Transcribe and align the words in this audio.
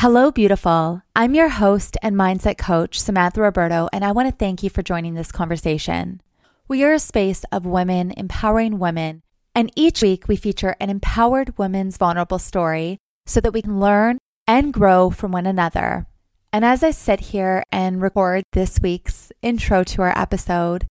Hello, 0.00 0.30
beautiful. 0.30 1.02
I'm 1.14 1.34
your 1.34 1.50
host 1.50 1.98
and 2.02 2.16
mindset 2.16 2.56
coach, 2.56 2.98
Samantha 2.98 3.42
Roberto, 3.42 3.90
and 3.92 4.02
I 4.02 4.12
want 4.12 4.30
to 4.30 4.34
thank 4.34 4.62
you 4.62 4.70
for 4.70 4.82
joining 4.82 5.12
this 5.12 5.30
conversation. 5.30 6.22
We 6.66 6.82
are 6.84 6.94
a 6.94 6.98
space 6.98 7.44
of 7.52 7.66
women 7.66 8.14
empowering 8.16 8.78
women, 8.78 9.20
and 9.54 9.70
each 9.76 10.00
week 10.00 10.26
we 10.26 10.36
feature 10.36 10.74
an 10.80 10.88
empowered 10.88 11.58
woman's 11.58 11.98
vulnerable 11.98 12.38
story 12.38 12.96
so 13.26 13.42
that 13.42 13.52
we 13.52 13.60
can 13.60 13.78
learn 13.78 14.16
and 14.46 14.72
grow 14.72 15.10
from 15.10 15.32
one 15.32 15.44
another. 15.44 16.06
And 16.50 16.64
as 16.64 16.82
I 16.82 16.92
sit 16.92 17.20
here 17.20 17.62
and 17.70 18.00
record 18.00 18.44
this 18.54 18.80
week's 18.82 19.30
intro 19.42 19.84
to 19.84 20.00
our 20.00 20.18
episode, 20.18 20.86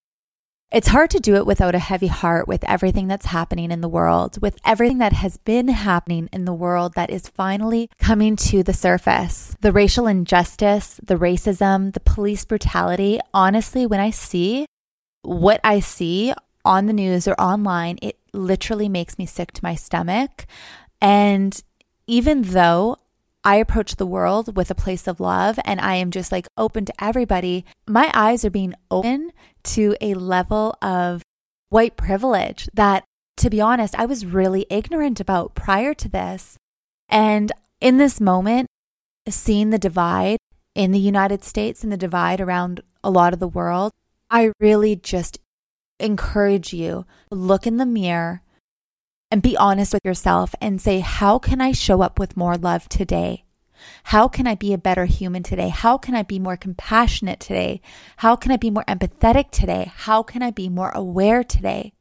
it's 0.72 0.90
hard 0.90 1.10
to 1.10 1.20
do 1.20 1.36
it 1.36 1.48
without 1.48 1.74
a 1.74 1.80
heavy 1.80 2.08
heart 2.08 2.48
with 2.48 2.64
everything 2.66 3.08
that's 3.08 3.28
happening 3.28 3.72
in 3.72 3.82
the 3.82 3.90
world, 3.90 4.40
with 4.42 4.58
everything 4.64 5.00
that 5.00 5.14
has 5.14 5.38
been 5.38 5.68
happening 5.70 6.30
in 6.32 6.46
the 6.46 6.54
world 6.54 6.94
that 6.94 7.10
is 7.10 7.28
finally 7.28 7.90
coming 7.98 8.36
to 8.36 8.62
the 8.62 8.74
surface. 8.74 9.56
The 9.62 9.72
racial 9.72 10.06
injustice, 10.06 11.00
the 11.04 11.16
racism, 11.16 11.94
the 11.94 12.00
police 12.00 12.46
brutality. 12.46 13.20
Honestly, 13.34 13.88
when 13.88 14.00
I 14.00 14.12
see 14.12 14.68
what 15.24 15.60
I 15.64 15.80
see 15.80 16.34
on 16.64 16.86
the 16.86 16.94
news 16.94 17.28
or 17.28 17.34
online, 17.42 17.98
it 18.02 18.20
literally 18.32 18.90
makes 18.90 19.18
me 19.18 19.26
sick 19.26 19.52
to 19.54 19.64
my 19.64 19.74
stomach. 19.74 20.46
And 21.02 21.60
even 22.06 22.44
though 22.44 22.98
I 23.44 23.56
approach 23.56 23.96
the 23.96 24.06
world 24.06 24.58
with 24.58 24.70
a 24.70 24.76
place 24.76 25.08
of 25.08 25.20
love 25.20 25.58
and 25.64 25.80
I 25.80 25.96
am 25.96 26.12
just 26.12 26.32
like 26.32 26.48
open 26.58 26.84
to 26.86 26.94
everybody. 27.04 27.66
My 27.88 28.12
eyes 28.14 28.44
are 28.44 28.50
being 28.50 28.74
open 28.92 29.32
to 29.74 29.96
a 30.02 30.14
level 30.14 30.78
of 30.82 31.22
white 31.70 31.96
privilege 31.96 32.70
that, 32.74 33.04
to 33.38 33.50
be 33.50 33.62
honest, 33.62 33.96
I 33.96 34.06
was 34.06 34.26
really 34.26 34.66
ignorant 34.70 35.20
about 35.20 35.56
prior 35.56 35.94
to 35.96 36.10
this. 36.10 36.58
And 37.08 37.52
in 37.80 37.98
this 37.98 38.20
moment, 38.20 38.68
seeing 39.28 39.70
the 39.70 39.78
divide 39.78 40.38
in 40.76 40.92
the 40.92 41.00
United 41.00 41.44
States 41.44 41.84
and 41.84 41.92
the 41.92 41.98
divide 41.98 42.42
around 42.42 42.82
a 43.04 43.10
lot 43.10 43.34
of 43.34 43.40
the 43.40 43.48
world, 43.48 43.92
I 44.30 44.52
really 44.60 44.96
just 44.96 45.40
encourage 46.00 46.74
you 46.74 47.06
look 47.30 47.68
in 47.68 47.78
the 47.78 47.86
mirror 47.86 48.42
and 49.32 49.42
be 49.42 49.58
honest 49.58 49.94
with 49.94 50.06
yourself 50.06 50.56
and 50.62 50.82
say, 50.82 51.00
How 51.00 51.40
can 51.40 51.62
I 51.62 51.72
show 51.72 52.02
up 52.02 52.20
with 52.20 52.38
more 52.38 52.58
love 52.58 52.90
today? 52.90 53.44
How 54.04 54.28
can 54.28 54.48
I 54.48 54.56
be 54.56 54.74
a 54.74 54.78
better 54.78 55.06
human 55.06 55.44
today? 55.44 55.70
How 55.70 55.98
can 55.98 56.16
I 56.16 56.24
be 56.24 56.40
more 56.40 56.58
compassionate 56.58 57.40
today? 57.40 57.82
How 58.18 58.36
can 58.36 58.52
I 58.52 58.58
be 58.58 58.70
more 58.70 58.86
empathetic 58.88 59.52
today? 59.52 59.92
How 59.96 60.24
can 60.24 60.42
I 60.42 60.52
be 60.52 60.70
more 60.70 60.92
aware 60.92 61.44
today? 61.44 61.94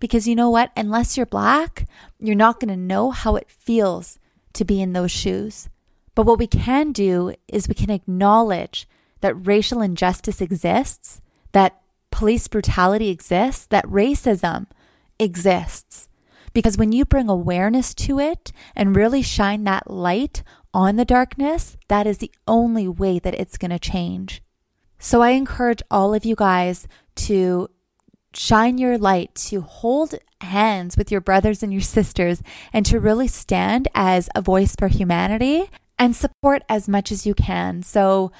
Because 0.00 0.26
you 0.26 0.34
know 0.34 0.50
what? 0.50 0.70
Unless 0.76 1.16
you're 1.16 1.26
black, 1.26 1.86
you're 2.18 2.34
not 2.34 2.60
going 2.60 2.68
to 2.68 2.76
know 2.76 3.10
how 3.10 3.36
it 3.36 3.50
feels 3.50 4.18
to 4.54 4.64
be 4.64 4.80
in 4.80 4.92
those 4.92 5.10
shoes. 5.10 5.68
But 6.14 6.26
what 6.26 6.38
we 6.38 6.48
can 6.48 6.92
do 6.92 7.34
is 7.46 7.68
we 7.68 7.74
can 7.74 7.90
acknowledge 7.90 8.88
that 9.20 9.34
racial 9.34 9.80
injustice 9.80 10.40
exists, 10.40 11.20
that 11.52 11.80
police 12.10 12.48
brutality 12.48 13.08
exists, 13.08 13.66
that 13.66 13.84
racism 13.86 14.66
exists. 15.18 16.08
Because 16.52 16.76
when 16.76 16.92
you 16.92 17.04
bring 17.04 17.28
awareness 17.28 17.94
to 17.94 18.18
it 18.18 18.52
and 18.74 18.96
really 18.96 19.22
shine 19.22 19.64
that 19.64 19.90
light 19.90 20.42
on 20.78 20.94
the 20.94 21.04
darkness, 21.04 21.76
that 21.88 22.06
is 22.06 22.18
the 22.18 22.30
only 22.46 22.86
way 22.86 23.18
that 23.18 23.34
it's 23.34 23.58
going 23.58 23.72
to 23.72 23.80
change. 23.80 24.40
So 24.96 25.22
I 25.22 25.30
encourage 25.30 25.82
all 25.90 26.14
of 26.14 26.24
you 26.24 26.36
guys 26.36 26.86
to 27.16 27.68
shine 28.32 28.78
your 28.78 28.96
light, 28.96 29.34
to 29.34 29.60
hold 29.60 30.14
hands 30.40 30.96
with 30.96 31.10
your 31.10 31.20
brothers 31.20 31.64
and 31.64 31.72
your 31.72 31.82
sisters, 31.82 32.44
and 32.72 32.86
to 32.86 33.00
really 33.00 33.26
stand 33.26 33.88
as 33.92 34.30
a 34.36 34.40
voice 34.40 34.76
for 34.78 34.86
humanity 34.86 35.68
and 35.98 36.14
support 36.14 36.62
as 36.68 36.88
much 36.88 37.10
as 37.10 37.26
you 37.26 37.34
can. 37.34 37.82
So, 37.82 38.30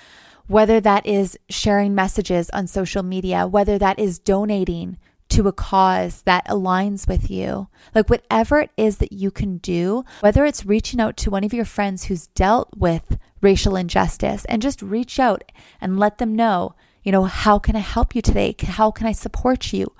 whether 0.46 0.80
that 0.80 1.04
is 1.06 1.36
sharing 1.48 1.92
messages 1.92 2.50
on 2.50 2.68
social 2.68 3.02
media, 3.02 3.48
whether 3.48 3.78
that 3.78 3.98
is 3.98 4.20
donating 4.20 4.96
to 5.30 5.48
a 5.48 5.52
cause 5.52 6.22
that 6.22 6.46
aligns 6.46 7.06
with 7.06 7.30
you. 7.30 7.68
Like 7.94 8.08
whatever 8.08 8.60
it 8.60 8.70
is 8.76 8.98
that 8.98 9.12
you 9.12 9.30
can 9.30 9.58
do, 9.58 10.04
whether 10.20 10.44
it's 10.44 10.66
reaching 10.66 11.00
out 11.00 11.16
to 11.18 11.30
one 11.30 11.44
of 11.44 11.52
your 11.52 11.64
friends 11.64 12.04
who's 12.04 12.28
dealt 12.28 12.70
with 12.76 13.18
racial 13.40 13.76
injustice 13.76 14.44
and 14.46 14.62
just 14.62 14.82
reach 14.82 15.20
out 15.20 15.52
and 15.80 15.98
let 15.98 16.18
them 16.18 16.34
know, 16.34 16.74
you 17.02 17.12
know, 17.12 17.24
how 17.24 17.58
can 17.58 17.76
I 17.76 17.80
help 17.80 18.14
you 18.14 18.22
today? 18.22 18.54
How 18.60 18.90
can 18.90 19.06
I 19.06 19.12
support 19.12 19.72
you? 19.72 19.92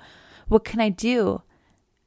What 0.47 0.65
can 0.65 0.79
I 0.79 0.89
do? 0.89 1.43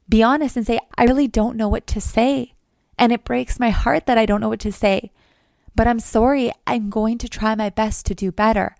Be 0.07 0.21
honest 0.21 0.57
and 0.57 0.67
say, 0.67 0.79
I 0.97 1.05
really 1.05 1.27
don't 1.27 1.57
know 1.57 1.69
what 1.69 1.87
to 1.87 2.01
say. 2.01 2.53
And 2.97 3.11
it 3.11 3.23
breaks 3.23 3.59
my 3.59 3.69
heart 3.69 4.05
that 4.05 4.17
I 4.17 4.25
don't 4.25 4.41
know 4.41 4.49
what 4.49 4.59
to 4.59 4.71
say. 4.71 5.11
But 5.75 5.87
I'm 5.87 5.99
sorry, 5.99 6.51
I'm 6.67 6.89
going 6.89 7.17
to 7.19 7.29
try 7.29 7.55
my 7.55 7.69
best 7.69 8.05
to 8.07 8.15
do 8.15 8.31
better. 8.31 8.75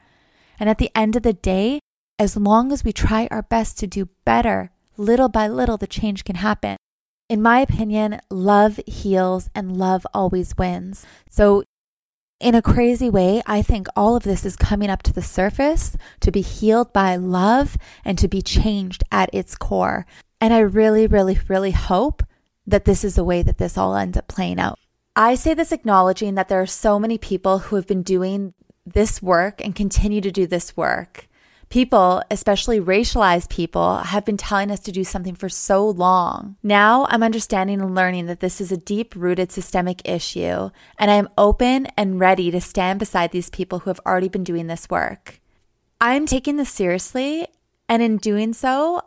And 0.59 0.69
at 0.69 0.77
the 0.77 0.91
end 0.95 1.15
of 1.15 1.23
the 1.23 1.33
day, 1.33 1.79
as 2.19 2.37
long 2.37 2.71
as 2.71 2.83
we 2.83 2.93
try 2.93 3.27
our 3.31 3.41
best 3.41 3.79
to 3.79 3.87
do 3.87 4.09
better, 4.25 4.71
little 4.97 5.29
by 5.29 5.47
little, 5.47 5.77
the 5.77 5.87
change 5.87 6.23
can 6.23 6.35
happen. 6.35 6.77
In 7.29 7.41
my 7.41 7.59
opinion, 7.59 8.19
love 8.29 8.79
heals 8.85 9.49
and 9.55 9.77
love 9.77 10.05
always 10.13 10.57
wins. 10.57 11.05
So, 11.29 11.63
in 12.39 12.55
a 12.55 12.61
crazy 12.61 13.09
way, 13.09 13.41
I 13.45 13.61
think 13.61 13.87
all 13.95 14.15
of 14.15 14.23
this 14.23 14.45
is 14.45 14.57
coming 14.57 14.89
up 14.89 15.01
to 15.03 15.13
the 15.13 15.21
surface 15.21 15.95
to 16.19 16.31
be 16.31 16.41
healed 16.41 16.91
by 16.91 17.15
love 17.15 17.77
and 18.03 18.17
to 18.17 18.27
be 18.27 18.41
changed 18.41 19.03
at 19.11 19.33
its 19.33 19.55
core. 19.55 20.05
And 20.41 20.53
I 20.53 20.59
really, 20.59 21.07
really, 21.07 21.39
really 21.47 21.71
hope 21.71 22.21
that 22.67 22.83
this 22.83 23.05
is 23.05 23.15
the 23.15 23.23
way 23.23 23.43
that 23.43 23.59
this 23.59 23.77
all 23.77 23.95
ends 23.95 24.17
up 24.17 24.27
playing 24.27 24.59
out. 24.59 24.77
I 25.15 25.35
say 25.35 25.53
this 25.53 25.71
acknowledging 25.71 26.35
that 26.35 26.49
there 26.49 26.61
are 26.61 26.65
so 26.67 26.99
many 26.99 27.17
people 27.17 27.59
who 27.59 27.77
have 27.77 27.87
been 27.87 28.03
doing 28.03 28.53
this 28.85 29.21
work 29.21 29.63
and 29.63 29.73
continue 29.73 30.19
to 30.19 30.31
do 30.31 30.45
this 30.45 30.75
work 30.75 31.29
people, 31.73 32.21
especially 32.29 32.79
racialized 32.79 33.49
people, 33.49 33.97
have 33.97 34.23
been 34.23 34.37
telling 34.37 34.69
us 34.69 34.79
to 34.79 34.91
do 34.91 35.03
something 35.03 35.33
for 35.33 35.49
so 35.49 35.89
long. 35.89 36.55
Now 36.61 37.07
I'm 37.09 37.23
understanding 37.23 37.81
and 37.81 37.95
learning 37.95 38.27
that 38.27 38.41
this 38.41 38.61
is 38.61 38.71
a 38.71 38.77
deep 38.77 39.15
rooted 39.15 39.51
systemic 39.51 40.07
issue, 40.07 40.69
and 40.99 41.09
I 41.09 41.15
am 41.15 41.29
open 41.35 41.87
and 41.97 42.19
ready 42.19 42.51
to 42.51 42.61
stand 42.61 42.99
beside 42.99 43.31
these 43.31 43.49
people 43.49 43.79
who 43.79 43.89
have 43.89 43.99
already 44.05 44.29
been 44.29 44.43
doing 44.43 44.67
this 44.67 44.87
work. 44.87 45.41
I'm 45.99 46.27
taking 46.27 46.57
this 46.57 46.69
seriously, 46.69 47.47
and 47.89 48.03
in 48.03 48.17
doing 48.17 48.53
so, 48.53 49.01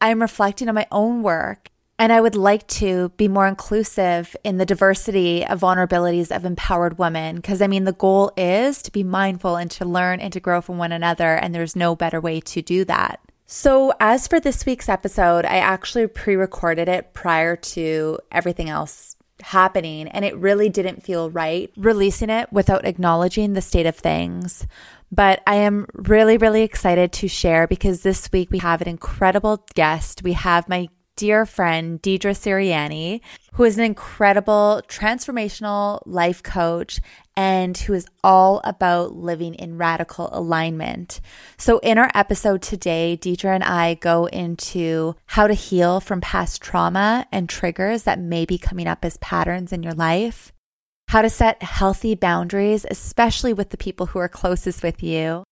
I'm 0.00 0.22
reflecting 0.22 0.68
on 0.68 0.76
my 0.76 0.86
own 0.92 1.24
work 1.24 1.71
and 1.98 2.12
I 2.12 2.20
would 2.20 2.34
like 2.34 2.66
to 2.68 3.10
be 3.16 3.28
more 3.28 3.46
inclusive 3.46 4.34
in 4.42 4.56
the 4.56 4.66
diversity 4.66 5.46
of 5.46 5.60
vulnerabilities 5.60 6.34
of 6.34 6.44
empowered 6.44 6.98
women. 6.98 7.36
Because 7.36 7.62
I 7.62 7.66
mean, 7.66 7.84
the 7.84 7.92
goal 7.92 8.32
is 8.36 8.82
to 8.82 8.92
be 8.92 9.04
mindful 9.04 9.56
and 9.56 9.70
to 9.72 9.84
learn 9.84 10.20
and 10.20 10.32
to 10.32 10.40
grow 10.40 10.60
from 10.60 10.78
one 10.78 10.92
another. 10.92 11.34
And 11.34 11.54
there's 11.54 11.76
no 11.76 11.94
better 11.94 12.20
way 12.20 12.40
to 12.40 12.62
do 12.62 12.84
that. 12.86 13.20
So, 13.46 13.92
as 14.00 14.26
for 14.26 14.40
this 14.40 14.64
week's 14.64 14.88
episode, 14.88 15.44
I 15.44 15.58
actually 15.58 16.06
pre 16.06 16.36
recorded 16.36 16.88
it 16.88 17.12
prior 17.12 17.54
to 17.56 18.18
everything 18.30 18.70
else 18.70 19.14
happening, 19.42 20.08
and 20.08 20.24
it 20.24 20.36
really 20.36 20.70
didn't 20.70 21.02
feel 21.02 21.30
right 21.30 21.70
releasing 21.76 22.30
it 22.30 22.50
without 22.52 22.86
acknowledging 22.86 23.52
the 23.52 23.60
state 23.60 23.84
of 23.84 23.96
things. 23.96 24.66
But 25.10 25.42
I 25.46 25.56
am 25.56 25.86
really, 25.92 26.38
really 26.38 26.62
excited 26.62 27.12
to 27.12 27.28
share 27.28 27.66
because 27.66 28.00
this 28.00 28.32
week 28.32 28.50
we 28.50 28.58
have 28.58 28.80
an 28.80 28.88
incredible 28.88 29.66
guest. 29.74 30.22
We 30.22 30.32
have 30.32 30.68
my 30.68 30.88
dear 31.16 31.46
friend, 31.46 32.00
Deidre 32.00 32.32
Sirianni, 32.32 33.20
who 33.54 33.64
is 33.64 33.78
an 33.78 33.84
incredible 33.84 34.82
transformational 34.88 36.00
life 36.06 36.42
coach 36.42 37.00
and 37.36 37.76
who 37.76 37.92
is 37.94 38.06
all 38.22 38.60
about 38.64 39.14
living 39.14 39.54
in 39.54 39.78
radical 39.78 40.28
alignment. 40.32 41.20
So, 41.56 41.78
in 41.78 41.98
our 41.98 42.10
episode 42.14 42.62
today, 42.62 43.18
Deidre 43.20 43.54
and 43.54 43.64
I 43.64 43.94
go 43.94 44.26
into 44.26 45.14
how 45.26 45.46
to 45.46 45.54
heal 45.54 46.00
from 46.00 46.20
past 46.20 46.62
trauma 46.62 47.26
and 47.32 47.48
triggers 47.48 48.02
that 48.04 48.18
may 48.18 48.44
be 48.44 48.58
coming 48.58 48.86
up 48.86 49.04
as 49.04 49.16
patterns 49.18 49.72
in 49.72 49.82
your 49.82 49.94
life, 49.94 50.52
how 51.08 51.22
to 51.22 51.30
set 51.30 51.62
healthy 51.62 52.14
boundaries, 52.14 52.86
especially 52.90 53.52
with 53.52 53.70
the 53.70 53.76
people 53.76 54.06
who 54.06 54.18
are 54.18 54.28
closest 54.28 54.82
with 54.82 55.02
you, 55.02 55.44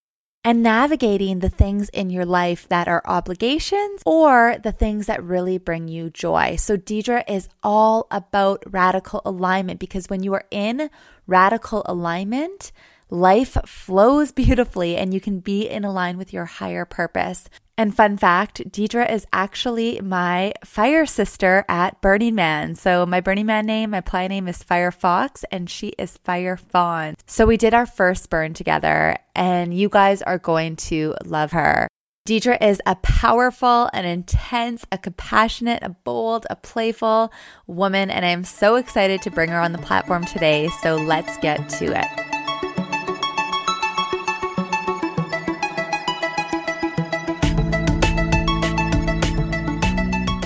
and 0.44 0.62
navigating 0.62 1.40
the 1.40 1.50
things 1.50 1.88
in 1.90 2.10
your 2.10 2.24
life 2.24 2.66
that 2.68 2.88
are 2.88 3.02
obligations 3.04 4.02
or 4.06 4.56
the 4.62 4.72
things 4.72 5.06
that 5.06 5.22
really 5.22 5.58
bring 5.58 5.88
you 5.88 6.10
joy. 6.10 6.56
So, 6.56 6.76
Deidre 6.76 7.24
is 7.28 7.48
all 7.62 8.06
about 8.10 8.62
radical 8.66 9.20
alignment 9.24 9.80
because 9.80 10.08
when 10.08 10.22
you 10.22 10.32
are 10.34 10.44
in 10.50 10.90
radical 11.26 11.82
alignment, 11.86 12.72
life 13.10 13.56
flows 13.66 14.32
beautifully 14.40 14.96
and 14.96 15.12
you 15.12 15.20
can 15.20 15.40
be 15.40 15.68
in 15.68 15.84
align 15.84 16.16
with 16.16 16.32
your 16.32 16.46
higher 16.46 16.84
purpose. 16.84 17.48
And 17.80 17.96
fun 17.96 18.18
fact, 18.18 18.70
Deidre 18.70 19.10
is 19.10 19.26
actually 19.32 20.02
my 20.02 20.52
fire 20.62 21.06
sister 21.06 21.64
at 21.66 21.98
Burning 22.02 22.34
Man. 22.34 22.74
So 22.74 23.06
my 23.06 23.22
Burning 23.22 23.46
Man 23.46 23.64
name, 23.64 23.88
my 23.88 24.02
play 24.02 24.28
name 24.28 24.48
is 24.48 24.62
Fire 24.62 24.90
Fox, 24.90 25.46
and 25.50 25.70
she 25.70 25.94
is 25.96 26.18
Fire 26.18 26.58
Fawn. 26.58 27.14
So 27.26 27.46
we 27.46 27.56
did 27.56 27.72
our 27.72 27.86
first 27.86 28.28
burn 28.28 28.52
together, 28.52 29.16
and 29.34 29.72
you 29.72 29.88
guys 29.88 30.20
are 30.20 30.36
going 30.36 30.76
to 30.76 31.14
love 31.24 31.52
her. 31.52 31.88
Deidre 32.28 32.60
is 32.60 32.82
a 32.84 32.96
powerful, 32.96 33.88
an 33.94 34.04
intense, 34.04 34.84
a 34.92 34.98
compassionate, 34.98 35.82
a 35.82 35.88
bold, 35.88 36.46
a 36.50 36.56
playful 36.56 37.32
woman, 37.66 38.10
and 38.10 38.26
I 38.26 38.28
am 38.28 38.44
so 38.44 38.76
excited 38.76 39.22
to 39.22 39.30
bring 39.30 39.48
her 39.48 39.58
on 39.58 39.72
the 39.72 39.78
platform 39.78 40.26
today. 40.26 40.68
So 40.82 40.96
let's 40.96 41.38
get 41.38 41.70
to 41.70 41.98
it. 41.98 42.29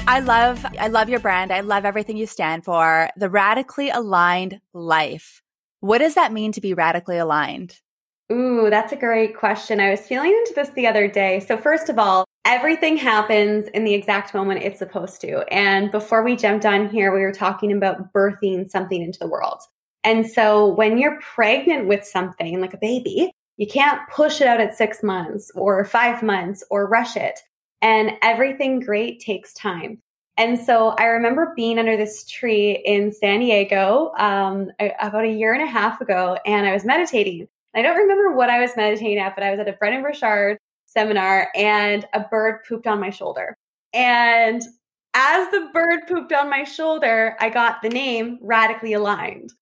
I 0.07 0.21
love 0.21 0.65
I 0.79 0.89
love 0.89 1.09
your 1.09 1.21
brand. 1.21 1.51
I 1.53 1.61
love 1.61 1.85
everything 1.85 2.17
you 2.17 2.27
stand 2.27 2.65
for. 2.65 3.09
The 3.17 3.31
radically 3.31 3.89
aligned 3.89 4.61
life. 4.75 5.43
What 5.81 5.99
does 5.99 6.15
that 6.15 6.33
mean 6.33 6.53
to 6.53 6.61
be 6.61 6.75
radically 6.75 7.17
aligned? 7.17 7.81
Ooh, 8.33 8.69
that's 8.71 8.93
a 8.93 8.97
great 8.97 9.37
question. 9.37 9.81
I 9.81 9.91
was 9.91 10.01
feeling 10.01 10.31
into 10.31 10.55
this 10.55 10.71
the 10.71 10.87
other 10.87 11.09
day. 11.09 11.41
So, 11.41 11.57
first 11.57 11.89
of 11.89 11.99
all, 11.99 12.25
everything 12.45 12.97
happens 12.97 13.67
in 13.75 13.85
the 13.85 13.95
exact 13.95 14.35
moment 14.35 14.63
it's 14.63 14.79
supposed 14.79 15.21
to. 15.23 15.45
And 15.53 15.91
before 15.91 16.23
we 16.23 16.37
jumped 16.37 16.65
on 16.65 16.89
here, 16.89 17.13
we 17.13 17.21
were 17.21 17.33
talking 17.33 17.73
about 17.73 18.13
birthing 18.13 18.71
something 18.71 19.03
into 19.03 19.19
the 19.19 19.29
world. 19.29 19.61
And 20.05 20.27
so, 20.27 20.69
when 20.69 20.99
you're 20.99 21.21
pregnant 21.21 21.87
with 21.87 22.05
something 22.05 22.61
like 22.61 22.75
a 22.75 22.79
baby, 22.79 23.31
you 23.57 23.67
can't 23.67 24.01
push 24.11 24.41
it 24.41 24.47
out 24.47 24.61
at 24.61 24.77
six 24.77 25.03
months 25.03 25.51
or 25.55 25.85
five 25.85 26.23
months 26.23 26.65
or 26.71 26.89
rush 26.89 27.17
it. 27.17 27.41
And 27.85 28.13
everything 28.23 28.81
great 28.81 29.21
takes 29.21 29.53
time. 29.53 30.01
And 30.39 30.59
so 30.59 30.89
I 30.99 31.05
remember 31.05 31.53
being 31.55 31.79
under 31.79 31.99
this 31.99 32.25
tree 32.25 32.83
in 32.85 33.13
San 33.13 33.41
Diego 33.41 34.13
um, 34.19 34.71
about 34.81 35.25
a 35.25 35.31
year 35.31 35.53
and 35.53 35.63
a 35.63 35.67
half 35.67 36.01
ago, 36.01 36.39
and 36.47 36.67
I 36.67 36.73
was 36.73 36.87
meditating. 36.87 37.47
I 37.77 37.83
don't 37.83 37.97
remember 37.99 38.35
what 38.35 38.49
I 38.49 38.59
was 38.59 38.75
meditating 38.75 39.19
at, 39.19 39.35
but 39.37 39.45
I 39.45 39.51
was 39.51 39.61
at 39.61 39.69
a 39.69 39.75
Brendon 39.75 40.03
Burchard 40.03 40.59
seminar 40.87 41.51
and 41.55 42.07
a 42.15 42.21
bird 42.21 42.61
pooped 42.67 42.87
on 42.87 43.01
my 43.01 43.11
shoulder. 43.11 43.55
And 43.93 44.63
as 45.15 45.51
the 45.51 45.69
bird 45.75 46.07
pooped 46.09 46.33
on 46.33 46.49
my 46.49 46.65
shoulder, 46.65 47.37
I 47.39 47.51
got 47.51 47.83
the 47.83 47.91
name 47.91 48.39
radically 48.41 48.95
aligned. 48.95 49.53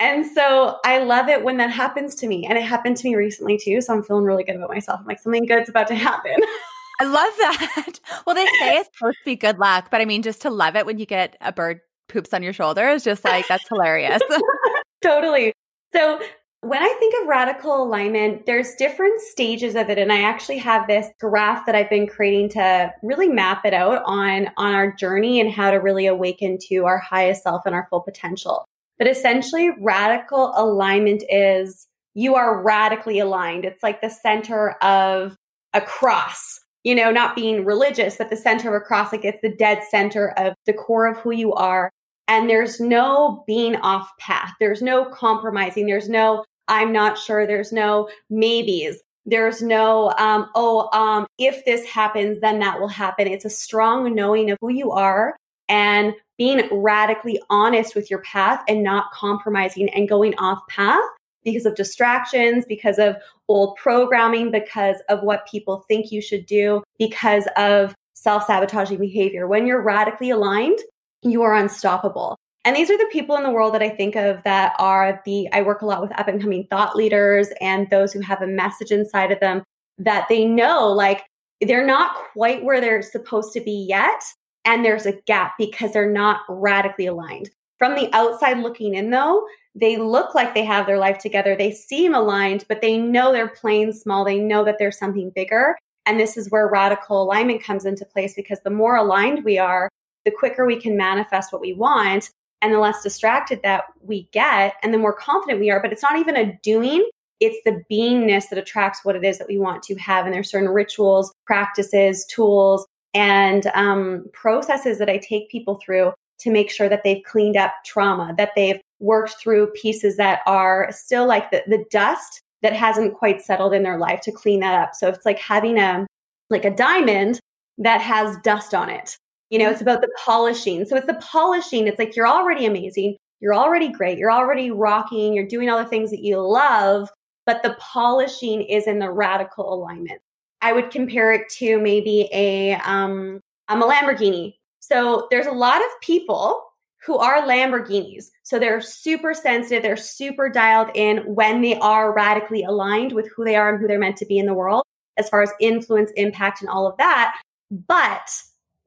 And 0.00 0.26
so 0.26 0.78
I 0.84 0.98
love 0.98 1.28
it 1.28 1.44
when 1.44 1.56
that 1.58 1.70
happens 1.70 2.14
to 2.16 2.26
me. 2.26 2.46
And 2.46 2.58
it 2.58 2.64
happened 2.64 2.98
to 2.98 3.08
me 3.08 3.16
recently 3.16 3.58
too. 3.58 3.80
So 3.80 3.94
I'm 3.94 4.02
feeling 4.02 4.24
really 4.24 4.44
good 4.44 4.56
about 4.56 4.70
myself. 4.70 5.00
I'm 5.00 5.06
like, 5.06 5.20
something 5.20 5.46
good's 5.46 5.68
about 5.70 5.88
to 5.88 5.94
happen. 5.94 6.36
I 7.00 7.04
love 7.04 7.32
that. 7.38 8.00
Well, 8.26 8.34
they 8.36 8.44
say 8.44 8.76
it's 8.76 8.90
supposed 8.96 9.18
to 9.18 9.24
be 9.24 9.34
good 9.34 9.58
luck, 9.58 9.88
but 9.90 10.00
I 10.00 10.04
mean, 10.04 10.22
just 10.22 10.42
to 10.42 10.50
love 10.50 10.76
it 10.76 10.84
when 10.84 10.98
you 10.98 11.06
get 11.06 11.36
a 11.40 11.52
bird 11.52 11.80
poops 12.08 12.34
on 12.34 12.42
your 12.42 12.52
shoulder 12.52 12.88
is 12.88 13.02
just 13.02 13.24
like, 13.24 13.48
that's 13.48 13.66
hilarious. 13.68 14.20
totally. 15.02 15.52
So 15.92 16.20
when 16.60 16.82
I 16.82 16.94
think 16.98 17.14
of 17.22 17.28
radical 17.28 17.82
alignment, 17.82 18.44
there's 18.46 18.74
different 18.74 19.20
stages 19.20 19.74
of 19.74 19.88
it. 19.88 19.98
And 19.98 20.12
I 20.12 20.20
actually 20.22 20.58
have 20.58 20.86
this 20.86 21.06
graph 21.18 21.64
that 21.66 21.74
I've 21.74 21.88
been 21.88 22.06
creating 22.06 22.50
to 22.50 22.92
really 23.02 23.28
map 23.28 23.64
it 23.64 23.72
out 23.72 24.02
on, 24.04 24.50
on 24.56 24.74
our 24.74 24.92
journey 24.92 25.40
and 25.40 25.50
how 25.50 25.70
to 25.70 25.78
really 25.78 26.06
awaken 26.06 26.58
to 26.68 26.84
our 26.84 26.98
highest 26.98 27.44
self 27.44 27.62
and 27.64 27.74
our 27.74 27.86
full 27.88 28.02
potential. 28.02 28.66
But 28.98 29.08
essentially, 29.08 29.70
radical 29.80 30.52
alignment 30.54 31.24
is 31.30 31.88
you 32.14 32.34
are 32.34 32.62
radically 32.62 33.18
aligned. 33.18 33.64
It's 33.64 33.82
like 33.82 34.02
the 34.02 34.10
center 34.10 34.72
of 34.82 35.36
a 35.72 35.80
cross, 35.80 36.60
you 36.84 36.94
know, 36.94 37.10
not 37.10 37.36
being 37.36 37.64
religious, 37.64 38.16
but 38.16 38.30
the 38.30 38.36
center 38.36 38.74
of 38.74 38.80
a 38.80 38.84
cross, 38.84 39.12
like 39.12 39.24
it's 39.24 39.40
the 39.42 39.54
dead 39.54 39.82
center 39.90 40.30
of 40.38 40.54
the 40.66 40.72
core 40.72 41.06
of 41.06 41.16
who 41.18 41.30
you 41.30 41.52
are. 41.52 41.90
And 42.28 42.48
there's 42.48 42.80
no 42.80 43.42
being 43.46 43.76
off 43.76 44.08
path. 44.18 44.52
There's 44.60 44.82
no 44.82 45.04
compromising. 45.06 45.86
There's 45.86 46.08
no 46.08 46.44
I'm 46.70 46.92
not 46.92 47.18
sure. 47.18 47.46
There's 47.46 47.72
no 47.72 48.08
maybes. 48.30 49.02
There's 49.26 49.60
no, 49.60 50.14
um, 50.18 50.48
oh, 50.54 50.88
um, 50.96 51.26
if 51.36 51.64
this 51.64 51.84
happens, 51.84 52.40
then 52.40 52.60
that 52.60 52.80
will 52.80 52.88
happen. 52.88 53.26
It's 53.26 53.44
a 53.44 53.50
strong 53.50 54.14
knowing 54.14 54.50
of 54.50 54.58
who 54.60 54.70
you 54.70 54.92
are 54.92 55.36
and 55.68 56.14
being 56.38 56.66
radically 56.72 57.40
honest 57.50 57.94
with 57.94 58.08
your 58.08 58.22
path 58.22 58.62
and 58.66 58.82
not 58.82 59.10
compromising 59.12 59.90
and 59.90 60.08
going 60.08 60.34
off 60.38 60.60
path 60.68 61.02
because 61.44 61.66
of 61.66 61.74
distractions, 61.74 62.64
because 62.66 62.98
of 62.98 63.16
old 63.48 63.76
programming, 63.76 64.50
because 64.50 64.96
of 65.08 65.22
what 65.22 65.46
people 65.46 65.84
think 65.88 66.12
you 66.12 66.20
should 66.20 66.46
do, 66.46 66.82
because 66.98 67.46
of 67.56 67.94
self 68.14 68.46
sabotaging 68.46 68.98
behavior. 68.98 69.46
When 69.46 69.66
you're 69.66 69.82
radically 69.82 70.30
aligned, 70.30 70.78
you 71.22 71.42
are 71.42 71.54
unstoppable. 71.54 72.36
And 72.64 72.76
these 72.76 72.90
are 72.90 72.98
the 72.98 73.08
people 73.10 73.36
in 73.36 73.42
the 73.42 73.50
world 73.50 73.72
that 73.74 73.82
I 73.82 73.88
think 73.88 74.16
of 74.16 74.42
that 74.42 74.74
are 74.78 75.22
the, 75.24 75.48
I 75.52 75.62
work 75.62 75.80
a 75.80 75.86
lot 75.86 76.02
with 76.02 76.18
up 76.18 76.28
and 76.28 76.40
coming 76.40 76.66
thought 76.68 76.94
leaders 76.94 77.48
and 77.60 77.88
those 77.88 78.12
who 78.12 78.20
have 78.20 78.42
a 78.42 78.46
message 78.46 78.90
inside 78.90 79.32
of 79.32 79.40
them 79.40 79.62
that 79.98 80.26
they 80.28 80.44
know 80.44 80.88
like 80.88 81.24
they're 81.62 81.86
not 81.86 82.14
quite 82.32 82.64
where 82.64 82.80
they're 82.80 83.02
supposed 83.02 83.52
to 83.54 83.60
be 83.60 83.86
yet. 83.88 84.22
And 84.64 84.84
there's 84.84 85.06
a 85.06 85.18
gap 85.26 85.54
because 85.58 85.92
they're 85.92 86.10
not 86.10 86.40
radically 86.48 87.06
aligned. 87.06 87.50
From 87.78 87.94
the 87.94 88.10
outside 88.12 88.58
looking 88.58 88.94
in, 88.94 89.08
though, 89.08 89.42
they 89.74 89.96
look 89.96 90.34
like 90.34 90.54
they 90.54 90.64
have 90.64 90.86
their 90.86 90.98
life 90.98 91.18
together. 91.18 91.54
They 91.54 91.70
seem 91.70 92.14
aligned, 92.14 92.64
but 92.68 92.80
they 92.80 92.98
know 92.98 93.32
they're 93.32 93.48
playing 93.48 93.92
small. 93.92 94.24
They 94.24 94.38
know 94.38 94.64
that 94.64 94.76
there's 94.78 94.98
something 94.98 95.30
bigger. 95.30 95.76
And 96.06 96.18
this 96.18 96.36
is 96.36 96.50
where 96.50 96.68
radical 96.68 97.22
alignment 97.22 97.62
comes 97.62 97.84
into 97.84 98.04
place 98.04 98.34
because 98.34 98.60
the 98.64 98.70
more 98.70 98.96
aligned 98.96 99.44
we 99.44 99.58
are, 99.58 99.88
the 100.24 100.30
quicker 100.30 100.66
we 100.66 100.80
can 100.80 100.96
manifest 100.96 101.52
what 101.52 101.62
we 101.62 101.72
want 101.72 102.30
and 102.62 102.72
the 102.72 102.78
less 102.78 103.02
distracted 103.02 103.60
that 103.62 103.84
we 104.02 104.28
get 104.32 104.74
and 104.82 104.92
the 104.92 104.98
more 104.98 105.12
confident 105.12 105.60
we 105.60 105.70
are. 105.70 105.80
But 105.80 105.92
it's 105.92 106.02
not 106.02 106.18
even 106.18 106.36
a 106.36 106.58
doing, 106.62 107.08
it's 107.38 107.58
the 107.64 107.82
beingness 107.90 108.48
that 108.50 108.58
attracts 108.58 109.04
what 109.04 109.16
it 109.16 109.24
is 109.24 109.38
that 109.38 109.48
we 109.48 109.58
want 109.58 109.82
to 109.84 109.94
have. 109.96 110.26
And 110.26 110.34
there's 110.34 110.50
certain 110.50 110.68
rituals, 110.68 111.32
practices, 111.46 112.26
tools, 112.26 112.86
and 113.14 113.66
um, 113.74 114.26
processes 114.32 114.98
that 114.98 115.08
I 115.08 115.18
take 115.18 115.50
people 115.50 115.80
through 115.84 116.12
to 116.40 116.50
make 116.50 116.70
sure 116.70 116.88
that 116.88 117.02
they've 117.04 117.22
cleaned 117.24 117.56
up 117.56 117.72
trauma, 117.84 118.34
that 118.38 118.52
they've 118.56 118.80
worked 118.98 119.36
through 119.40 119.68
pieces 119.72 120.16
that 120.16 120.40
are 120.46 120.88
still 120.90 121.26
like 121.26 121.50
the, 121.50 121.62
the 121.66 121.84
dust 121.90 122.42
that 122.62 122.72
hasn't 122.74 123.14
quite 123.14 123.40
settled 123.40 123.72
in 123.72 123.82
their 123.82 123.98
life 123.98 124.20
to 124.22 124.32
clean 124.32 124.60
that 124.60 124.80
up. 124.80 124.94
So 124.94 125.08
it's 125.08 125.24
like 125.24 125.38
having 125.38 125.78
a 125.78 126.06
like 126.50 126.64
a 126.64 126.74
diamond 126.74 127.40
that 127.78 128.00
has 128.00 128.36
dust 128.42 128.74
on 128.74 128.90
it. 128.90 129.16
You 129.50 129.58
know, 129.58 129.70
it's 129.70 129.80
about 129.80 130.00
the 130.00 130.10
polishing. 130.24 130.84
So 130.84 130.96
it's 130.96 131.06
the 131.06 131.14
polishing. 131.14 131.86
It's 131.86 131.98
like 131.98 132.14
you're 132.14 132.28
already 132.28 132.66
amazing. 132.66 133.16
You're 133.40 133.54
already 133.54 133.88
great. 133.88 134.18
You're 134.18 134.32
already 134.32 134.70
rocking. 134.70 135.32
You're 135.32 135.46
doing 135.46 135.70
all 135.70 135.78
the 135.78 135.88
things 135.88 136.10
that 136.10 136.22
you 136.22 136.38
love, 136.38 137.08
but 137.46 137.62
the 137.62 137.76
polishing 137.80 138.62
is 138.62 138.86
in 138.86 138.98
the 138.98 139.10
radical 139.10 139.72
alignment. 139.72 140.20
I 140.60 140.72
would 140.72 140.90
compare 140.90 141.32
it 141.32 141.48
to 141.58 141.80
maybe 141.80 142.28
a 142.32 142.74
um 142.74 143.40
I'm 143.68 143.82
a 143.82 143.88
Lamborghini. 143.88 144.54
So 144.80 145.28
there's 145.30 145.46
a 145.46 145.52
lot 145.52 145.80
of 145.80 145.88
people 146.00 146.62
who 147.04 147.16
are 147.16 147.42
Lamborghinis. 147.42 148.26
So 148.42 148.58
they're 148.58 148.80
super 148.80 149.32
sensitive, 149.32 149.82
they're 149.82 149.96
super 149.96 150.50
dialed 150.50 150.90
in 150.94 151.18
when 151.34 151.62
they 151.62 151.78
are 151.78 152.12
radically 152.12 152.62
aligned 152.62 153.12
with 153.12 153.28
who 153.34 153.44
they 153.44 153.56
are 153.56 153.70
and 153.70 153.80
who 153.80 153.86
they're 153.86 153.98
meant 153.98 154.16
to 154.18 154.26
be 154.26 154.38
in 154.38 154.46
the 154.46 154.54
world 154.54 154.82
as 155.16 155.28
far 155.28 155.42
as 155.42 155.52
influence, 155.60 156.10
impact, 156.16 156.60
and 156.60 156.70
all 156.70 156.86
of 156.86 156.96
that. 156.98 157.38
But 157.70 158.30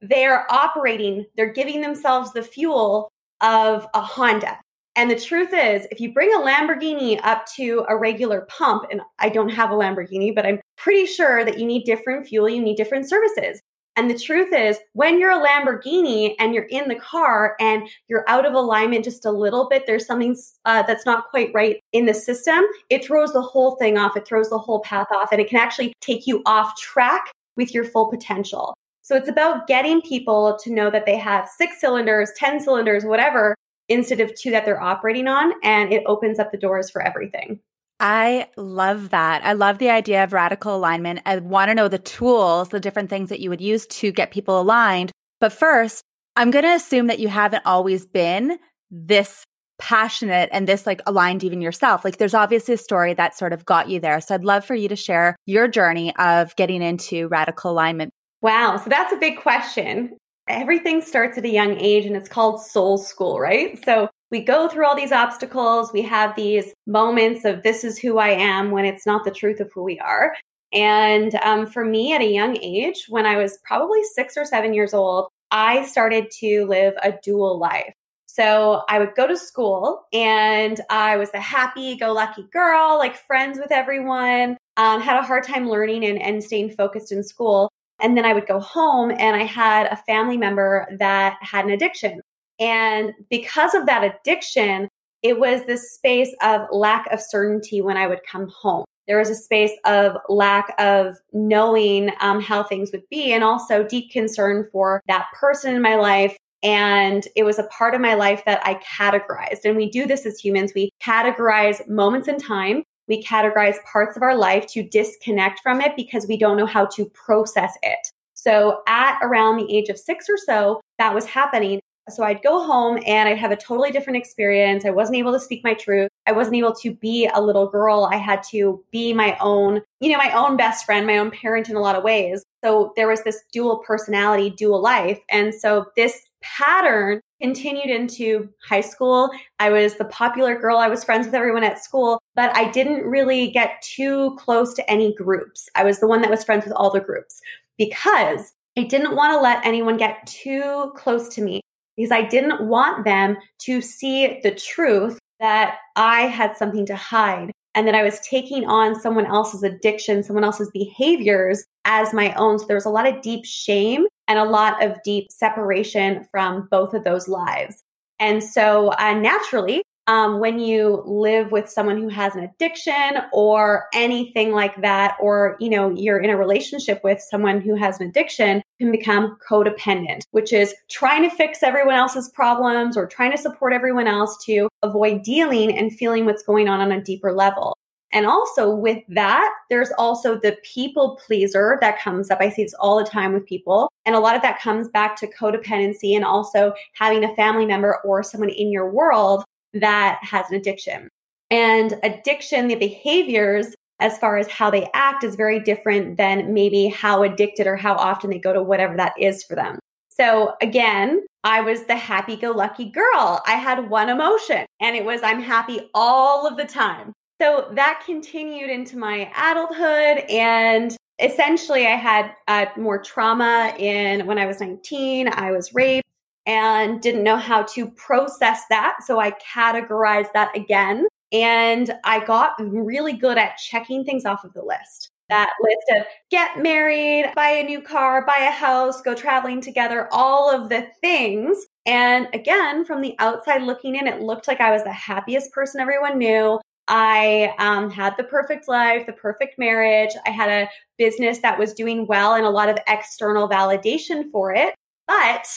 they're 0.02 0.52
operating, 0.52 1.26
they're 1.38 1.54
giving 1.54 1.82
themselves 1.82 2.34
the 2.34 2.44
fuel 2.44 3.10
of 3.42 3.88
a 3.94 4.02
Honda. 4.02 4.60
And 4.96 5.10
the 5.10 5.20
truth 5.20 5.54
is, 5.54 5.88
if 5.90 6.00
you 6.00 6.14
bring 6.14 6.32
a 6.34 6.40
Lamborghini 6.40 7.20
up 7.24 7.48
to 7.56 7.84
a 7.90 7.98
regular 7.98 8.42
pump, 8.42 8.86
and 8.92 9.02
I 9.18 9.30
don't 9.30 9.50
have 9.50 9.72
a 9.72 9.76
Lamborghini, 9.76 10.36
but 10.36 10.46
I'm 10.46 10.60
pretty 10.78 11.08
sure 11.08 11.44
that 11.44 11.58
you 11.58 11.66
need 11.66 11.84
different 11.84 12.28
fuel, 12.28 12.48
you 12.48 12.62
need 12.62 12.76
different 12.76 13.10
services. 13.10 13.60
And 13.96 14.10
the 14.10 14.18
truth 14.18 14.52
is, 14.54 14.80
when 14.94 15.20
you're 15.20 15.32
a 15.32 15.46
Lamborghini 15.46 16.36
and 16.40 16.54
you're 16.54 16.64
in 16.66 16.88
the 16.90 16.96
car 16.96 17.56
and 17.60 17.88
you're 18.08 18.28
out 18.28 18.46
of 18.46 18.54
alignment 18.54 19.04
just 19.04 19.26
a 19.26 19.32
little 19.32 19.70
bit, 19.70 19.86
there's 19.86 20.08
something 20.08 20.36
uh, 20.66 20.82
that's 20.84 21.06
not 21.06 21.30
quite 21.30 21.52
right 21.54 21.80
in 21.92 22.06
the 22.06 22.14
system, 22.14 22.64
it 22.90 23.06
throws 23.06 23.34
the 23.34 23.42
whole 23.42 23.76
thing 23.76 23.98
off. 23.98 24.18
It 24.18 24.28
throws 24.28 24.50
the 24.50 24.58
whole 24.58 24.80
path 24.82 25.08
off, 25.14 25.32
and 25.32 25.40
it 25.40 25.50
can 25.50 25.60
actually 25.60 25.94
take 26.02 26.26
you 26.26 26.42
off 26.46 26.76
track 26.80 27.32
with 27.56 27.74
your 27.74 27.86
full 27.86 28.10
potential. 28.10 28.74
So 29.04 29.16
it's 29.16 29.28
about 29.28 29.68
getting 29.68 30.02
people 30.02 30.58
to 30.64 30.72
know 30.72 30.90
that 30.90 31.06
they 31.06 31.18
have 31.18 31.50
six 31.50 31.80
cylinders, 31.82 32.32
10 32.38 32.62
cylinders, 32.62 33.04
whatever, 33.04 33.54
instead 33.90 34.22
of 34.22 34.34
two 34.34 34.50
that 34.52 34.66
they're 34.66 34.82
operating 34.82 35.28
on. 35.28 35.54
And 35.62 35.92
it 35.92 36.04
opens 36.06 36.40
up 36.40 36.52
the 36.52 36.58
doors 36.58 36.90
for 36.90 37.02
everything. 37.02 37.60
I 38.06 38.50
love 38.58 39.12
that. 39.12 39.46
I 39.46 39.54
love 39.54 39.78
the 39.78 39.90
idea 39.90 40.26
of 40.26 40.34
radical 40.34 40.76
alignment. 40.76 41.22
I 41.26 41.38
want 41.38 41.70
to 41.70 41.74
know 41.74 41.88
the 41.88 41.98
tools, 41.98 42.68
the 42.68 42.82
different 42.82 43.10
things 43.10 43.30
that 43.30 43.40
you 43.40 43.50
would 43.50 43.62
use 43.62 43.88
to 43.88 44.12
get 44.12 44.30
people 44.30 44.60
aligned. 44.60 45.14
But 45.40 45.54
first, 45.54 46.04
I'm 46.36 46.52
going 46.52 46.66
to 46.66 46.74
assume 46.74 47.08
that 47.08 47.20
you 47.20 47.30
haven't 47.30 47.66
always 47.66 48.06
been 48.06 48.60
this 48.92 49.46
passionate 49.80 50.50
and 50.52 50.68
this 50.68 50.86
like 50.86 51.02
aligned 51.08 51.46
even 51.46 51.62
yourself. 51.62 52.04
Like 52.04 52.18
there's 52.18 52.34
obviously 52.34 52.74
a 52.74 52.78
story 52.78 53.14
that 53.14 53.38
sort 53.38 53.54
of 53.54 53.64
got 53.64 53.90
you 53.90 54.02
there. 54.02 54.20
So 54.20 54.36
I'd 54.36 54.44
love 54.44 54.66
for 54.66 54.76
you 54.76 54.90
to 54.90 54.98
share 54.98 55.38
your 55.46 55.70
journey 55.70 56.14
of 56.18 56.54
getting 56.58 56.82
into 56.82 57.30
radical 57.30 57.72
alignment. 57.72 58.12
Wow. 58.42 58.76
So 58.84 58.90
that's 58.90 59.14
a 59.14 59.18
big 59.18 59.40
question. 59.40 60.18
Everything 60.50 61.00
starts 61.00 61.38
at 61.38 61.46
a 61.46 61.50
young 61.50 61.80
age 61.80 62.06
and 62.06 62.18
it's 62.18 62.28
called 62.28 62.62
soul 62.62 62.98
school, 62.98 63.40
right? 63.40 63.82
So 63.86 64.10
we 64.34 64.42
go 64.42 64.68
through 64.68 64.88
all 64.88 64.96
these 64.96 65.12
obstacles. 65.12 65.94
We 65.94 66.02
have 66.02 66.36
these 66.36 66.74
moments 66.88 67.46
of 67.46 67.62
this 67.62 67.84
is 67.84 68.00
who 68.00 68.18
I 68.18 68.30
am 68.30 68.72
when 68.72 68.84
it's 68.84 69.06
not 69.06 69.24
the 69.24 69.32
truth 69.32 69.60
of 69.60 69.72
who 69.72 69.84
we 69.84 70.00
are. 70.00 70.34
And 70.74 71.36
um, 71.36 71.68
for 71.68 71.86
me, 71.86 72.16
at 72.16 72.22
a 72.22 72.34
young 72.34 72.58
age, 72.60 73.06
when 73.10 73.28
I 73.28 73.38
was 73.38 73.60
probably 73.64 74.02
six 74.16 74.36
or 74.36 74.44
seven 74.44 74.74
years 74.74 74.92
old, 74.92 75.28
I 75.52 75.86
started 75.86 76.32
to 76.40 76.66
live 76.66 76.96
a 77.04 77.14
dual 77.24 77.60
life. 77.60 77.94
So 78.26 78.82
I 78.90 78.98
would 78.98 79.14
go 79.14 79.28
to 79.28 79.38
school 79.38 80.02
and 80.12 80.82
I 80.90 81.18
was 81.18 81.30
the 81.30 81.40
happy 81.40 81.96
go 81.96 82.12
lucky 82.12 82.48
girl, 82.52 82.98
like 82.98 83.16
friends 83.16 83.60
with 83.60 83.72
everyone, 83.72 84.58
um, 84.78 85.00
had 85.00 85.20
a 85.20 85.22
hard 85.22 85.44
time 85.44 85.70
learning 85.70 86.04
and, 86.04 86.20
and 86.20 86.44
staying 86.44 86.72
focused 86.72 87.12
in 87.12 87.22
school. 87.22 87.70
And 88.02 88.18
then 88.18 88.26
I 88.26 88.34
would 88.34 88.48
go 88.48 88.60
home 88.60 89.12
and 89.12 89.36
I 89.36 89.44
had 89.44 89.86
a 89.92 89.96
family 89.96 90.38
member 90.38 90.88
that 90.98 91.38
had 91.42 91.66
an 91.66 91.72
addiction. 91.72 92.20
And 92.64 93.12
because 93.30 93.74
of 93.74 93.86
that 93.88 94.04
addiction, 94.04 94.88
it 95.22 95.38
was 95.38 95.66
this 95.66 95.94
space 95.96 96.34
of 96.42 96.62
lack 96.72 97.12
of 97.12 97.20
certainty 97.22 97.82
when 97.82 97.98
I 97.98 98.08
would 98.08 98.22
come 98.30 98.48
home. 98.48 98.86
There 99.06 99.20
was 99.20 99.30
a 99.30 99.36
space 99.36 99.74
of 99.84 100.16
lack 100.30 100.74
of 100.80 101.18
knowing 101.34 102.12
um, 102.22 102.40
how 102.40 102.64
things 102.64 102.92
would 102.94 103.04
be, 103.10 103.34
and 103.34 103.44
also 103.44 103.84
deep 103.84 104.12
concern 104.12 104.70
for 104.72 105.02
that 105.10 105.26
person 105.38 105.76
in 105.76 105.82
my 105.82 105.96
life. 105.96 106.38
And 106.64 107.28
it 107.36 107.44
was 107.44 107.60
a 107.60 107.64
part 107.64 107.96
of 107.96 108.00
my 108.00 108.14
life 108.14 108.44
that 108.46 108.66
I 108.66 108.76
categorized. 108.76 109.66
And 109.66 109.76
we 109.76 109.90
do 109.90 110.08
this 110.08 110.26
as 110.26 110.40
humans. 110.40 110.72
We 110.74 110.90
categorize 111.04 111.86
moments 111.90 112.30
in 112.30 112.38
time. 112.38 112.84
We 113.10 113.22
categorize 113.22 113.76
parts 113.92 114.16
of 114.16 114.24
our 114.24 114.38
life 114.38 114.68
to 114.68 114.88
disconnect 114.88 115.60
from 115.62 115.82
it 115.82 115.98
because 115.98 116.28
we 116.28 116.38
don't 116.38 116.56
know 116.56 116.66
how 116.66 116.86
to 116.96 117.10
process 117.10 117.74
it. 117.84 118.00
So 118.34 118.84
at 118.88 119.20
around 119.22 119.58
the 119.58 119.76
age 119.76 119.90
of 119.90 119.98
six 119.98 120.28
or 120.30 120.38
so, 120.38 120.80
that 120.98 121.14
was 121.14 121.26
happening. 121.26 121.82
So 122.10 122.24
I'd 122.24 122.44
go 122.44 122.66
home 122.66 123.00
and 123.06 123.30
I'd 123.30 123.38
have 123.38 123.52
a 123.52 123.56
totally 123.56 123.92
different 123.92 124.18
experience. 124.18 124.86
I 124.86 124.90
wasn't 124.90 125.18
able 125.18 125.32
to 125.32 125.40
speak 125.40 125.64
my 125.64 125.74
truth. 125.74 126.10
I 126.28 126.34
wasn't 126.34 126.58
able 126.58 126.74
to 126.76 126.94
be 126.94 127.30
a 127.34 127.42
little 127.42 127.68
girl. 127.68 128.10
I 128.12 128.18
had 128.18 128.44
to 128.52 128.84
be 128.92 129.14
my 129.14 129.38
own, 129.40 129.82
you 130.02 130.12
know, 130.12 130.18
my 130.18 130.32
own 130.32 130.58
best 130.58 130.86
friend, 130.86 131.08
my 131.08 131.18
own 131.18 131.32
parent 131.32 131.70
in 131.70 131.76
a 131.76 131.82
lot 131.82 131.96
of 131.96 132.04
ways. 132.04 132.44
So 132.64 132.92
there 132.98 133.08
was 133.08 133.24
this 133.24 133.44
dual 133.54 133.78
personality, 133.80 134.50
dual 134.50 134.82
life. 134.82 135.20
And 135.30 135.54
so 135.54 135.86
this 135.96 136.22
pattern 136.42 137.22
continued 137.42 137.90
into 137.90 138.50
high 138.68 138.82
school. 138.82 139.30
I 139.60 139.70
was 139.70 139.96
the 139.96 140.06
popular 140.06 140.60
girl. 140.60 140.78
I 140.78 140.90
was 140.90 141.04
friends 141.04 141.26
with 141.26 141.36
everyone 141.36 141.64
at 141.64 141.82
school, 141.82 142.20
but 142.36 142.56
I 142.56 142.70
didn't 142.72 143.06
really 143.06 143.50
get 143.52 143.82
too 143.82 144.36
close 144.38 144.74
to 144.76 144.92
any 144.92 145.16
groups. 145.16 145.70
I 145.76 145.84
was 145.84 146.00
the 146.00 146.08
one 146.08 146.22
that 146.22 146.32
was 146.32 146.44
friends 146.44 146.66
with 146.66 146.74
all 146.74 146.90
the 146.90 147.00
groups 147.00 147.42
because 147.78 148.54
I 148.78 148.84
didn't 148.84 149.16
want 149.16 149.34
to 149.34 149.40
let 149.40 149.66
anyone 149.66 149.98
get 149.98 150.26
too 150.26 150.92
close 150.96 151.30
to 151.36 151.42
me 151.42 151.62
because 151.96 152.12
I 152.12 152.24
didn't 152.24 152.68
want 152.68 153.06
them 153.06 153.38
to 153.60 153.82
see 153.82 154.40
the 154.44 154.52
truth 154.52 155.20
that 155.40 155.78
I 155.96 156.22
had 156.22 156.56
something 156.58 156.86
to 156.88 156.96
hide 156.96 157.52
and 157.76 157.88
that 157.88 157.96
I 157.96 158.04
was 158.04 158.20
taking 158.20 158.66
on 158.66 159.00
someone 159.00 159.26
else's 159.26 159.64
addiction, 159.64 160.24
someone 160.24 160.44
else's 160.44 160.70
behaviors 160.72 161.66
as 161.86 162.14
my 162.14 162.34
own. 162.36 162.60
So 162.60 162.66
there 162.66 162.78
was 162.78 162.86
a 162.86 162.90
lot 162.90 163.08
of 163.08 163.22
deep 163.22 163.46
shame 163.46 164.06
and 164.28 164.40
a 164.40 164.46
lot 164.46 164.84
of 164.84 165.02
deep 165.04 165.32
separation 165.32 166.26
from 166.32 166.68
both 166.70 166.94
of 166.94 167.04
those 167.04 167.28
lives. 167.28 167.84
And 168.20 168.44
so 168.44 168.92
uh, 168.94 169.14
naturally, 169.16 169.84
um, 170.08 170.40
when 170.40 170.60
you 170.60 171.02
live 171.06 171.52
with 171.52 171.70
someone 171.70 172.02
who 172.02 172.10
has 172.10 172.36
an 172.36 172.44
addiction 172.44 173.20
or 173.32 173.86
anything 173.94 174.52
like 174.52 174.82
that, 174.82 175.16
or 175.20 175.56
you 175.60 175.70
know 175.70 175.92
you're 175.92 176.20
in 176.20 176.30
a 176.30 176.38
relationship 176.38 177.02
with 177.04 177.22
someone 177.22 177.62
who 177.62 177.76
has 177.76 178.00
an 178.00 178.08
addiction, 178.08 178.62
can 178.80 178.92
become 178.92 179.38
codependent, 179.50 180.24
which 180.32 180.52
is 180.52 180.74
trying 180.90 181.28
to 181.28 181.36
fix 181.36 181.64
everyone 181.64 181.96
else's 181.96 182.30
problems 182.30 182.98
or 182.98 183.08
trying 183.08 183.32
to 183.32 183.38
support 183.38 183.74
everyone 183.74 184.08
else 184.08 184.44
to 184.46 184.68
avoid 184.82 185.24
dealing 185.24 185.78
and 185.78 185.94
feeling 185.94 186.26
what's 186.26 186.44
going 186.44 186.68
on 186.68 186.82
on 186.82 186.92
a 186.92 187.02
deeper 187.02 187.32
level. 187.32 187.78
And 188.14 188.28
also 188.28 188.70
with 188.70 189.00
that, 189.10 189.52
there's 189.72 189.92
also 189.98 190.38
the 190.38 190.56
people 190.64 191.20
pleaser 191.26 191.80
that 191.82 192.00
comes 192.00 192.30
up. 192.30 192.40
I 192.40 192.50
see 192.50 192.64
this 192.64 192.76
all 192.76 193.00
the 193.00 193.10
time 193.10 193.34
with 193.34 193.46
people. 193.48 193.90
And 194.06 194.16
a 194.16 194.20
lot 194.20 194.36
of 194.36 194.44
that 194.44 194.62
comes 194.62 194.88
back 194.88 195.16
to 195.18 195.28
codependency 195.28 196.16
and 196.16 196.24
also 196.24 196.74
having 196.94 197.24
a 197.24 197.36
family 197.36 197.66
member 197.66 197.98
or 198.06 198.22
someone 198.22 198.50
in 198.50 198.72
your 198.72 198.92
world 198.92 199.44
that 199.74 200.20
has 200.22 200.50
an 200.50 200.56
addiction. 200.56 201.10
And 201.50 202.00
addiction, 202.04 202.68
the 202.68 202.76
behaviors 202.76 203.76
as 204.00 204.18
far 204.18 204.38
as 204.38 204.50
how 204.50 204.70
they 204.70 204.90
act 204.94 205.24
is 205.24 205.36
very 205.36 205.60
different 205.60 206.18
than 206.18 206.54
maybe 206.54 206.88
how 206.88 207.24
addicted 207.24 207.68
or 207.68 207.76
how 207.76 207.94
often 207.94 208.30
they 208.30 208.40
go 208.40 208.52
to 208.52 208.62
whatever 208.62 208.98
that 208.98 209.14
is 209.20 209.44
for 209.44 209.56
them. 209.56 209.80
So 210.10 210.54
again, 210.62 211.26
I 211.44 211.62
was 211.62 211.86
the 211.86 211.96
happy 211.96 212.36
go 212.36 212.52
lucky 212.52 212.86
girl. 212.90 213.42
I 213.48 213.54
had 213.54 213.90
one 213.90 214.10
emotion 214.10 214.66
and 214.82 214.96
it 214.96 215.06
was 215.06 215.22
I'm 215.24 215.42
happy 215.42 215.90
all 215.94 216.48
of 216.48 216.58
the 216.58 216.66
time. 216.66 217.14
So 217.42 217.70
that 217.74 218.04
continued 218.06 218.70
into 218.70 218.98
my 218.98 219.32
adulthood 219.36 220.30
and 220.30 220.96
essentially 221.20 221.88
I 221.88 221.96
had 221.96 222.34
uh, 222.48 222.66
more 222.78 223.02
trauma 223.02 223.74
in 223.78 224.26
when 224.26 224.38
I 224.38 224.46
was 224.46 224.60
19, 224.60 225.30
I 225.30 225.52
was 225.52 225.74
raped 225.74 226.08
and 226.46 227.02
didn't 227.02 227.24
know 227.24 227.38
how 227.38 227.64
to 227.64 227.90
process 227.92 228.64
that. 228.70 228.98
So 229.06 229.20
I 229.20 229.32
categorized 229.32 230.34
that 230.34 230.56
again. 230.56 231.08
And 231.32 231.96
I 232.04 232.24
got 232.24 232.54
really 232.60 233.14
good 233.14 233.38
at 233.38 233.58
checking 233.58 234.04
things 234.04 234.26
off 234.26 234.44
of 234.44 234.54
the 234.54 234.64
list. 234.64 235.10
That 235.30 235.50
list 235.62 236.02
of 236.02 236.06
get 236.30 236.62
married, 236.62 237.32
buy 237.34 237.50
a 237.50 237.64
new 237.64 237.82
car, 237.82 238.26
buy 238.26 238.38
a 238.40 238.52
house, 238.52 239.02
go 239.02 239.16
traveling 239.16 239.62
together, 239.62 240.08
all 240.12 240.54
of 240.54 240.70
the 240.70 240.88
things. 241.02 241.66
And 241.86 242.28
again, 242.34 242.86
from 242.86 243.02
the 243.02 243.16
outside 243.20 243.64
looking 243.64 243.96
in, 243.96 244.06
it 244.06 244.22
looked 244.22 244.48
like 244.48 244.62
I 244.62 244.72
was 244.72 244.84
the 244.84 244.92
happiest 244.92 245.52
person 245.52 245.82
everyone 245.82 246.18
knew. 246.18 246.60
I 246.88 247.56
um, 247.60 247.90
had 247.90 248.16
the 248.18 248.26
perfect 248.26 248.68
life, 248.68 249.06
the 249.06 249.14
perfect 249.14 249.58
marriage. 249.58 250.12
I 250.28 250.32
had 250.32 250.50
a 250.50 250.70
business 250.98 251.40
that 251.40 251.58
was 251.58 251.74
doing 251.74 252.06
well 252.08 252.36
and 252.36 252.46
a 252.46 252.50
lot 252.50 252.70
of 252.70 252.78
external 252.88 253.48
validation 253.48 254.30
for 254.32 254.54
it. 254.54 254.76
But 255.08 255.48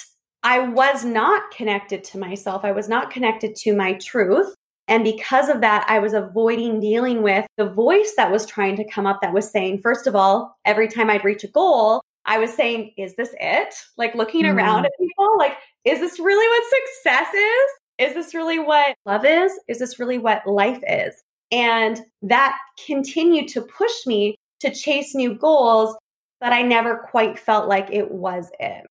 I 0.43 0.61
was 0.61 1.05
not 1.05 1.51
connected 1.51 2.05
to 2.05 2.19
myself. 2.19 2.65
I 2.65 2.73
was 2.73 2.89
not 2.89 3.11
connected 3.11 3.57
to 3.57 3.77
my 3.77 3.95
truth. 3.95 4.55
And 4.89 5.03
because 5.03 5.49
of 5.49 5.61
that, 5.63 5.85
I 5.89 5.99
was 5.99 6.13
avoiding 6.13 6.79
dealing 6.81 7.23
with 7.23 7.47
the 7.57 7.69
voice 7.69 8.15
that 8.17 8.31
was 8.31 8.47
trying 8.47 8.77
to 8.77 8.89
come 8.89 9.07
up 9.07 9.21
that 9.21 9.35
was 9.35 9.51
saying, 9.51 9.81
first 9.81 10.07
of 10.07 10.15
all, 10.15 10.57
every 10.65 10.87
time 10.87 11.11
I'd 11.11 11.25
reach 11.25 11.43
a 11.43 11.49
goal, 11.49 12.03
I 12.25 12.39
was 12.39 12.53
saying, 12.53 12.93
is 12.97 13.17
this 13.17 13.35
it? 13.41 13.75
Like 13.97 14.15
looking 14.15 14.45
mm. 14.45 14.55
around 14.55 14.85
at 14.85 14.93
people, 15.01 15.39
like, 15.39 15.57
is 15.85 15.99
this 16.01 16.21
really 16.21 16.47
what 16.47 16.65
success 16.87 17.35
is? 17.35 18.09
Is 18.09 18.15
this 18.15 18.35
really 18.35 18.59
what 18.59 18.95
love 19.07 19.25
is? 19.25 19.53
Is 19.69 19.79
this 19.79 19.99
really 19.99 20.19
what 20.19 20.47
life 20.47 20.83
is? 20.87 21.23
And 21.51 22.01
that 22.23 22.57
continued 22.85 23.49
to 23.49 23.63
push 23.63 24.07
me 24.07 24.37
to 24.61 24.73
chase 24.73 25.15
new 25.15 25.35
goals, 25.35 25.97
but 26.41 26.53
I 26.53 26.63
never 26.63 26.99
quite 26.99 27.39
felt 27.39 27.69
like 27.69 27.89
it 27.91 28.11
was 28.11 28.51
it. 28.59 28.87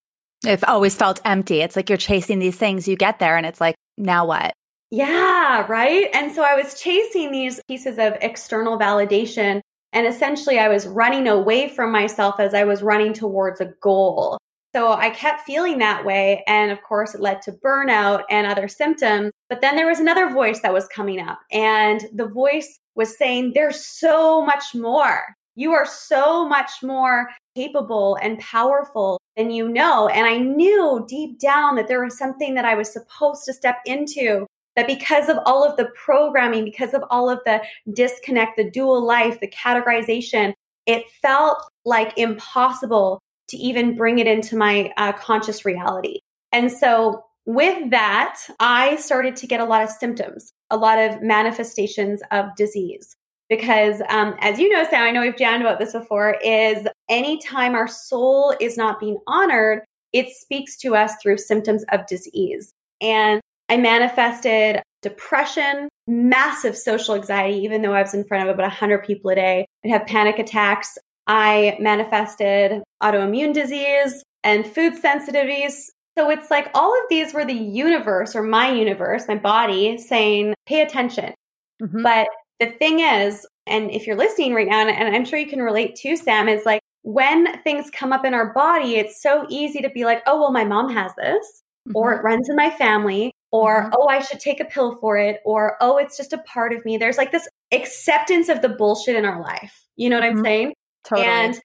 Oh, 0.45 0.51
it 0.51 0.63
always 0.67 0.95
felt 0.95 1.21
empty. 1.25 1.61
It's 1.61 1.75
like 1.75 1.89
you're 1.89 1.97
chasing 1.97 2.39
these 2.39 2.57
things, 2.57 2.87
you 2.87 2.95
get 2.95 3.19
there, 3.19 3.37
and 3.37 3.45
it's 3.45 3.61
like, 3.61 3.75
now 3.97 4.25
what? 4.25 4.53
Yeah, 4.91 5.65
right. 5.67 6.07
And 6.13 6.31
so 6.31 6.43
I 6.43 6.55
was 6.55 6.79
chasing 6.79 7.31
these 7.31 7.59
pieces 7.67 7.97
of 7.97 8.13
external 8.21 8.77
validation. 8.77 9.61
And 9.93 10.05
essentially, 10.05 10.59
I 10.59 10.67
was 10.67 10.87
running 10.87 11.27
away 11.27 11.69
from 11.69 11.91
myself 11.91 12.39
as 12.39 12.53
I 12.53 12.65
was 12.65 12.83
running 12.83 13.13
towards 13.13 13.61
a 13.61 13.73
goal. 13.81 14.37
So 14.75 14.91
I 14.91 15.09
kept 15.09 15.41
feeling 15.41 15.79
that 15.79 16.05
way. 16.05 16.43
And 16.47 16.71
of 16.71 16.83
course, 16.83 17.15
it 17.15 17.21
led 17.21 17.41
to 17.43 17.53
burnout 17.53 18.23
and 18.29 18.45
other 18.45 18.67
symptoms. 18.67 19.31
But 19.49 19.61
then 19.61 19.77
there 19.77 19.87
was 19.87 20.01
another 20.01 20.29
voice 20.29 20.59
that 20.61 20.73
was 20.73 20.87
coming 20.89 21.19
up. 21.19 21.39
And 21.51 22.01
the 22.13 22.27
voice 22.27 22.77
was 22.93 23.17
saying, 23.17 23.53
There's 23.55 23.83
so 23.83 24.45
much 24.45 24.75
more. 24.75 25.23
You 25.55 25.71
are 25.71 25.85
so 25.85 26.47
much 26.47 26.83
more 26.83 27.29
capable 27.55 28.17
and 28.21 28.37
powerful 28.39 29.19
than 29.37 29.51
you 29.51 29.69
know. 29.69 30.07
And 30.09 30.25
I 30.25 30.37
knew 30.37 31.05
deep 31.07 31.39
down 31.39 31.75
that 31.75 31.87
there 31.87 32.03
was 32.03 32.17
something 32.17 32.55
that 32.55 32.65
I 32.65 32.75
was 32.75 32.91
supposed 32.91 33.45
to 33.45 33.53
step 33.53 33.77
into. 33.85 34.45
That 34.75 34.87
because 34.87 35.29
of 35.29 35.39
all 35.45 35.63
of 35.63 35.77
the 35.77 35.89
programming, 35.95 36.65
because 36.65 36.93
of 36.93 37.01
all 37.09 37.29
of 37.29 37.39
the 37.45 37.61
disconnect, 37.93 38.57
the 38.57 38.69
dual 38.69 39.05
life, 39.05 39.39
the 39.39 39.47
categorization, 39.47 40.53
it 40.85 41.09
felt 41.21 41.57
like 41.85 42.17
impossible 42.17 43.21
to 43.47 43.57
even 43.57 43.95
bring 43.95 44.19
it 44.19 44.27
into 44.27 44.57
my 44.57 44.91
uh, 44.97 45.13
conscious 45.13 45.63
reality. 45.63 46.19
And 46.51 46.69
so 46.69 47.23
with 47.45 47.89
that, 47.91 48.37
I 48.59 48.97
started 48.97 49.37
to 49.37 49.47
get 49.47 49.61
a 49.61 49.65
lot 49.65 49.81
of 49.81 49.89
symptoms, 49.89 50.51
a 50.69 50.75
lot 50.75 50.99
of 50.99 51.21
manifestations 51.21 52.21
of 52.31 52.47
disease 52.57 53.15
because 53.49 54.01
um, 54.09 54.35
as 54.39 54.59
you 54.59 54.69
know 54.69 54.83
sam 54.89 55.03
i 55.03 55.11
know 55.11 55.21
we've 55.21 55.37
jammed 55.37 55.61
about 55.61 55.79
this 55.79 55.93
before 55.93 56.37
is 56.43 56.87
anytime 57.09 57.75
our 57.75 57.87
soul 57.87 58.55
is 58.59 58.77
not 58.77 58.99
being 58.99 59.17
honored 59.27 59.83
it 60.13 60.29
speaks 60.29 60.77
to 60.77 60.95
us 60.95 61.13
through 61.21 61.37
symptoms 61.37 61.83
of 61.91 62.07
disease. 62.07 62.73
And 63.01 63.41
i 63.69 63.77
manifested 63.77 64.81
depression 65.01 65.89
massive 66.07 66.77
social 66.77 67.15
anxiety 67.15 67.57
even 67.57 67.81
though 67.81 67.93
i 67.93 68.01
was 68.01 68.13
in 68.13 68.23
front 68.23 68.47
of 68.47 68.53
about 68.53 68.63
100 68.63 69.03
people 69.03 69.31
a 69.31 69.35
day 69.35 69.65
i'd 69.83 69.91
have 69.91 70.05
panic 70.05 70.39
attacks. 70.39 70.97
I 71.27 71.77
manifested 71.79 72.83
autoimmune 73.01 73.53
disease 73.53 74.23
and 74.43 74.65
food 74.65 74.93
sensitivities. 75.01 75.89
So 76.17 76.29
it's 76.29 76.51
like 76.51 76.69
all 76.73 76.93
of 76.93 77.09
these 77.09 77.33
were 77.33 77.45
the 77.45 77.53
universe 77.53 78.35
or 78.35 78.43
my 78.43 78.71
universe 78.71 79.27
my 79.27 79.35
body 79.35 79.97
saying 79.97 80.53
pay 80.65 80.81
attention. 80.81 81.33
Mm-hmm. 81.81 82.03
But 82.03 82.27
the 82.59 82.67
thing 82.67 82.99
is, 82.99 83.45
and 83.67 83.91
if 83.91 84.07
you're 84.07 84.15
listening 84.15 84.53
right 84.53 84.67
now, 84.67 84.87
and 84.87 85.15
I'm 85.15 85.25
sure 85.25 85.39
you 85.39 85.47
can 85.47 85.61
relate 85.61 85.95
to 85.97 86.15
Sam, 86.15 86.47
is 86.47 86.65
like 86.65 86.81
when 87.01 87.61
things 87.61 87.89
come 87.91 88.13
up 88.13 88.25
in 88.25 88.33
our 88.33 88.53
body, 88.53 88.95
it's 88.95 89.21
so 89.21 89.45
easy 89.49 89.81
to 89.81 89.89
be 89.89 90.05
like, 90.05 90.23
oh, 90.25 90.39
well, 90.39 90.51
my 90.51 90.63
mom 90.63 90.91
has 90.93 91.13
this, 91.15 91.63
mm-hmm. 91.87 91.95
or 91.95 92.13
it 92.13 92.23
runs 92.23 92.49
in 92.49 92.55
my 92.55 92.69
family, 92.69 93.33
or 93.51 93.83
mm-hmm. 93.83 93.93
oh, 93.93 94.07
I 94.07 94.21
should 94.21 94.39
take 94.39 94.59
a 94.59 94.65
pill 94.65 94.95
for 94.97 95.17
it, 95.17 95.41
or 95.45 95.77
oh, 95.81 95.97
it's 95.97 96.17
just 96.17 96.33
a 96.33 96.39
part 96.39 96.73
of 96.73 96.83
me. 96.85 96.97
There's 96.97 97.17
like 97.17 97.31
this 97.31 97.47
acceptance 97.71 98.49
of 98.49 98.61
the 98.61 98.69
bullshit 98.69 99.15
in 99.15 99.25
our 99.25 99.41
life. 99.41 99.85
You 99.95 100.09
know 100.09 100.19
what 100.19 100.25
mm-hmm. 100.25 100.37
I'm 100.39 100.43
saying? 100.43 100.73
Totally. 101.07 101.27
And 101.27 101.59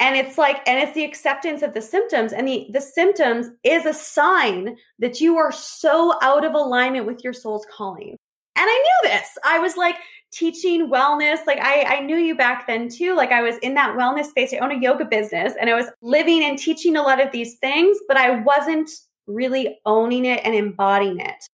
and 0.00 0.16
it's 0.16 0.36
like 0.36 0.60
and 0.68 0.80
it's 0.80 0.94
the 0.94 1.04
acceptance 1.04 1.62
of 1.62 1.72
the 1.72 1.80
symptoms 1.80 2.32
and 2.32 2.46
the 2.48 2.66
the 2.72 2.80
symptoms 2.80 3.48
is 3.62 3.86
a 3.86 3.94
sign 3.94 4.76
that 4.98 5.20
you 5.20 5.36
are 5.36 5.52
so 5.52 6.14
out 6.20 6.44
of 6.44 6.54
alignment 6.54 7.06
with 7.06 7.22
your 7.22 7.32
soul's 7.32 7.66
calling 7.74 8.16
and 8.56 8.66
I 8.68 8.84
knew 9.02 9.10
this. 9.10 9.28
I 9.44 9.58
was 9.58 9.76
like 9.76 9.96
teaching 10.34 10.90
wellness. 10.90 11.46
Like 11.46 11.58
I, 11.60 11.96
I 11.96 12.00
knew 12.00 12.16
you 12.16 12.36
back 12.36 12.66
then 12.66 12.88
too. 12.88 13.14
Like 13.14 13.32
I 13.32 13.42
was 13.42 13.56
in 13.58 13.74
that 13.74 13.96
wellness 13.96 14.26
space. 14.26 14.52
I 14.52 14.58
own 14.58 14.72
a 14.72 14.80
yoga 14.80 15.04
business 15.04 15.54
and 15.60 15.70
I 15.70 15.74
was 15.74 15.86
living 16.02 16.42
and 16.42 16.58
teaching 16.58 16.96
a 16.96 17.02
lot 17.02 17.20
of 17.20 17.32
these 17.32 17.56
things, 17.56 17.96
but 18.08 18.16
I 18.16 18.40
wasn't 18.40 18.90
really 19.26 19.78
owning 19.86 20.24
it 20.24 20.40
and 20.44 20.54
embodying 20.54 21.20
it. 21.20 21.48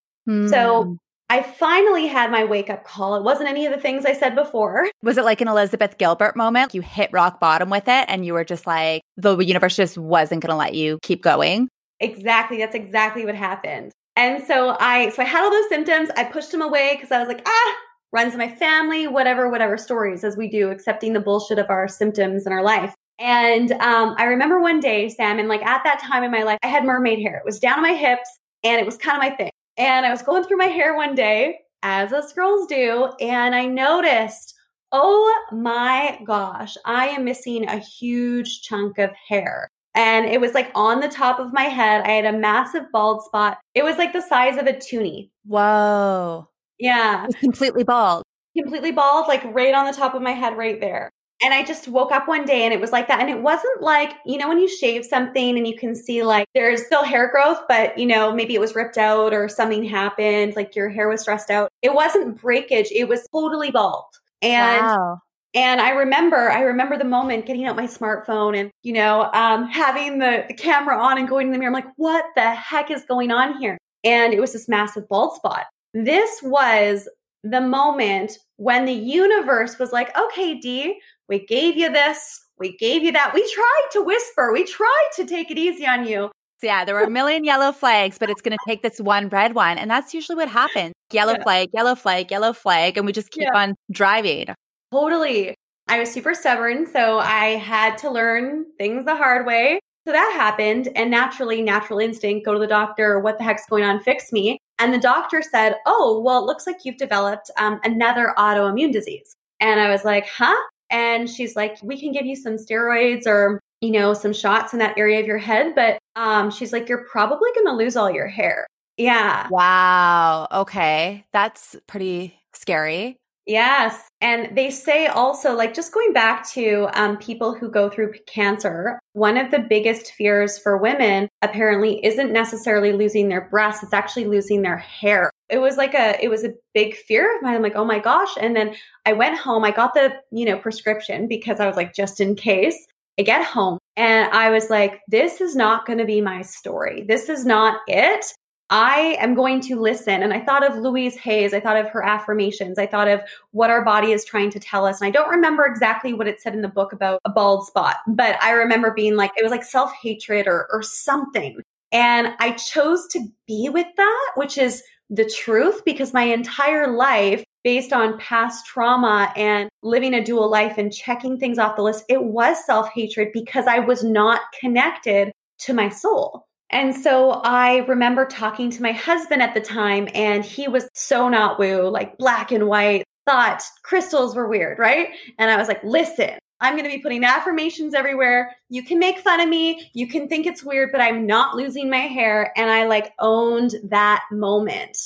So 0.49 0.85
hmm. 0.85 0.93
I 1.29 1.43
finally 1.43 2.07
had 2.07 2.31
my 2.31 2.45
wake 2.45 2.71
up 2.71 2.85
call. 2.85 3.17
It 3.17 3.23
wasn't 3.23 3.49
any 3.49 3.67
of 3.67 3.73
the 3.73 3.81
things 3.81 4.05
I 4.05 4.13
said 4.13 4.35
before. 4.35 4.89
Was 5.03 5.19
it 5.19 5.25
like 5.25 5.41
an 5.41 5.49
Elizabeth 5.49 5.99
Gilbert 5.99 6.37
moment? 6.37 6.75
You 6.75 6.83
hit 6.83 7.11
rock 7.13 7.41
bottom 7.41 7.71
with 7.71 7.89
it 7.89 8.05
and 8.09 8.25
you 8.25 8.35
were 8.35 8.45
just 8.45 8.67
like, 8.67 9.03
the 9.17 9.37
universe 9.39 9.77
just 9.77 9.99
wasn't 9.99 10.43
going 10.43 10.51
to 10.51 10.57
let 10.57 10.75
you 10.75 10.99
keep 11.03 11.23
going? 11.23 11.69
Exactly. 11.99 12.59
That's 12.59 12.75
exactly 12.75 13.25
what 13.25 13.35
happened. 13.35 13.93
And 14.17 14.45
so 14.45 14.77
I 14.81 15.11
so 15.11 15.23
I 15.23 15.25
had 15.25 15.45
all 15.45 15.51
those 15.51 15.69
symptoms. 15.69 16.11
I 16.17 16.25
pushed 16.25 16.53
them 16.53 16.63
away 16.63 16.91
because 16.95 17.11
I 17.11 17.19
was 17.19 17.29
like, 17.29 17.43
ah, 17.47 17.75
runs 18.13 18.33
in 18.33 18.39
my 18.39 18.49
family, 18.49 19.07
whatever, 19.07 19.49
whatever 19.49 19.77
stories 19.77 20.25
as 20.25 20.37
we 20.37 20.49
do, 20.49 20.71
accepting 20.71 21.13
the 21.13 21.21
bullshit 21.21 21.59
of 21.59 21.71
our 21.71 21.89
symptoms 21.89 22.47
in 22.47 22.53
our 22.53 22.63
life. 22.63 22.95
And 23.19 23.73
um, 23.73 24.15
I 24.19 24.25
remember 24.25 24.61
one 24.61 24.81
day, 24.81 25.09
Sam, 25.09 25.39
and 25.39 25.49
like 25.49 25.63
at 25.63 25.85
that 25.85 26.01
time 26.01 26.25
in 26.25 26.31
my 26.31 26.43
life, 26.43 26.59
I 26.63 26.69
had 26.69 26.85
mermaid 26.85 27.21
hair. 27.21 27.37
It 27.37 27.45
was 27.45 27.61
down 27.61 27.77
on 27.77 27.83
my 27.83 27.93
hips 27.93 28.29
and 28.65 28.81
it 28.81 28.87
was 28.87 28.97
kind 28.97 29.17
of 29.17 29.31
my 29.31 29.37
thing. 29.37 29.51
And 29.77 30.07
I 30.07 30.11
was 30.11 30.23
going 30.23 30.45
through 30.45 30.57
my 30.57 30.67
hair 30.67 30.97
one 30.97 31.15
day, 31.15 31.59
as 31.83 32.13
us 32.13 32.33
girls 32.33 32.67
do, 32.67 33.11
and 33.21 33.55
I 33.55 33.67
noticed, 33.67 34.55
oh 34.93 35.35
my 35.53 36.19
gosh, 36.25 36.77
I 36.85 37.09
am 37.09 37.25
missing 37.25 37.69
a 37.69 37.79
huge 37.79 38.63
chunk 38.63 38.99
of 38.99 39.11
hair 39.29 39.69
and 39.95 40.27
it 40.27 40.41
was 40.41 40.55
like 40.55 40.71
on 40.75 41.01
the 41.01 41.09
top 41.09 41.39
of 41.41 41.53
my 41.53 41.65
head. 41.65 42.03
I 42.05 42.13
had 42.13 42.25
a 42.25 42.39
massive 42.39 42.85
bald 42.93 43.25
spot. 43.25 43.59
It 43.75 43.85
was 43.85 43.97
like 43.97 44.13
the 44.13 44.23
size 44.23 44.57
of 44.57 44.67
a 44.67 44.79
toonie. 44.79 45.31
Whoa. 45.45 46.49
Yeah. 46.81 47.27
completely 47.39 47.85
bald. 47.85 48.25
Completely 48.57 48.91
bald, 48.91 49.29
like 49.29 49.43
right 49.55 49.75
on 49.75 49.87
the 49.87 49.93
top 49.93 50.15
of 50.15 50.23
my 50.23 50.33
head, 50.33 50.57
right 50.57 50.81
there. 50.81 51.11
And 51.43 51.55
I 51.55 51.65
just 51.65 51.89
woke 51.89 52.13
up 52.13 52.29
one 52.29 52.45
day 52.45 52.65
and 52.65 52.75
it 52.75 52.81
was 52.81 52.93
like 52.93 53.09
that. 53.09 53.21
And 53.21 53.31
it 53.31 53.41
wasn't 53.41 53.81
like, 53.81 54.13
you 54.27 54.37
know, 54.37 54.49
when 54.49 54.59
you 54.59 54.69
shave 54.69 55.07
something 55.07 55.57
and 55.57 55.67
you 55.67 55.75
can 55.75 55.95
see 55.95 56.23
like 56.23 56.47
there's 56.55 56.85
still 56.85 57.03
hair 57.03 57.31
growth, 57.31 57.61
but, 57.67 57.97
you 57.97 58.07
know, 58.07 58.35
maybe 58.35 58.55
it 58.55 58.61
was 58.61 58.75
ripped 58.75 58.99
out 58.99 59.33
or 59.33 59.49
something 59.49 59.83
happened, 59.83 60.55
like 60.55 60.77
your 60.77 60.91
hair 60.91 61.09
was 61.09 61.23
stressed 61.23 61.51
out. 61.51 61.71
It 61.81 61.95
wasn't 61.95 62.39
breakage, 62.41 62.89
it 62.95 63.09
was 63.09 63.27
totally 63.33 63.71
bald. 63.71 64.05
And 64.43 64.85
wow. 64.85 65.21
And 65.53 65.81
I 65.81 65.91
remember, 65.91 66.51
I 66.51 66.61
remember 66.61 66.97
the 66.97 67.05
moment 67.05 67.47
getting 67.47 67.65
out 67.65 67.75
my 67.75 67.87
smartphone 67.87 68.57
and, 68.57 68.71
you 68.85 68.93
know, 68.93 69.31
um, 69.33 69.67
having 69.67 70.19
the, 70.19 70.45
the 70.47 70.55
camera 70.55 70.97
on 70.97 71.19
and 71.19 71.29
going 71.29 71.49
in 71.49 71.53
the 71.53 71.59
mirror. 71.59 71.71
I'm 71.71 71.75
like, 71.75 71.93
what 71.97 72.25
the 72.37 72.55
heck 72.55 72.91
is 72.91 73.05
going 73.05 73.33
on 73.33 73.59
here? 73.59 73.77
And 74.05 74.33
it 74.33 74.41
was 74.41 74.53
this 74.53 74.69
massive 74.69 75.09
bald 75.09 75.35
spot. 75.35 75.67
This 75.95 76.41
was 76.43 77.09
the 77.43 77.61
moment 77.61 78.39
when 78.57 78.85
the 78.85 78.93
universe 78.93 79.79
was 79.79 79.93
like, 79.93 80.17
okay, 80.17 80.59
D, 80.59 81.01
we 81.29 81.45
gave 81.47 81.77
you 81.77 81.91
this, 81.91 82.41
we 82.59 82.77
gave 82.77 83.03
you 83.03 83.13
that. 83.13 83.33
We 83.35 83.41
tried 83.53 83.89
to 83.93 84.03
whisper, 84.03 84.53
we 84.53 84.65
tried 84.65 85.09
to 85.17 85.25
take 85.25 85.51
it 85.51 85.59
easy 85.59 85.87
on 85.87 86.07
you. 86.07 86.31
Yeah, 86.63 86.85
there 86.85 86.95
were 86.95 87.05
a 87.05 87.11
million 87.11 87.45
yellow 87.45 87.73
flags, 87.73 88.19
but 88.19 88.29
it's 88.29 88.43
going 88.43 88.53
to 88.53 88.59
take 88.69 88.83
this 88.83 89.01
one 89.01 89.29
red 89.31 89.55
one. 89.55 89.79
And 89.79 89.91
that's 89.91 90.13
usually 90.13 90.37
what 90.37 90.49
happens 90.49 90.93
yellow 91.11 91.33
yeah. 91.33 91.43
flag, 91.43 91.69
yellow 91.73 91.95
flag, 91.95 92.31
yellow 92.31 92.53
flag. 92.53 92.99
And 92.99 93.07
we 93.07 93.13
just 93.13 93.31
keep 93.31 93.49
yeah. 93.51 93.59
on 93.59 93.75
driving. 93.91 94.47
Totally. 94.93 95.55
I 95.89 95.99
was 95.99 96.13
super 96.13 96.35
stubborn, 96.35 96.87
so 96.87 97.19
I 97.19 97.57
had 97.57 97.97
to 97.99 98.11
learn 98.11 98.67
things 98.79 99.07
the 99.07 99.17
hard 99.17 99.47
way. 99.47 99.81
So 100.07 100.13
that 100.13 100.33
happened, 100.37 100.89
and 100.95 101.11
naturally, 101.11 101.63
natural 101.63 101.99
instinct, 101.99 102.47
go 102.47 102.55
to 102.55 102.59
the 102.59 102.67
doctor, 102.67 103.19
what 103.21 103.39
the 103.39 103.45
heck's 103.45 103.67
going 103.69 103.85
on, 103.85 104.01
fix 104.01 104.33
me. 104.33 104.59
And 104.81 104.95
the 104.95 104.99
doctor 104.99 105.43
said, 105.43 105.77
Oh, 105.87 106.21
well, 106.25 106.43
it 106.43 106.47
looks 106.47 106.67
like 106.67 106.79
you've 106.85 106.97
developed 106.97 107.51
um, 107.59 107.81
another 107.85 108.35
autoimmune 108.39 108.93
disease. 108.93 109.37
And 109.61 109.81
I 109.81 109.91
was 109.91 110.05
like, 110.05 110.27
Huh? 110.27 110.57
And 110.91 111.29
she's 111.29 111.55
like, 111.55 111.79
We 111.83 112.01
can 112.01 112.13
give 112.13 112.27
you 112.27 112.35
some 112.35 112.57
steroids 112.57 113.27
or, 113.27 113.61
you 113.81 113.91
know, 113.91 114.15
some 114.15 114.33
shots 114.33 114.73
in 114.73 114.79
that 114.79 114.99
area 114.99 115.21
of 115.21 115.27
your 115.27 115.39
head. 115.39 115.75
But 115.75 115.99
um, 116.17 116.51
she's 116.51 116.73
like, 116.73 116.89
You're 116.89 117.05
probably 117.05 117.51
going 117.55 117.67
to 117.67 117.75
lose 117.75 117.97
all 117.97 118.11
your 118.11 118.29
hair. 118.29 118.67
Yeah. 118.97 119.49
Wow. 119.51 120.49
Okay. 120.53 121.25
That's 121.33 121.77
pretty 121.87 122.35
scary. 122.53 123.17
Yes. 123.51 124.09
And 124.21 124.57
they 124.57 124.71
say 124.71 125.09
also, 125.09 125.57
like, 125.57 125.75
just 125.75 125.93
going 125.93 126.13
back 126.13 126.49
to 126.51 126.89
um, 126.95 127.17
people 127.17 127.53
who 127.53 127.69
go 127.69 127.91
through 127.91 128.15
cancer, 128.29 129.01
one 129.15 129.37
of 129.37 129.51
the 129.51 129.59
biggest 129.59 130.13
fears 130.13 130.57
for 130.57 130.77
women 130.77 131.29
apparently 131.43 131.99
isn't 132.07 132.33
necessarily 132.33 132.93
losing 132.93 133.29
their 133.29 133.49
breasts, 133.51 133.83
it's 133.83 133.93
actually 133.93 134.27
losing 134.27 134.63
their 134.63 134.77
hair. 134.77 135.33
It 135.49 135.59
was 135.59 135.77
like 135.77 135.95
a, 135.95 136.17
it 136.23 136.29
was 136.29 136.45
a 136.45 136.55
big 136.75 136.95
fear 136.95 137.35
of 137.35 137.43
mine. 137.43 137.57
I'm 137.57 137.63
like, 137.63 137.75
oh 137.75 137.85
my 137.85 137.99
gosh. 137.99 138.31
And 138.41 138.55
then 138.55 138.77
I 139.05 139.15
went 139.15 139.37
home, 139.37 139.65
I 139.65 139.73
got 139.73 139.95
the, 139.95 140.13
you 140.31 140.45
know, 140.45 140.57
prescription 140.57 141.27
because 141.27 141.59
I 141.59 141.67
was 141.67 141.75
like, 141.75 141.93
just 141.93 142.21
in 142.21 142.37
case. 142.37 142.87
I 143.19 143.23
get 143.23 143.45
home 143.45 143.79
and 143.97 144.33
I 144.33 144.49
was 144.49 144.71
like, 144.71 145.01
this 145.09 145.43
is 145.43 145.55
not 145.55 145.85
going 145.85 145.99
to 145.99 146.07
be 146.07 146.23
my 146.23 146.41
story. 146.41 147.05
This 147.07 147.29
is 147.29 147.45
not 147.45 147.81
it. 147.87 148.25
I 148.71 149.17
am 149.19 149.35
going 149.35 149.61
to 149.63 149.81
listen. 149.81 150.23
And 150.23 150.33
I 150.33 150.41
thought 150.41 150.69
of 150.69 150.79
Louise 150.79 151.17
Hay's. 151.17 151.53
I 151.53 151.61
thought 151.61 151.77
of 151.77 151.89
her 151.89 152.05
affirmations. 152.05 152.79
I 152.79 152.87
thought 152.87 153.09
of 153.09 153.21
what 153.51 153.69
our 153.69 153.85
body 153.85 154.13
is 154.13 154.25
trying 154.25 154.51
to 154.51 154.61
tell 154.61 154.87
us. 154.87 155.01
And 155.01 155.09
I 155.09 155.11
don't 155.11 155.29
remember 155.29 155.65
exactly 155.67 156.15
what 156.15 156.29
it 156.29 156.41
said 156.41 156.55
in 156.55 156.63
the 156.63 156.69
book 156.69 156.93
about 156.93 157.21
a 157.25 157.31
bald 157.31 157.67
spot, 157.67 157.97
but 158.07 158.41
I 158.41 158.53
remember 158.53 158.93
being 158.93 159.17
like, 159.17 159.33
it 159.37 159.43
was 159.43 159.51
like 159.51 159.65
self 159.65 159.93
hatred 160.01 160.47
or, 160.47 160.69
or 160.73 160.83
something. 160.83 161.61
And 161.93 162.35
I 162.39 162.53
chose 162.53 163.09
to 163.09 163.27
be 163.49 163.69
with 163.69 163.89
that, 163.97 164.31
which 164.37 164.57
is 164.57 164.83
the 165.09 165.25
truth 165.25 165.85
because 165.85 166.15
my 166.15 166.23
entire 166.23 166.97
life, 166.97 167.43
based 167.65 167.93
on 167.93 168.19
past 168.19 168.65
trauma 168.65 169.33
and 169.37 169.69
living 169.83 170.15
a 170.15 170.25
dual 170.25 170.49
life 170.49 170.79
and 170.79 170.93
checking 170.93 171.37
things 171.37 171.59
off 171.59 171.75
the 171.75 171.83
list, 171.83 172.05
it 172.09 172.23
was 172.23 172.65
self 172.65 172.89
hatred 172.95 173.31
because 173.33 173.67
I 173.67 173.81
was 173.81 174.05
not 174.05 174.43
connected 174.61 175.33
to 175.61 175.75
my 175.75 175.89
soul. 175.89 176.47
And 176.73 176.95
so 176.95 177.41
I 177.45 177.79
remember 177.79 178.27
talking 178.27 178.71
to 178.71 178.83
my 178.83 178.93
husband 178.93 179.43
at 179.43 179.55
the 179.55 179.61
time, 179.61 180.09
and 180.15 180.45
he 180.45 180.69
was 180.69 180.89
so 180.95 181.29
not 181.29 181.59
woo, 181.59 181.89
like 181.89 182.17
black 182.19 182.53
and 182.53 182.69
white, 182.69 183.05
thought 183.27 183.63
crystals 183.83 184.35
were 184.35 184.49
weird, 184.49 184.79
right? 184.79 185.09
And 185.39 185.51
I 185.51 185.57
was 185.57 185.69
like, 185.69 185.83
listen, 185.85 186.39
I'm 186.61 186.75
going 186.75 186.85
to 186.85 186.95
be 186.95 187.03
putting 187.03 187.25
affirmations 187.25 187.95
everywhere. 187.95 188.55
You 188.69 188.83
can 188.85 188.99
make 188.99 189.19
fun 189.19 189.41
of 189.41 189.49
me. 189.49 189.91
You 189.95 190.07
can 190.07 190.29
think 190.29 190.47
it's 190.47 190.63
weird, 190.63 190.93
but 190.93 191.01
I'm 191.01 191.27
not 191.27 191.57
losing 191.57 191.89
my 191.91 192.07
hair. 192.07 192.53
And 192.57 192.71
I 192.71 192.87
like 192.87 193.13
owned 193.19 193.75
that 193.85 194.23
moment. 194.31 194.97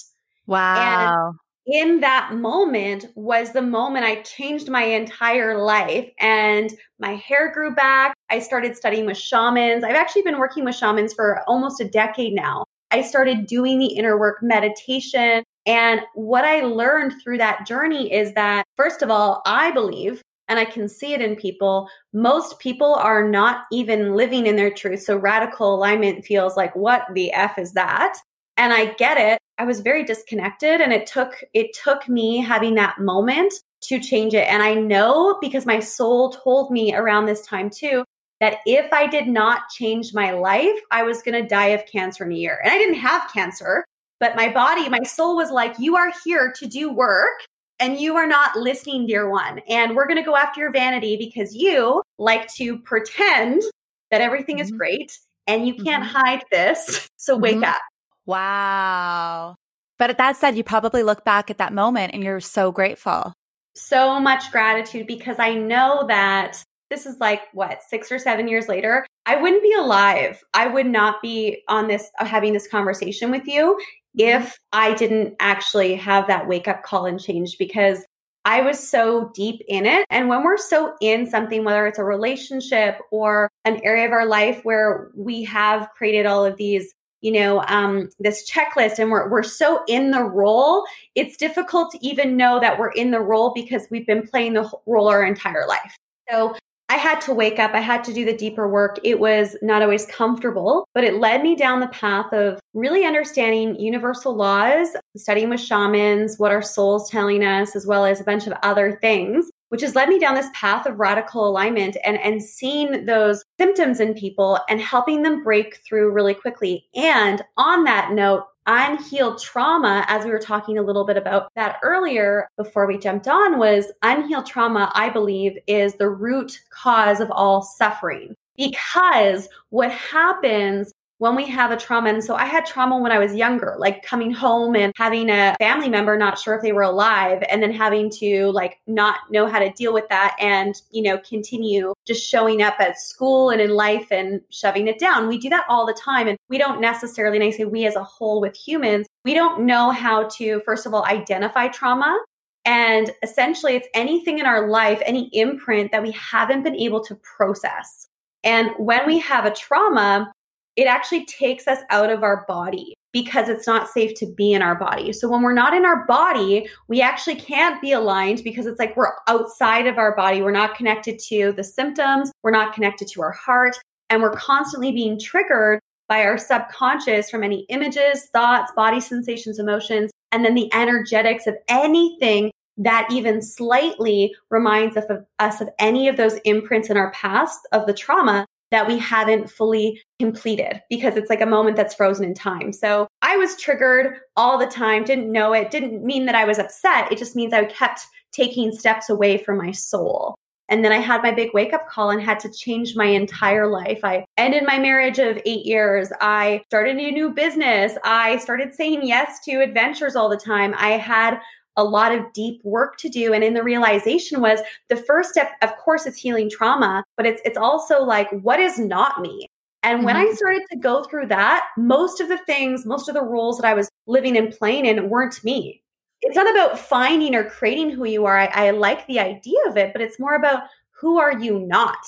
Wow. 0.46 1.28
And 1.28 1.38
in 1.66 2.00
that 2.00 2.34
moment 2.34 3.06
was 3.14 3.52
the 3.52 3.62
moment 3.62 4.04
I 4.04 4.22
changed 4.22 4.68
my 4.68 4.84
entire 4.84 5.58
life 5.62 6.10
and 6.20 6.70
my 6.98 7.14
hair 7.14 7.52
grew 7.52 7.74
back. 7.74 8.14
I 8.30 8.38
started 8.38 8.76
studying 8.76 9.06
with 9.06 9.16
shamans. 9.16 9.84
I've 9.84 9.96
actually 9.96 10.22
been 10.22 10.38
working 10.38 10.64
with 10.64 10.74
shamans 10.74 11.14
for 11.14 11.42
almost 11.48 11.80
a 11.80 11.88
decade 11.88 12.34
now. 12.34 12.64
I 12.90 13.02
started 13.02 13.46
doing 13.46 13.78
the 13.78 13.86
inner 13.86 14.18
work 14.18 14.42
meditation. 14.42 15.42
And 15.66 16.02
what 16.14 16.44
I 16.44 16.60
learned 16.60 17.14
through 17.22 17.38
that 17.38 17.66
journey 17.66 18.12
is 18.12 18.34
that, 18.34 18.64
first 18.76 19.02
of 19.02 19.10
all, 19.10 19.40
I 19.46 19.70
believe, 19.70 20.22
and 20.48 20.58
I 20.58 20.66
can 20.66 20.88
see 20.88 21.14
it 21.14 21.22
in 21.22 21.34
people, 21.36 21.88
most 22.12 22.58
people 22.58 22.94
are 22.94 23.26
not 23.26 23.64
even 23.72 24.14
living 24.14 24.46
in 24.46 24.56
their 24.56 24.72
truth. 24.72 25.02
So 25.02 25.16
radical 25.16 25.74
alignment 25.74 26.26
feels 26.26 26.56
like, 26.56 26.76
what 26.76 27.06
the 27.14 27.32
F 27.32 27.58
is 27.58 27.72
that? 27.72 28.18
And 28.56 28.72
I 28.72 28.94
get 28.94 29.16
it. 29.18 29.38
I 29.58 29.64
was 29.64 29.80
very 29.80 30.04
disconnected 30.04 30.80
and 30.80 30.92
it 30.92 31.06
took 31.06 31.42
it 31.52 31.72
took 31.74 32.08
me 32.08 32.38
having 32.38 32.74
that 32.74 32.98
moment 32.98 33.54
to 33.82 34.00
change 34.00 34.34
it. 34.34 34.48
And 34.48 34.62
I 34.62 34.74
know 34.74 35.38
because 35.40 35.66
my 35.66 35.80
soul 35.80 36.30
told 36.30 36.70
me 36.70 36.94
around 36.94 37.26
this 37.26 37.46
time 37.46 37.70
too 37.70 38.04
that 38.40 38.58
if 38.66 38.92
I 38.92 39.06
did 39.06 39.28
not 39.28 39.68
change 39.70 40.12
my 40.12 40.32
life, 40.32 40.78
I 40.90 41.02
was 41.02 41.22
going 41.22 41.40
to 41.40 41.48
die 41.48 41.68
of 41.68 41.86
cancer 41.86 42.24
in 42.24 42.32
a 42.32 42.36
year. 42.36 42.60
And 42.62 42.72
I 42.72 42.78
didn't 42.78 42.96
have 42.96 43.32
cancer, 43.32 43.84
but 44.20 44.36
my 44.36 44.52
body, 44.52 44.88
my 44.88 45.02
soul 45.02 45.36
was 45.36 45.50
like, 45.50 45.78
you 45.78 45.96
are 45.96 46.12
here 46.24 46.52
to 46.58 46.66
do 46.66 46.92
work 46.92 47.40
and 47.78 47.98
you 47.98 48.16
are 48.16 48.26
not 48.26 48.56
listening, 48.56 49.06
dear 49.06 49.28
one. 49.28 49.60
And 49.68 49.94
we're 49.94 50.06
going 50.06 50.18
to 50.18 50.24
go 50.24 50.36
after 50.36 50.60
your 50.60 50.72
vanity 50.72 51.16
because 51.16 51.54
you 51.54 52.02
like 52.18 52.52
to 52.54 52.78
pretend 52.78 53.62
that 54.10 54.20
everything 54.20 54.56
mm-hmm. 54.56 54.64
is 54.64 54.70
great 54.72 55.18
and 55.46 55.66
you 55.66 55.74
can't 55.74 56.04
mm-hmm. 56.04 56.16
hide 56.16 56.44
this. 56.50 57.08
So 57.16 57.36
wake 57.36 57.56
mm-hmm. 57.56 57.64
up. 57.64 57.80
Wow. 58.26 59.56
But 59.98 60.18
that 60.18 60.36
said, 60.36 60.56
you 60.56 60.64
probably 60.64 61.02
look 61.02 61.24
back 61.24 61.50
at 61.50 61.58
that 61.58 61.72
moment 61.72 62.14
and 62.14 62.22
you're 62.22 62.40
so 62.40 62.72
grateful. 62.72 63.32
so 63.76 64.20
much 64.20 64.50
gratitude 64.52 65.06
because 65.06 65.38
I 65.38 65.54
know 65.54 66.04
that 66.08 66.62
this 66.90 67.06
is 67.06 67.18
like 67.18 67.42
what, 67.52 67.82
six 67.82 68.12
or 68.12 68.18
seven 68.18 68.46
years 68.46 68.68
later, 68.68 69.06
I 69.26 69.36
wouldn't 69.36 69.62
be 69.62 69.74
alive. 69.74 70.40
I 70.52 70.66
would 70.68 70.86
not 70.86 71.20
be 71.22 71.62
on 71.68 71.88
this, 71.88 72.10
uh, 72.18 72.24
having 72.24 72.52
this 72.52 72.68
conversation 72.68 73.30
with 73.30 73.46
you 73.46 73.78
if 74.16 74.56
I 74.72 74.94
didn't 74.94 75.34
actually 75.40 75.96
have 75.96 76.28
that 76.28 76.46
wake 76.46 76.68
up 76.68 76.84
call 76.84 77.06
and 77.06 77.20
change 77.20 77.56
because 77.58 78.04
I 78.44 78.60
was 78.60 78.78
so 78.78 79.30
deep 79.34 79.62
in 79.66 79.86
it. 79.86 80.04
And 80.10 80.28
when 80.28 80.44
we're 80.44 80.58
so 80.58 80.94
in 81.00 81.26
something, 81.26 81.64
whether 81.64 81.86
it's 81.86 81.98
a 81.98 82.04
relationship 82.04 82.98
or 83.10 83.50
an 83.64 83.80
area 83.82 84.06
of 84.06 84.12
our 84.12 84.26
life 84.26 84.60
where 84.62 85.08
we 85.16 85.44
have 85.44 85.88
created 85.96 86.26
all 86.26 86.44
of 86.44 86.56
these, 86.56 86.94
you 87.24 87.32
know, 87.32 87.64
um, 87.68 88.10
this 88.20 88.48
checklist 88.48 88.98
and 88.98 89.10
we're, 89.10 89.30
we're 89.30 89.42
so 89.42 89.82
in 89.88 90.10
the 90.10 90.22
role, 90.22 90.84
it's 91.14 91.38
difficult 91.38 91.90
to 91.90 92.06
even 92.06 92.36
know 92.36 92.60
that 92.60 92.78
we're 92.78 92.90
in 92.90 93.12
the 93.12 93.20
role 93.20 93.50
because 93.54 93.86
we've 93.90 94.06
been 94.06 94.26
playing 94.26 94.52
the 94.52 94.70
role 94.84 95.08
our 95.08 95.24
entire 95.24 95.66
life. 95.66 95.96
So 96.30 96.54
I 96.90 96.96
had 96.96 97.22
to 97.22 97.32
wake 97.32 97.58
up. 97.58 97.72
I 97.72 97.80
had 97.80 98.04
to 98.04 98.12
do 98.12 98.26
the 98.26 98.36
deeper 98.36 98.68
work. 98.68 98.98
It 99.04 99.20
was 99.20 99.56
not 99.62 99.80
always 99.80 100.04
comfortable, 100.04 100.86
but 100.92 101.02
it 101.02 101.14
led 101.14 101.42
me 101.42 101.56
down 101.56 101.80
the 101.80 101.88
path 101.88 102.30
of 102.34 102.60
really 102.74 103.06
understanding 103.06 103.80
universal 103.80 104.36
laws, 104.36 104.88
studying 105.16 105.48
with 105.48 105.60
shamans, 105.60 106.38
what 106.38 106.52
our 106.52 106.60
soul's 106.60 107.08
telling 107.08 107.42
us, 107.42 107.74
as 107.74 107.86
well 107.86 108.04
as 108.04 108.20
a 108.20 108.24
bunch 108.24 108.46
of 108.46 108.52
other 108.62 108.98
things, 109.00 109.50
which 109.74 109.82
has 109.82 109.96
led 109.96 110.08
me 110.08 110.20
down 110.20 110.36
this 110.36 110.50
path 110.54 110.86
of 110.86 111.00
radical 111.00 111.48
alignment 111.48 111.96
and, 112.04 112.16
and 112.20 112.40
seeing 112.40 113.06
those 113.06 113.44
symptoms 113.58 113.98
in 113.98 114.14
people 114.14 114.56
and 114.68 114.80
helping 114.80 115.22
them 115.22 115.42
break 115.42 115.80
through 115.84 116.12
really 116.12 116.32
quickly. 116.32 116.86
And 116.94 117.42
on 117.56 117.82
that 117.82 118.12
note, 118.12 118.44
unhealed 118.68 119.42
trauma, 119.42 120.04
as 120.06 120.24
we 120.24 120.30
were 120.30 120.38
talking 120.38 120.78
a 120.78 120.82
little 120.82 121.04
bit 121.04 121.16
about 121.16 121.50
that 121.56 121.80
earlier 121.82 122.46
before 122.56 122.86
we 122.86 122.96
jumped 122.98 123.26
on, 123.26 123.58
was 123.58 123.90
unhealed 124.02 124.46
trauma, 124.46 124.92
I 124.94 125.10
believe, 125.10 125.58
is 125.66 125.94
the 125.94 126.08
root 126.08 126.56
cause 126.70 127.18
of 127.18 127.32
all 127.32 127.60
suffering. 127.60 128.36
Because 128.56 129.48
what 129.70 129.90
happens 129.90 130.93
when 131.18 131.36
we 131.36 131.46
have 131.46 131.70
a 131.70 131.76
trauma. 131.76 132.10
And 132.10 132.24
so 132.24 132.34
I 132.34 132.44
had 132.44 132.66
trauma 132.66 132.98
when 132.98 133.12
I 133.12 133.18
was 133.18 133.34
younger, 133.34 133.76
like 133.78 134.04
coming 134.04 134.32
home 134.32 134.74
and 134.74 134.92
having 134.96 135.30
a 135.30 135.54
family 135.58 135.88
member 135.88 136.16
not 136.18 136.38
sure 136.38 136.54
if 136.54 136.62
they 136.62 136.72
were 136.72 136.82
alive 136.82 137.42
and 137.50 137.62
then 137.62 137.72
having 137.72 138.10
to 138.18 138.50
like 138.50 138.78
not 138.86 139.20
know 139.30 139.46
how 139.46 139.60
to 139.60 139.70
deal 139.70 139.94
with 139.94 140.08
that 140.08 140.36
and, 140.40 140.74
you 140.90 141.02
know, 141.02 141.18
continue 141.18 141.94
just 142.06 142.28
showing 142.28 142.62
up 142.62 142.74
at 142.80 142.98
school 142.98 143.50
and 143.50 143.60
in 143.60 143.70
life 143.70 144.08
and 144.10 144.40
shoving 144.50 144.88
it 144.88 144.98
down. 144.98 145.28
We 145.28 145.38
do 145.38 145.48
that 145.50 145.64
all 145.68 145.86
the 145.86 145.94
time. 145.94 146.26
And 146.26 146.36
we 146.48 146.58
don't 146.58 146.80
necessarily, 146.80 147.36
and 147.36 147.44
I 147.44 147.50
say 147.50 147.64
we 147.64 147.86
as 147.86 147.96
a 147.96 148.04
whole 148.04 148.40
with 148.40 148.56
humans, 148.56 149.06
we 149.24 149.34
don't 149.34 149.64
know 149.64 149.90
how 149.90 150.28
to, 150.36 150.60
first 150.64 150.84
of 150.84 150.94
all, 150.94 151.04
identify 151.04 151.68
trauma. 151.68 152.18
And 152.66 153.10
essentially, 153.22 153.74
it's 153.76 153.88
anything 153.94 154.38
in 154.38 154.46
our 154.46 154.68
life, 154.68 155.00
any 155.04 155.28
imprint 155.32 155.92
that 155.92 156.02
we 156.02 156.12
haven't 156.12 156.62
been 156.62 156.74
able 156.74 157.04
to 157.04 157.14
process. 157.16 158.08
And 158.42 158.70
when 158.78 159.06
we 159.06 159.18
have 159.18 159.44
a 159.44 159.50
trauma, 159.50 160.32
it 160.76 160.84
actually 160.84 161.24
takes 161.26 161.68
us 161.68 161.80
out 161.90 162.10
of 162.10 162.22
our 162.22 162.44
body 162.46 162.94
because 163.12 163.48
it's 163.48 163.66
not 163.66 163.88
safe 163.88 164.12
to 164.16 164.26
be 164.26 164.52
in 164.52 164.60
our 164.60 164.74
body. 164.74 165.12
So 165.12 165.28
when 165.28 165.42
we're 165.42 165.52
not 165.52 165.72
in 165.72 165.84
our 165.84 166.04
body, 166.06 166.68
we 166.88 167.00
actually 167.00 167.36
can't 167.36 167.80
be 167.80 167.92
aligned 167.92 168.42
because 168.42 168.66
it's 168.66 168.80
like 168.80 168.96
we're 168.96 169.12
outside 169.28 169.86
of 169.86 169.98
our 169.98 170.16
body. 170.16 170.42
We're 170.42 170.50
not 170.50 170.74
connected 170.74 171.20
to 171.28 171.52
the 171.52 171.62
symptoms, 171.62 172.32
we're 172.42 172.50
not 172.50 172.74
connected 172.74 173.06
to 173.08 173.22
our 173.22 173.30
heart, 173.30 173.78
and 174.10 174.20
we're 174.20 174.32
constantly 174.32 174.90
being 174.90 175.18
triggered 175.18 175.78
by 176.08 176.24
our 176.24 176.36
subconscious 176.36 177.30
from 177.30 177.44
any 177.44 177.66
images, 177.68 178.28
thoughts, 178.32 178.72
body 178.74 179.00
sensations, 179.00 179.58
emotions, 179.58 180.10
and 180.32 180.44
then 180.44 180.54
the 180.54 180.72
energetics 180.74 181.46
of 181.46 181.54
anything 181.68 182.50
that 182.76 183.06
even 183.10 183.40
slightly 183.40 184.34
reminds 184.50 184.96
us 184.96 185.04
of, 185.08 185.24
us 185.38 185.60
of 185.60 185.68
any 185.78 186.08
of 186.08 186.16
those 186.16 186.34
imprints 186.44 186.90
in 186.90 186.96
our 186.96 187.12
past 187.12 187.60
of 187.70 187.86
the 187.86 187.94
trauma 187.94 188.44
that 188.70 188.86
we 188.86 188.98
haven't 188.98 189.50
fully 189.50 190.00
completed 190.18 190.80
because 190.90 191.16
it's 191.16 191.30
like 191.30 191.40
a 191.40 191.46
moment 191.46 191.76
that's 191.76 191.94
frozen 191.94 192.24
in 192.24 192.34
time. 192.34 192.72
So 192.72 193.06
I 193.22 193.36
was 193.36 193.60
triggered 193.60 194.16
all 194.36 194.58
the 194.58 194.66
time, 194.66 195.04
didn't 195.04 195.30
know 195.30 195.52
it, 195.52 195.70
didn't 195.70 196.04
mean 196.04 196.26
that 196.26 196.34
I 196.34 196.44
was 196.44 196.58
upset. 196.58 197.12
It 197.12 197.18
just 197.18 197.36
means 197.36 197.52
I 197.52 197.64
kept 197.66 198.00
taking 198.32 198.72
steps 198.72 199.08
away 199.08 199.38
from 199.38 199.58
my 199.58 199.70
soul. 199.70 200.34
And 200.68 200.84
then 200.84 200.92
I 200.92 200.98
had 200.98 201.22
my 201.22 201.30
big 201.30 201.50
wake 201.52 201.74
up 201.74 201.88
call 201.88 202.10
and 202.10 202.22
had 202.22 202.40
to 202.40 202.50
change 202.50 202.96
my 202.96 203.04
entire 203.04 203.70
life. 203.70 204.00
I 204.02 204.24
ended 204.38 204.64
my 204.66 204.78
marriage 204.78 205.18
of 205.18 205.38
eight 205.44 205.66
years. 205.66 206.10
I 206.20 206.62
started 206.66 206.96
a 206.96 207.10
new 207.10 207.30
business. 207.30 207.98
I 208.02 208.38
started 208.38 208.74
saying 208.74 209.06
yes 209.06 209.40
to 209.44 209.60
adventures 209.60 210.16
all 210.16 210.30
the 210.30 210.38
time. 210.38 210.74
I 210.78 210.92
had 210.92 211.38
a 211.76 211.84
lot 211.84 212.14
of 212.14 212.32
deep 212.32 212.60
work 212.64 212.96
to 212.98 213.08
do. 213.08 213.32
And 213.32 213.42
in 213.42 213.54
the 213.54 213.62
realization 213.62 214.40
was 214.40 214.60
the 214.88 214.96
first 214.96 215.30
step, 215.30 215.52
of 215.62 215.76
course, 215.76 216.06
is 216.06 216.16
healing 216.16 216.50
trauma, 216.50 217.04
but 217.16 217.26
it's 217.26 217.42
it's 217.44 217.58
also 217.58 218.02
like, 218.02 218.30
what 218.30 218.60
is 218.60 218.78
not 218.78 219.20
me? 219.20 219.48
And 219.82 219.98
mm-hmm. 219.98 220.06
when 220.06 220.16
I 220.16 220.24
mm-hmm. 220.24 220.34
started 220.34 220.62
to 220.70 220.78
go 220.78 221.04
through 221.04 221.26
that, 221.28 221.66
most 221.76 222.20
of 222.20 222.28
the 222.28 222.38
things, 222.38 222.86
most 222.86 223.08
of 223.08 223.14
the 223.14 223.22
roles 223.22 223.58
that 223.58 223.66
I 223.66 223.74
was 223.74 223.88
living 224.06 224.36
and 224.36 224.52
playing 224.52 224.86
in 224.86 225.08
weren't 225.08 225.42
me. 225.44 225.82
It's 226.22 226.36
not 226.36 226.50
about 226.50 226.78
finding 226.78 227.34
or 227.34 227.44
creating 227.44 227.90
who 227.90 228.06
you 228.06 228.24
are. 228.24 228.38
I, 228.38 228.46
I 228.46 228.70
like 228.70 229.06
the 229.06 229.20
idea 229.20 229.58
of 229.66 229.76
it, 229.76 229.92
but 229.92 230.00
it's 230.00 230.18
more 230.18 230.34
about 230.34 230.62
who 230.90 231.18
are 231.18 231.38
you 231.38 231.60
not? 231.60 231.98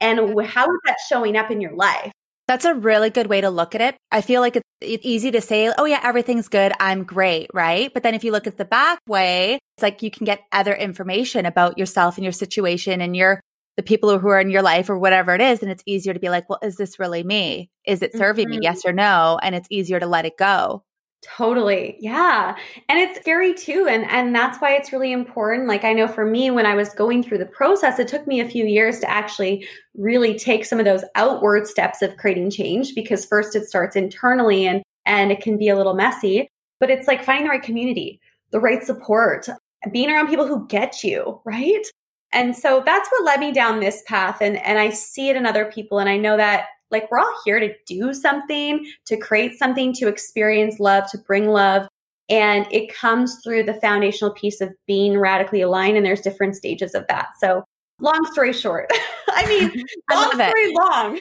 And 0.00 0.18
how 0.46 0.64
is 0.64 0.80
that 0.86 0.96
showing 1.08 1.36
up 1.36 1.50
in 1.50 1.60
your 1.60 1.74
life? 1.74 2.12
That's 2.48 2.64
a 2.64 2.74
really 2.74 3.10
good 3.10 3.26
way 3.26 3.40
to 3.40 3.50
look 3.50 3.74
at 3.74 3.80
it. 3.80 3.96
I 4.12 4.20
feel 4.20 4.40
like 4.40 4.56
it's, 4.56 4.68
it's 4.80 5.04
easy 5.04 5.32
to 5.32 5.40
say, 5.40 5.72
oh, 5.76 5.84
yeah, 5.84 6.00
everything's 6.02 6.48
good. 6.48 6.72
I'm 6.78 7.02
great. 7.02 7.50
Right. 7.52 7.92
But 7.92 8.02
then 8.04 8.14
if 8.14 8.22
you 8.22 8.30
look 8.30 8.46
at 8.46 8.56
the 8.56 8.64
back 8.64 9.00
way, 9.08 9.54
it's 9.76 9.82
like 9.82 10.02
you 10.02 10.10
can 10.10 10.24
get 10.24 10.42
other 10.52 10.74
information 10.74 11.44
about 11.44 11.76
yourself 11.76 12.16
and 12.16 12.24
your 12.24 12.32
situation 12.32 13.00
and 13.00 13.16
your, 13.16 13.40
the 13.76 13.82
people 13.82 14.16
who 14.18 14.28
are 14.28 14.40
in 14.40 14.50
your 14.50 14.62
life 14.62 14.88
or 14.88 14.98
whatever 14.98 15.34
it 15.34 15.40
is. 15.40 15.60
And 15.60 15.70
it's 15.72 15.82
easier 15.86 16.14
to 16.14 16.20
be 16.20 16.30
like, 16.30 16.48
well, 16.48 16.60
is 16.62 16.76
this 16.76 17.00
really 17.00 17.24
me? 17.24 17.68
Is 17.84 18.00
it 18.00 18.16
serving 18.16 18.46
mm-hmm. 18.46 18.60
me? 18.60 18.64
Yes 18.64 18.82
or 18.86 18.92
no? 18.92 19.40
And 19.42 19.54
it's 19.54 19.68
easier 19.70 19.98
to 19.98 20.06
let 20.06 20.24
it 20.24 20.38
go. 20.38 20.84
Totally. 21.22 21.96
Yeah. 21.98 22.56
And 22.88 22.98
it's 22.98 23.18
scary 23.18 23.54
too. 23.54 23.86
And 23.88 24.04
and 24.10 24.34
that's 24.34 24.58
why 24.60 24.72
it's 24.72 24.92
really 24.92 25.12
important. 25.12 25.66
Like 25.66 25.82
I 25.82 25.92
know 25.92 26.06
for 26.06 26.24
me 26.24 26.50
when 26.50 26.66
I 26.66 26.74
was 26.74 26.90
going 26.90 27.22
through 27.22 27.38
the 27.38 27.46
process, 27.46 27.98
it 27.98 28.06
took 28.06 28.26
me 28.26 28.40
a 28.40 28.48
few 28.48 28.64
years 28.64 29.00
to 29.00 29.10
actually 29.10 29.66
really 29.96 30.38
take 30.38 30.64
some 30.64 30.78
of 30.78 30.84
those 30.84 31.04
outward 31.14 31.66
steps 31.66 32.02
of 32.02 32.16
creating 32.16 32.50
change 32.50 32.94
because 32.94 33.24
first 33.24 33.56
it 33.56 33.66
starts 33.66 33.96
internally 33.96 34.66
and 34.66 34.82
and 35.04 35.32
it 35.32 35.40
can 35.40 35.56
be 35.56 35.68
a 35.68 35.76
little 35.76 35.94
messy, 35.94 36.48
but 36.80 36.90
it's 36.90 37.08
like 37.08 37.24
finding 37.24 37.44
the 37.44 37.50
right 37.50 37.62
community, 37.62 38.20
the 38.50 38.60
right 38.60 38.84
support, 38.84 39.48
being 39.92 40.10
around 40.10 40.28
people 40.28 40.46
who 40.46 40.66
get 40.68 41.02
you, 41.02 41.40
right? 41.44 41.86
And 42.32 42.56
so 42.56 42.82
that's 42.84 43.08
what 43.10 43.24
led 43.24 43.40
me 43.40 43.52
down 43.52 43.80
this 43.80 44.02
path 44.06 44.40
and 44.40 44.56
and 44.58 44.78
I 44.78 44.90
see 44.90 45.30
it 45.30 45.36
in 45.36 45.46
other 45.46 45.64
people 45.64 45.98
and 45.98 46.08
I 46.08 46.18
know 46.18 46.36
that 46.36 46.66
like 46.90 47.10
we're 47.10 47.18
all 47.18 47.40
here 47.44 47.58
to 47.58 47.72
do 47.86 48.14
something, 48.14 48.86
to 49.06 49.16
create 49.16 49.58
something, 49.58 49.92
to 49.94 50.08
experience 50.08 50.78
love, 50.78 51.10
to 51.10 51.18
bring 51.18 51.48
love. 51.48 51.88
And 52.28 52.66
it 52.72 52.92
comes 52.94 53.38
through 53.42 53.64
the 53.64 53.74
foundational 53.74 54.32
piece 54.32 54.60
of 54.60 54.72
being 54.86 55.18
radically 55.18 55.60
aligned. 55.60 55.96
And 55.96 56.04
there's 56.04 56.20
different 56.20 56.56
stages 56.56 56.94
of 56.94 57.06
that. 57.08 57.28
So, 57.38 57.64
long 58.00 58.26
story 58.32 58.52
short, 58.52 58.90
I 59.28 59.46
mean, 59.46 59.84
long 60.12 60.32
story 60.32 60.72
long. 60.74 61.18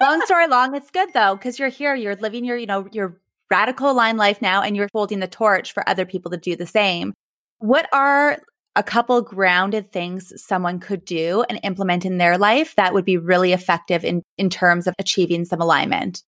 long 0.00 0.20
story 0.22 0.48
long. 0.48 0.74
It's 0.74 0.90
good 0.90 1.10
though, 1.12 1.36
because 1.36 1.58
you're 1.58 1.68
here, 1.68 1.94
you're 1.94 2.16
living 2.16 2.44
your, 2.44 2.56
you 2.56 2.66
know, 2.66 2.88
your 2.92 3.20
radical 3.50 3.90
aligned 3.90 4.18
life 4.18 4.42
now, 4.42 4.62
and 4.62 4.76
you're 4.76 4.88
holding 4.94 5.20
the 5.20 5.28
torch 5.28 5.72
for 5.72 5.88
other 5.88 6.04
people 6.06 6.30
to 6.30 6.36
do 6.36 6.56
the 6.56 6.66
same. 6.66 7.14
What 7.58 7.88
are 7.92 8.38
a 8.78 8.82
couple 8.82 9.20
grounded 9.20 9.90
things 9.90 10.32
someone 10.40 10.78
could 10.78 11.04
do 11.04 11.44
and 11.50 11.58
implement 11.64 12.06
in 12.06 12.16
their 12.16 12.38
life 12.38 12.76
that 12.76 12.94
would 12.94 13.04
be 13.04 13.16
really 13.16 13.52
effective 13.52 14.04
in, 14.04 14.22
in 14.38 14.48
terms 14.48 14.86
of 14.86 14.94
achieving 15.00 15.44
some 15.44 15.60
alignment? 15.60 16.22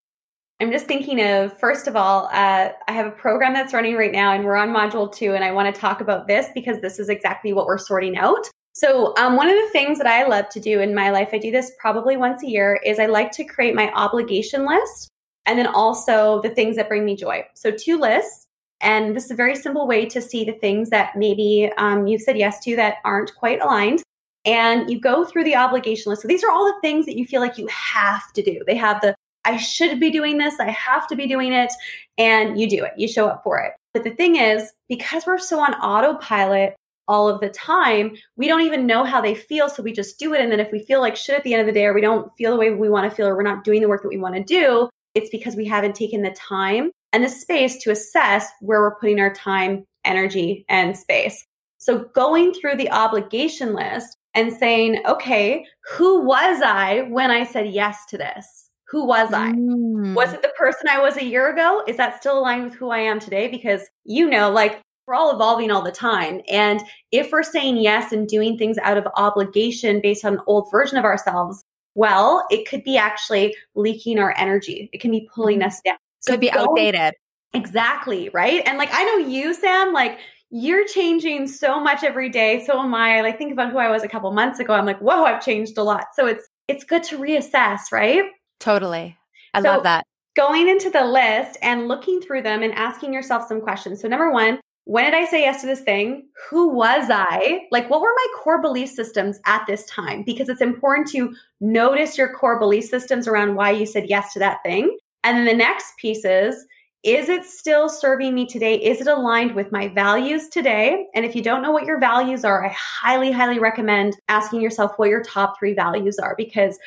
I'm 0.61 0.73
just 0.73 0.87
thinking 0.87 1.23
of, 1.23 1.59
first 1.59 1.87
of 1.87 1.97
all, 1.97 2.29
uh, 2.33 2.71
I 2.87 2.93
have 2.93 3.07
a 3.07 3.13
program 3.13 3.55
that's 3.55 3.73
running 3.73 3.95
right 3.95 4.13
now, 4.13 4.35
and 4.35 4.45
we're 4.45 4.57
on 4.57 4.69
module 4.69 5.11
two. 5.11 5.33
And 5.33 5.43
I 5.43 5.53
want 5.53 5.73
to 5.75 5.81
talk 5.81 6.03
about 6.03 6.27
this 6.27 6.49
because 6.53 6.83
this 6.83 6.99
is 6.99 7.09
exactly 7.09 7.55
what 7.55 7.67
we're 7.67 7.79
sorting 7.79 8.19
out. 8.19 8.51
So, 8.73 9.15
um, 9.17 9.37
one 9.37 9.49
of 9.49 9.55
the 9.55 9.71
things 9.71 9.99
that 9.99 10.07
I 10.07 10.27
love 10.27 10.49
to 10.51 10.61
do 10.61 10.81
in 10.81 10.95
my 10.95 11.11
life, 11.11 11.31
I 11.33 11.39
do 11.39 11.51
this 11.51 11.73
probably 11.79 12.17
once 12.17 12.43
a 12.43 12.49
year, 12.49 12.79
is 12.85 12.99
I 12.99 13.07
like 13.07 13.31
to 13.33 13.45
create 13.45 13.75
my 13.75 13.91
obligation 13.93 14.67
list 14.67 15.09
and 15.47 15.59
then 15.59 15.67
also 15.67 16.43
the 16.43 16.51
things 16.51 16.77
that 16.77 16.89
bring 16.89 17.05
me 17.05 17.17
joy. 17.17 17.47
So, 17.55 17.71
two 17.71 17.99
lists. 17.99 18.47
And 18.81 19.15
this 19.15 19.27
is 19.27 19.31
a 19.31 19.35
very 19.35 19.55
simple 19.55 19.87
way 19.87 20.07
to 20.07 20.21
see 20.21 20.45
the 20.45 20.53
things 20.53 20.91
that 20.91 21.17
maybe 21.17 21.71
um, 21.77 22.07
you've 22.07 22.23
said 22.23 22.39
yes 22.39 22.61
to 22.65 22.77
that 22.77 22.97
aren't 23.05 23.35
quite 23.35 23.61
aligned. 23.61 24.03
And 24.45 24.91
you 24.91 24.99
go 24.99 25.25
through 25.25 25.45
the 25.45 25.57
obligation 25.57 26.11
list. 26.11 26.23
So 26.23 26.29
these 26.29 26.43
are 26.43 26.51
all 26.51 26.65
the 26.65 26.81
things 26.81 27.05
that 27.07 27.19
you 27.19 27.27
feel 27.27 27.43
like 27.43 27.59
you 27.59 27.67
have 27.67 28.33
to 28.33 28.43
do. 28.43 28.63
They 28.67 28.77
have 28.77 29.01
the 29.03 29.15
I 29.45 29.57
should 29.57 29.99
be 29.99 30.11
doing 30.11 30.39
this, 30.39 30.61
I 30.61 30.71
have 30.71 31.07
to 31.09 31.17
be 31.17 31.27
doing 31.27 31.53
it, 31.53 31.73
and 32.19 32.61
you 32.61 32.69
do 32.69 32.85
it. 32.85 32.93
You 32.97 33.09
show 33.09 33.27
up 33.27 33.43
for 33.43 33.59
it. 33.59 33.73
But 33.95 34.05
the 34.05 34.11
thing 34.11 34.37
is, 34.37 34.73
because 34.89 35.27
we're 35.27 35.39
so 35.39 35.61
on 35.61 35.75
autopilot 35.75 36.75
all 37.09 37.29
of 37.29 37.41
the 37.41 37.49
time, 37.49 38.15
we 38.37 38.47
don't 38.47 38.61
even 38.61 38.87
know 38.87 39.03
how 39.03 39.21
they 39.21 39.35
feel. 39.35 39.69
So 39.69 39.83
we 39.83 39.93
just 39.93 40.19
do 40.19 40.35
it. 40.35 40.41
And 40.41 40.53
then 40.53 40.61
if 40.61 40.71
we 40.71 40.85
feel 40.85 41.01
like 41.01 41.17
shit 41.17 41.35
at 41.35 41.43
the 41.43 41.55
end 41.55 41.61
of 41.61 41.67
the 41.67 41.73
day, 41.73 41.87
or 41.87 41.95
we 41.95 42.01
don't 42.01 42.31
feel 42.37 42.53
the 42.53 42.59
way 42.59 42.71
we 42.71 42.89
want 42.89 43.11
to 43.11 43.15
feel, 43.15 43.27
or 43.27 43.37
we're 43.37 43.43
not 43.43 43.65
doing 43.65 43.81
the 43.81 43.89
work 43.89 44.03
that 44.03 44.09
we 44.09 44.19
want 44.19 44.35
to 44.37 44.45
do, 44.45 44.89
it's 45.15 45.31
because 45.31 45.57
we 45.57 45.65
haven't 45.65 45.97
taken 45.97 46.23
the 46.23 46.31
time 46.33 46.91
and 47.13 47.25
the 47.25 47.29
space 47.29 47.83
to 47.83 47.91
assess 47.91 48.49
where 48.61 48.81
we're 48.81 48.97
putting 48.97 49.21
our 49.21 49.33
time, 49.33 49.85
energy, 50.05 50.65
and 50.69 50.97
space. 50.97 51.47
So 51.79 52.05
going 52.15 52.53
through 52.53 52.77
the 52.77 52.91
obligation 52.91 53.75
list 53.75 54.17
and 54.35 54.53
saying, 54.53 55.03
okay, 55.07 55.65
who 55.93 56.25
was 56.25 56.63
I 56.63 57.03
when 57.09 57.31
I 57.31 57.45
said 57.45 57.69
yes 57.69 58.05
to 58.11 58.19
this? 58.19 58.71
Who 58.91 59.07
was 59.07 59.33
I? 59.33 59.53
Mm. 59.53 60.15
Was 60.15 60.33
it 60.33 60.43
the 60.43 60.53
person 60.59 60.89
I 60.89 61.01
was 61.01 61.17
a 61.17 61.25
year 61.25 61.53
ago? 61.53 61.83
Is 61.87 61.97
that 61.97 62.19
still 62.19 62.39
aligned 62.39 62.65
with 62.65 62.75
who 62.75 62.91
I 62.91 62.99
am 62.99 63.21
today? 63.21 63.49
Because 63.49 63.83
you 64.05 64.29
know, 64.29 64.51
like 64.51 64.83
we're 65.07 65.15
all 65.15 65.33
evolving 65.35 65.71
all 65.71 65.83
the 65.83 65.93
time. 65.93 66.41
And 66.49 66.83
if 67.13 67.33
we're 67.33 67.43
saying 67.43 67.79
yes 67.79 68.13
and 68.13 68.29
doing 68.29 68.59
things 68.59 68.79
out 68.79 68.97
of 68.97 69.07
obligation 69.17 70.01
based 70.01 70.25
on 70.25 70.35
an 70.35 70.41
old 70.47 70.71
version 70.71 70.99
of 70.99 71.05
ourselves, 71.05 71.65
well, 71.95 72.47
it 72.51 72.69
could 72.69 72.85
be 72.85 72.97
actually 72.97 73.55
leaking 73.75 74.19
our 74.19 74.35
energy. 74.37 74.91
It 74.93 75.01
can 75.01 75.11
be 75.11 75.29
pulling 75.33 75.61
mm. 75.61 75.67
us 75.67 75.81
down. 75.85 75.97
So 76.21 76.33
could 76.33 76.41
be 76.41 76.51
outdated. 76.51 77.15
Exactly. 77.53 78.29
Right. 78.31 78.63
And 78.67 78.79
like 78.79 78.91
I 78.93 79.05
know 79.05 79.17
you, 79.17 79.55
Sam, 79.55 79.93
like 79.93 80.19
you're 80.51 80.87
changing 80.87 81.47
so 81.49 81.81
much 81.81 82.03
every 82.03 82.29
day. 82.29 82.65
So 82.65 82.81
am 82.81 82.95
I. 82.95 83.21
Like 83.21 83.39
think 83.39 83.53
about 83.53 83.73
who 83.73 83.79
I 83.79 83.91
was 83.91 84.03
a 84.03 84.09
couple 84.09 84.31
months 84.33 84.59
ago. 84.59 84.75
I'm 84.75 84.87
like, 84.87 85.01
whoa, 85.01 85.25
I've 85.25 85.45
changed 85.45 85.79
a 85.79 85.83
lot. 85.83 86.07
So 86.15 86.27
it's 86.27 86.49
it's 86.69 86.85
good 86.85 87.03
to 87.05 87.19
reassess, 87.19 87.93
right? 87.93 88.25
Totally. 88.61 89.17
I 89.55 89.63
so 89.63 89.69
love 89.69 89.83
that. 89.83 90.07
Going 90.37 90.69
into 90.69 90.91
the 90.91 91.05
list 91.05 91.59
and 91.63 91.89
looking 91.89 92.21
through 92.21 92.43
them 92.43 92.63
and 92.63 92.73
asking 92.75 93.13
yourself 93.13 93.49
some 93.49 93.61
questions. 93.61 94.01
So, 94.01 94.09
number 94.09 94.31
one, 94.31 94.61
when 94.85 95.05
did 95.05 95.15
I 95.15 95.25
say 95.25 95.43
yes 95.43 95.61
to 95.61 95.67
this 95.67 95.81
thing? 95.81 96.29
Who 96.49 96.69
was 96.69 97.11
I? 97.11 97.63
Like, 97.71 97.91
what 97.91 98.01
were 98.01 98.13
my 98.15 98.27
core 98.39 98.63
belief 98.63 98.89
systems 98.89 99.41
at 99.47 99.65
this 99.67 99.85
time? 99.87 100.23
Because 100.23 100.49
it's 100.49 100.61
important 100.61 101.09
to 101.09 101.35
notice 101.61 102.17
your 102.17 102.33
core 102.33 102.59
belief 102.59 102.85
systems 102.85 103.27
around 103.27 103.57
why 103.57 103.73
you 103.73 103.87
said 103.87 104.09
yes 104.09 104.33
to 104.35 104.39
that 104.39 104.63
thing. 104.65 104.97
And 105.25 105.39
then 105.39 105.45
the 105.45 105.55
next 105.55 105.97
piece 105.99 106.25
is, 106.25 106.67
is 107.03 107.31
it 107.31 107.45
still 107.45 107.89
serving 107.89 108.35
me 108.35 108.47
today? 108.47 108.75
Is 108.77 109.01
it 109.01 109.07
aligned 109.07 109.55
with 109.55 109.73
my 109.73 109.89
values 109.89 110.49
today? 110.49 111.07
And 111.15 111.25
if 111.25 111.35
you 111.35 111.43
don't 111.43 111.63
know 111.63 111.73
what 111.73 111.87
your 111.87 111.99
values 111.99 112.45
are, 112.45 112.65
I 112.65 112.75
highly, 112.77 113.33
highly 113.33 113.59
recommend 113.59 114.17
asking 114.29 114.61
yourself 114.61 114.93
what 114.97 115.09
your 115.09 115.23
top 115.23 115.59
three 115.59 115.73
values 115.73 116.19
are 116.19 116.35
because 116.37 116.79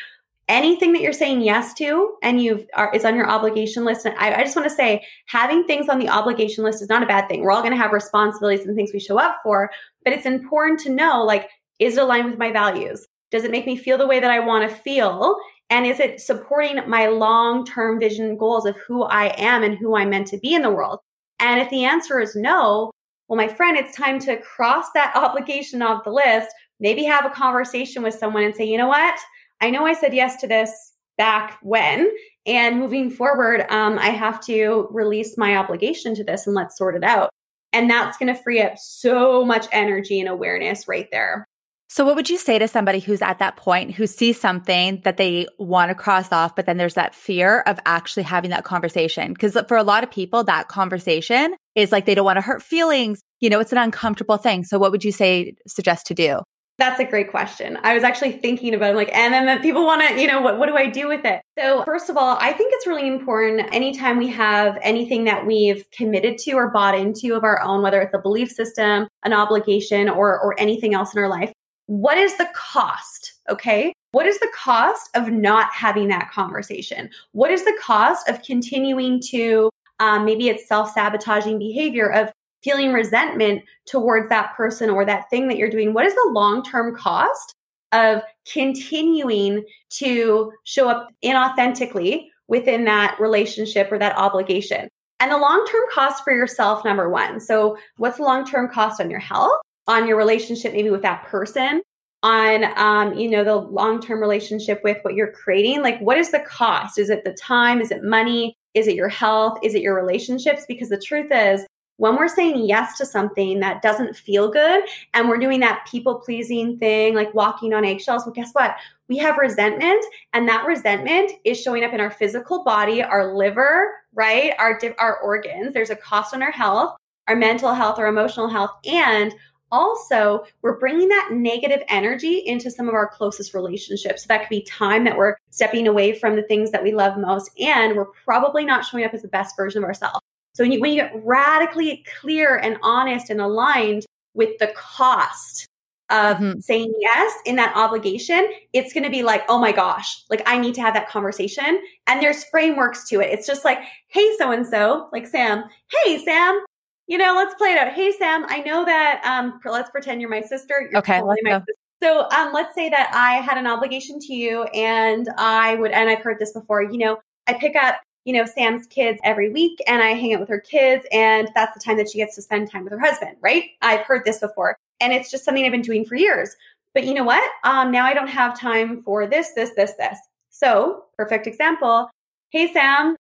anything 0.47 0.93
that 0.93 1.01
you're 1.01 1.13
saying 1.13 1.41
yes 1.41 1.73
to 1.75 2.15
and 2.21 2.41
you've 2.41 2.65
are, 2.75 2.93
is 2.93 3.05
on 3.05 3.15
your 3.15 3.29
obligation 3.29 3.85
list 3.85 4.05
and 4.05 4.15
I, 4.17 4.35
I 4.35 4.43
just 4.43 4.55
want 4.55 4.67
to 4.67 4.75
say 4.75 5.05
having 5.25 5.63
things 5.63 5.87
on 5.87 5.99
the 5.99 6.09
obligation 6.09 6.63
list 6.63 6.81
is 6.81 6.89
not 6.89 7.01
a 7.01 7.07
bad 7.07 7.29
thing 7.29 7.41
we're 7.41 7.51
all 7.51 7.61
going 7.61 7.71
to 7.71 7.81
have 7.81 7.93
responsibilities 7.93 8.65
and 8.65 8.75
things 8.75 8.91
we 8.93 8.99
show 8.99 9.17
up 9.17 9.37
for 9.41 9.71
but 10.03 10.11
it's 10.11 10.25
important 10.25 10.79
to 10.81 10.89
know 10.89 11.23
like 11.23 11.49
is 11.79 11.97
it 11.97 12.03
aligned 12.03 12.29
with 12.29 12.37
my 12.37 12.51
values 12.51 13.07
does 13.31 13.45
it 13.45 13.51
make 13.51 13.65
me 13.65 13.77
feel 13.77 13.97
the 13.97 14.05
way 14.05 14.19
that 14.19 14.31
i 14.31 14.39
want 14.39 14.69
to 14.69 14.75
feel 14.75 15.37
and 15.73 15.85
is 15.85 15.99
it 15.99 16.21
supporting 16.21 16.77
my 16.87 17.07
long-term 17.07 17.99
vision 17.99 18.37
goals 18.37 18.65
of 18.65 18.75
who 18.87 19.03
i 19.03 19.33
am 19.37 19.63
and 19.63 19.77
who 19.77 19.95
i'm 19.95 20.09
meant 20.09 20.27
to 20.27 20.37
be 20.37 20.53
in 20.53 20.61
the 20.61 20.69
world 20.71 20.99
and 21.39 21.59
if 21.59 21.69
the 21.69 21.83
answer 21.83 22.19
is 22.19 22.35
no 22.35 22.91
well 23.27 23.37
my 23.37 23.47
friend 23.47 23.77
it's 23.77 23.95
time 23.95 24.19
to 24.19 24.37
cross 24.41 24.85
that 24.93 25.15
obligation 25.15 25.81
off 25.81 26.03
the 26.03 26.11
list 26.11 26.49
maybe 26.79 27.03
have 27.03 27.25
a 27.25 27.29
conversation 27.29 28.03
with 28.03 28.13
someone 28.13 28.43
and 28.43 28.55
say 28.55 28.63
you 28.63 28.77
know 28.77 28.87
what 28.87 29.19
I 29.63 29.69
know 29.69 29.85
I 29.85 29.93
said 29.93 30.13
yes 30.13 30.41
to 30.41 30.47
this 30.47 30.93
back 31.17 31.57
when, 31.61 32.11
and 32.45 32.79
moving 32.79 33.09
forward, 33.09 33.65
um, 33.69 33.97
I 33.97 34.09
have 34.09 34.41
to 34.47 34.89
release 34.91 35.37
my 35.37 35.55
obligation 35.55 36.13
to 36.15 36.23
this 36.23 36.45
and 36.45 36.53
let's 36.53 36.77
sort 36.77 36.95
it 36.97 37.03
out. 37.03 37.29
And 37.71 37.89
that's 37.89 38.17
going 38.17 38.33
to 38.33 38.41
free 38.41 38.61
up 38.61 38.77
so 38.77 39.45
much 39.45 39.67
energy 39.71 40.19
and 40.19 40.27
awareness 40.27 40.85
right 40.85 41.07
there. 41.13 41.45
So, 41.93 42.03
what 42.05 42.15
would 42.15 42.27
you 42.27 42.39
say 42.39 42.57
to 42.57 42.67
somebody 42.67 42.99
who's 42.99 43.21
at 43.21 43.37
that 43.37 43.55
point 43.55 43.91
who 43.91 44.07
sees 44.07 44.41
something 44.41 45.01
that 45.03 45.17
they 45.17 45.45
want 45.59 45.89
to 45.89 45.95
cross 45.95 46.31
off, 46.31 46.55
but 46.55 46.65
then 46.65 46.77
there's 46.77 46.95
that 46.95 47.13
fear 47.13 47.59
of 47.67 47.79
actually 47.85 48.23
having 48.23 48.49
that 48.49 48.63
conversation? 48.63 49.31
Because 49.31 49.55
for 49.67 49.77
a 49.77 49.83
lot 49.83 50.03
of 50.03 50.09
people, 50.09 50.43
that 50.45 50.69
conversation 50.69 51.53
is 51.75 51.91
like 51.91 52.07
they 52.07 52.15
don't 52.15 52.25
want 52.25 52.37
to 52.37 52.41
hurt 52.41 52.63
feelings. 52.63 53.21
You 53.41 53.51
know, 53.51 53.59
it's 53.59 53.71
an 53.71 53.77
uncomfortable 53.77 54.37
thing. 54.37 54.63
So, 54.63 54.79
what 54.79 54.91
would 54.91 55.03
you 55.03 55.11
say, 55.11 55.53
suggest 55.67 56.07
to 56.07 56.15
do? 56.15 56.39
That's 56.79 56.99
a 56.99 57.03
great 57.03 57.29
question. 57.29 57.77
I 57.83 57.93
was 57.93 58.03
actually 58.03 58.31
thinking 58.31 58.73
about 58.73 58.93
it, 58.93 58.95
like, 58.95 59.15
and 59.15 59.31
then 59.31 59.61
people 59.61 59.85
want 59.85 60.01
to, 60.01 60.19
you 60.19 60.25
know, 60.25 60.41
what, 60.41 60.57
what 60.57 60.69
do 60.69 60.75
I 60.75 60.89
do 60.89 61.07
with 61.07 61.23
it? 61.25 61.43
So, 61.59 61.83
first 61.83 62.09
of 62.09 62.17
all, 62.17 62.37
I 62.39 62.53
think 62.53 62.73
it's 62.73 62.87
really 62.87 63.07
important 63.07 63.69
anytime 63.71 64.17
we 64.17 64.29
have 64.29 64.79
anything 64.81 65.25
that 65.25 65.45
we've 65.45 65.85
committed 65.91 66.39
to 66.39 66.53
or 66.53 66.71
bought 66.71 66.97
into 66.97 67.35
of 67.35 67.43
our 67.43 67.61
own, 67.61 67.83
whether 67.83 68.01
it's 68.01 68.15
a 68.15 68.19
belief 68.19 68.49
system, 68.49 69.07
an 69.23 69.33
obligation, 69.33 70.09
or, 70.09 70.41
or 70.41 70.59
anything 70.59 70.95
else 70.95 71.13
in 71.13 71.21
our 71.21 71.29
life, 71.29 71.53
what 71.87 72.17
is 72.17 72.37
the 72.37 72.47
cost? 72.55 73.33
Okay. 73.49 73.93
What 74.11 74.25
is 74.25 74.39
the 74.39 74.51
cost 74.55 75.09
of 75.15 75.29
not 75.29 75.73
having 75.73 76.07
that 76.09 76.31
conversation? 76.31 77.09
What 77.31 77.51
is 77.51 77.65
the 77.65 77.77
cost 77.81 78.29
of 78.29 78.41
continuing 78.43 79.19
to 79.29 79.69
um, 79.99 80.25
maybe 80.25 80.49
it's 80.49 80.67
self 80.67 80.91
sabotaging 80.91 81.59
behavior 81.59 82.11
of 82.11 82.31
feeling 82.63 82.93
resentment 82.93 83.61
towards 83.85 84.29
that 84.29 84.55
person 84.55 84.89
or 84.89 85.05
that 85.05 85.29
thing 85.29 85.47
that 85.47 85.57
you're 85.57 85.69
doing, 85.69 85.93
what 85.93 86.05
is 86.05 86.13
the 86.13 86.31
long 86.31 86.63
term 86.63 86.95
cost 86.95 87.53
of 87.91 88.21
continuing 88.51 89.63
to 89.89 90.51
show 90.63 90.89
up 90.89 91.09
inauthentically 91.23 92.27
within 92.47 92.85
that 92.85 93.17
relationship 93.19 93.91
or 93.91 93.99
that 93.99 94.17
obligation? 94.17 94.87
And 95.19 95.31
the 95.31 95.37
long 95.37 95.65
term 95.69 95.83
cost 95.91 96.23
for 96.23 96.33
yourself, 96.33 96.83
number 96.83 97.09
one. 97.09 97.39
So, 97.39 97.77
what's 97.97 98.17
the 98.17 98.23
long 98.23 98.45
term 98.45 98.69
cost 98.69 98.99
on 98.99 99.09
your 99.09 99.19
health, 99.19 99.53
on 99.87 100.07
your 100.07 100.17
relationship, 100.17 100.73
maybe 100.73 100.89
with 100.89 101.01
that 101.01 101.25
person? 101.25 101.81
on 102.25 102.63
um, 102.77 103.17
you 103.19 103.29
know 103.29 103.43
the 103.43 103.53
long-term 103.53 104.21
relationship 104.21 104.79
with 104.81 104.97
what 105.01 105.13
you're 105.13 105.33
creating 105.33 105.81
like 105.81 105.99
what 105.99 106.17
is 106.17 106.31
the 106.31 106.39
cost 106.39 106.97
is 106.97 107.09
it 107.09 107.25
the 107.25 107.33
time 107.33 107.81
is 107.81 107.91
it 107.91 108.01
money 108.01 108.55
is 108.73 108.87
it 108.87 108.95
your 108.95 109.09
health 109.09 109.59
is 109.61 109.75
it 109.75 109.81
your 109.81 109.93
relationships 109.93 110.63
because 110.65 110.87
the 110.87 110.97
truth 110.97 111.27
is 111.31 111.65
when 111.97 112.15
we're 112.15 112.27
saying 112.27 112.65
yes 112.65 112.97
to 112.97 113.05
something 113.05 113.59
that 113.59 113.81
doesn't 113.81 114.15
feel 114.15 114.49
good 114.49 114.83
and 115.13 115.29
we're 115.29 115.37
doing 115.37 115.59
that 115.59 115.87
people 115.89 116.15
pleasing 116.15 116.77
thing, 116.77 117.13
like 117.13 117.33
walking 117.33 117.73
on 117.73 117.85
eggshells, 117.85 118.23
well, 118.25 118.33
guess 118.33 118.51
what? 118.53 118.75
We 119.07 119.17
have 119.17 119.37
resentment, 119.37 120.03
and 120.33 120.47
that 120.49 120.65
resentment 120.65 121.33
is 121.43 121.61
showing 121.61 121.83
up 121.83 121.93
in 121.93 121.99
our 121.99 122.09
physical 122.09 122.63
body, 122.63 123.03
our 123.03 123.35
liver, 123.35 123.93
right? 124.13 124.53
Our, 124.57 124.79
our 124.97 125.19
organs. 125.19 125.73
There's 125.73 125.91
a 125.91 125.95
cost 125.95 126.33
on 126.33 126.41
our 126.41 126.51
health, 126.51 126.95
our 127.27 127.35
mental 127.35 127.73
health, 127.73 127.99
our 127.99 128.07
emotional 128.07 128.47
health, 128.47 128.71
and 128.85 129.33
also 129.73 130.45
we're 130.61 130.79
bringing 130.79 131.09
that 131.09 131.29
negative 131.31 131.81
energy 131.89 132.43
into 132.45 132.71
some 132.71 132.87
of 132.87 132.93
our 132.93 133.07
closest 133.07 133.53
relationships 133.53 134.23
so 134.23 134.27
that 134.27 134.39
could 134.39 134.49
be 134.49 134.61
time 134.61 135.03
that 135.03 135.17
we're 135.17 135.35
stepping 135.49 135.87
away 135.87 136.17
from 136.17 136.35
the 136.35 136.43
things 136.43 136.71
that 136.71 136.83
we 136.83 136.93
love 136.93 137.17
most 137.17 137.51
and 137.59 137.97
we're 137.97 138.05
probably 138.23 138.63
not 138.63 138.85
showing 138.85 139.03
up 139.03 139.13
as 139.13 139.23
the 139.23 139.27
best 139.27 139.57
version 139.57 139.83
of 139.83 139.87
ourselves 139.87 140.19
so 140.53 140.63
when 140.63 140.71
you, 140.71 140.79
when 140.79 140.91
you 140.91 141.01
get 141.01 141.11
radically 141.25 142.05
clear 142.21 142.57
and 142.57 142.77
honest 142.83 143.31
and 143.31 143.41
aligned 143.41 144.05
with 144.35 144.57
the 144.59 144.67
cost 144.75 145.67
of 146.09 146.37
mm-hmm. 146.37 146.59
saying 146.59 146.93
yes 146.99 147.33
in 147.45 147.55
that 147.55 147.75
obligation, 147.75 148.47
it's 148.71 148.93
going 148.93 149.03
to 149.03 149.09
be 149.09 149.23
like, 149.23 149.43
oh 149.49 149.57
my 149.57 149.71
gosh, 149.71 150.23
like 150.29 150.43
I 150.45 150.59
need 150.59 150.75
to 150.75 150.81
have 150.81 150.93
that 150.93 151.09
conversation. 151.09 151.81
And 152.07 152.21
there's 152.21 152.43
frameworks 152.45 153.09
to 153.09 153.19
it. 153.19 153.31
It's 153.31 153.47
just 153.47 153.65
like, 153.65 153.79
hey, 154.07 154.35
so 154.37 154.51
and 154.51 154.65
so, 154.65 155.09
like 155.11 155.25
Sam, 155.25 155.63
hey, 156.03 156.23
Sam, 156.23 156.63
you 157.13 157.19
know, 157.19 157.35
let's 157.35 157.53
play 157.53 157.69
it 157.69 157.77
out. 157.77 157.93
Hey, 157.93 158.11
Sam, 158.11 158.43
I 158.49 158.61
know 158.61 158.83
that, 158.85 159.21
um, 159.23 159.59
let's 159.65 159.91
pretend 159.91 160.19
you're 160.19 160.31
my 160.31 160.41
sister. 160.41 160.89
You're 160.89 160.97
okay. 160.97 161.19
Totally 161.19 161.37
my 161.43 161.59
sister. 161.59 161.73
So, 162.01 162.27
um, 162.31 162.51
let's 162.53 162.73
say 162.73 162.89
that 162.89 163.11
I 163.13 163.33
had 163.33 163.59
an 163.59 163.67
obligation 163.67 164.17
to 164.17 164.33
you 164.33 164.63
and 164.73 165.29
I 165.37 165.75
would, 165.75 165.91
and 165.91 166.09
I've 166.09 166.23
heard 166.23 166.39
this 166.39 166.53
before, 166.53 166.81
you 166.81 166.97
know, 166.97 167.19
I 167.45 167.53
pick 167.53 167.75
up 167.75 167.97
you 168.25 168.33
know, 168.33 168.45
Sam's 168.45 168.87
kids 168.87 169.19
every 169.25 169.51
week 169.51 169.79
and 169.85 170.01
I 170.01 170.13
hang 170.13 170.33
out 170.33 170.39
with 170.39 170.47
her 170.47 170.59
kids 170.59 171.05
and 171.11 171.49
that's 171.53 171.73
the 171.73 171.81
time 171.81 171.97
that 171.97 172.09
she 172.09 172.17
gets 172.17 172.35
to 172.35 172.41
spend 172.41 172.71
time 172.71 172.85
with 172.85 172.93
her 172.93 172.99
husband, 172.99 173.35
right? 173.41 173.65
I've 173.81 174.05
heard 174.05 174.23
this 174.23 174.39
before 174.39 174.77
and 175.01 175.11
it's 175.11 175.29
just 175.29 175.43
something 175.43 175.65
I've 175.65 175.73
been 175.73 175.81
doing 175.81 176.05
for 176.05 176.15
years. 176.15 176.55
But 176.93 177.03
you 177.03 177.13
know 177.13 177.25
what? 177.25 177.43
Um, 177.65 177.91
now 177.91 178.05
I 178.05 178.13
don't 178.13 178.29
have 178.29 178.57
time 178.57 179.01
for 179.03 179.27
this, 179.27 179.51
this, 179.55 179.71
this, 179.75 179.93
this. 179.99 180.17
So, 180.49 181.03
perfect 181.17 181.47
example. 181.47 182.09
Hey, 182.49 182.71
Sam, 182.71 183.17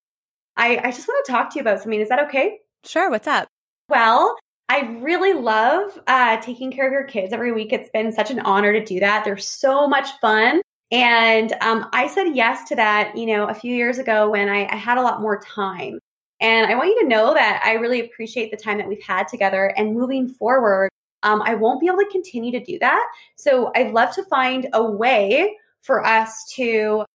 I, 0.55 0.79
I 0.81 0.91
just 0.91 1.05
want 1.05 1.25
to 1.25 1.31
talk 1.31 1.49
to 1.51 1.55
you 1.57 1.61
about 1.61 1.81
something. 1.81 1.99
Is 1.99 2.07
that 2.07 2.25
okay? 2.27 2.59
Sure. 2.85 3.09
What's 3.11 3.27
up? 3.27 3.49
Well, 3.89 4.35
I 4.69 4.97
really 5.01 5.33
love 5.33 5.99
uh, 6.07 6.37
taking 6.37 6.71
care 6.71 6.87
of 6.87 6.93
your 6.93 7.03
kids 7.03 7.33
every 7.33 7.51
week. 7.51 7.73
It's 7.73 7.89
been 7.89 8.11
such 8.11 8.31
an 8.31 8.39
honor 8.39 8.73
to 8.73 8.83
do 8.83 8.99
that. 8.99 9.23
They're 9.25 9.37
so 9.37 9.87
much 9.87 10.09
fun. 10.21 10.61
And 10.91 11.53
um, 11.61 11.89
I 11.91 12.07
said 12.07 12.35
yes 12.35 12.67
to 12.69 12.75
that, 12.75 13.17
you 13.17 13.25
know, 13.25 13.47
a 13.47 13.53
few 13.53 13.75
years 13.75 13.97
ago 13.97 14.29
when 14.29 14.47
I, 14.47 14.67
I 14.71 14.75
had 14.75 14.97
a 14.97 15.01
lot 15.01 15.21
more 15.21 15.41
time. 15.41 15.99
And 16.39 16.71
I 16.71 16.75
want 16.75 16.89
you 16.89 17.01
to 17.01 17.07
know 17.07 17.33
that 17.33 17.61
I 17.65 17.73
really 17.73 17.99
appreciate 17.99 18.51
the 18.51 18.57
time 18.57 18.77
that 18.77 18.87
we've 18.87 19.03
had 19.03 19.27
together. 19.27 19.73
And 19.77 19.93
moving 19.93 20.27
forward, 20.27 20.89
um, 21.23 21.41
I 21.41 21.55
won't 21.55 21.79
be 21.79 21.87
able 21.87 21.99
to 21.99 22.09
continue 22.11 22.51
to 22.51 22.63
do 22.63 22.77
that. 22.79 23.03
So 23.35 23.71
I'd 23.75 23.93
love 23.93 24.13
to 24.15 24.23
find 24.25 24.67
a 24.73 24.83
way 24.83 25.55
for 25.81 26.05
us 26.05 26.45
to 26.55 27.05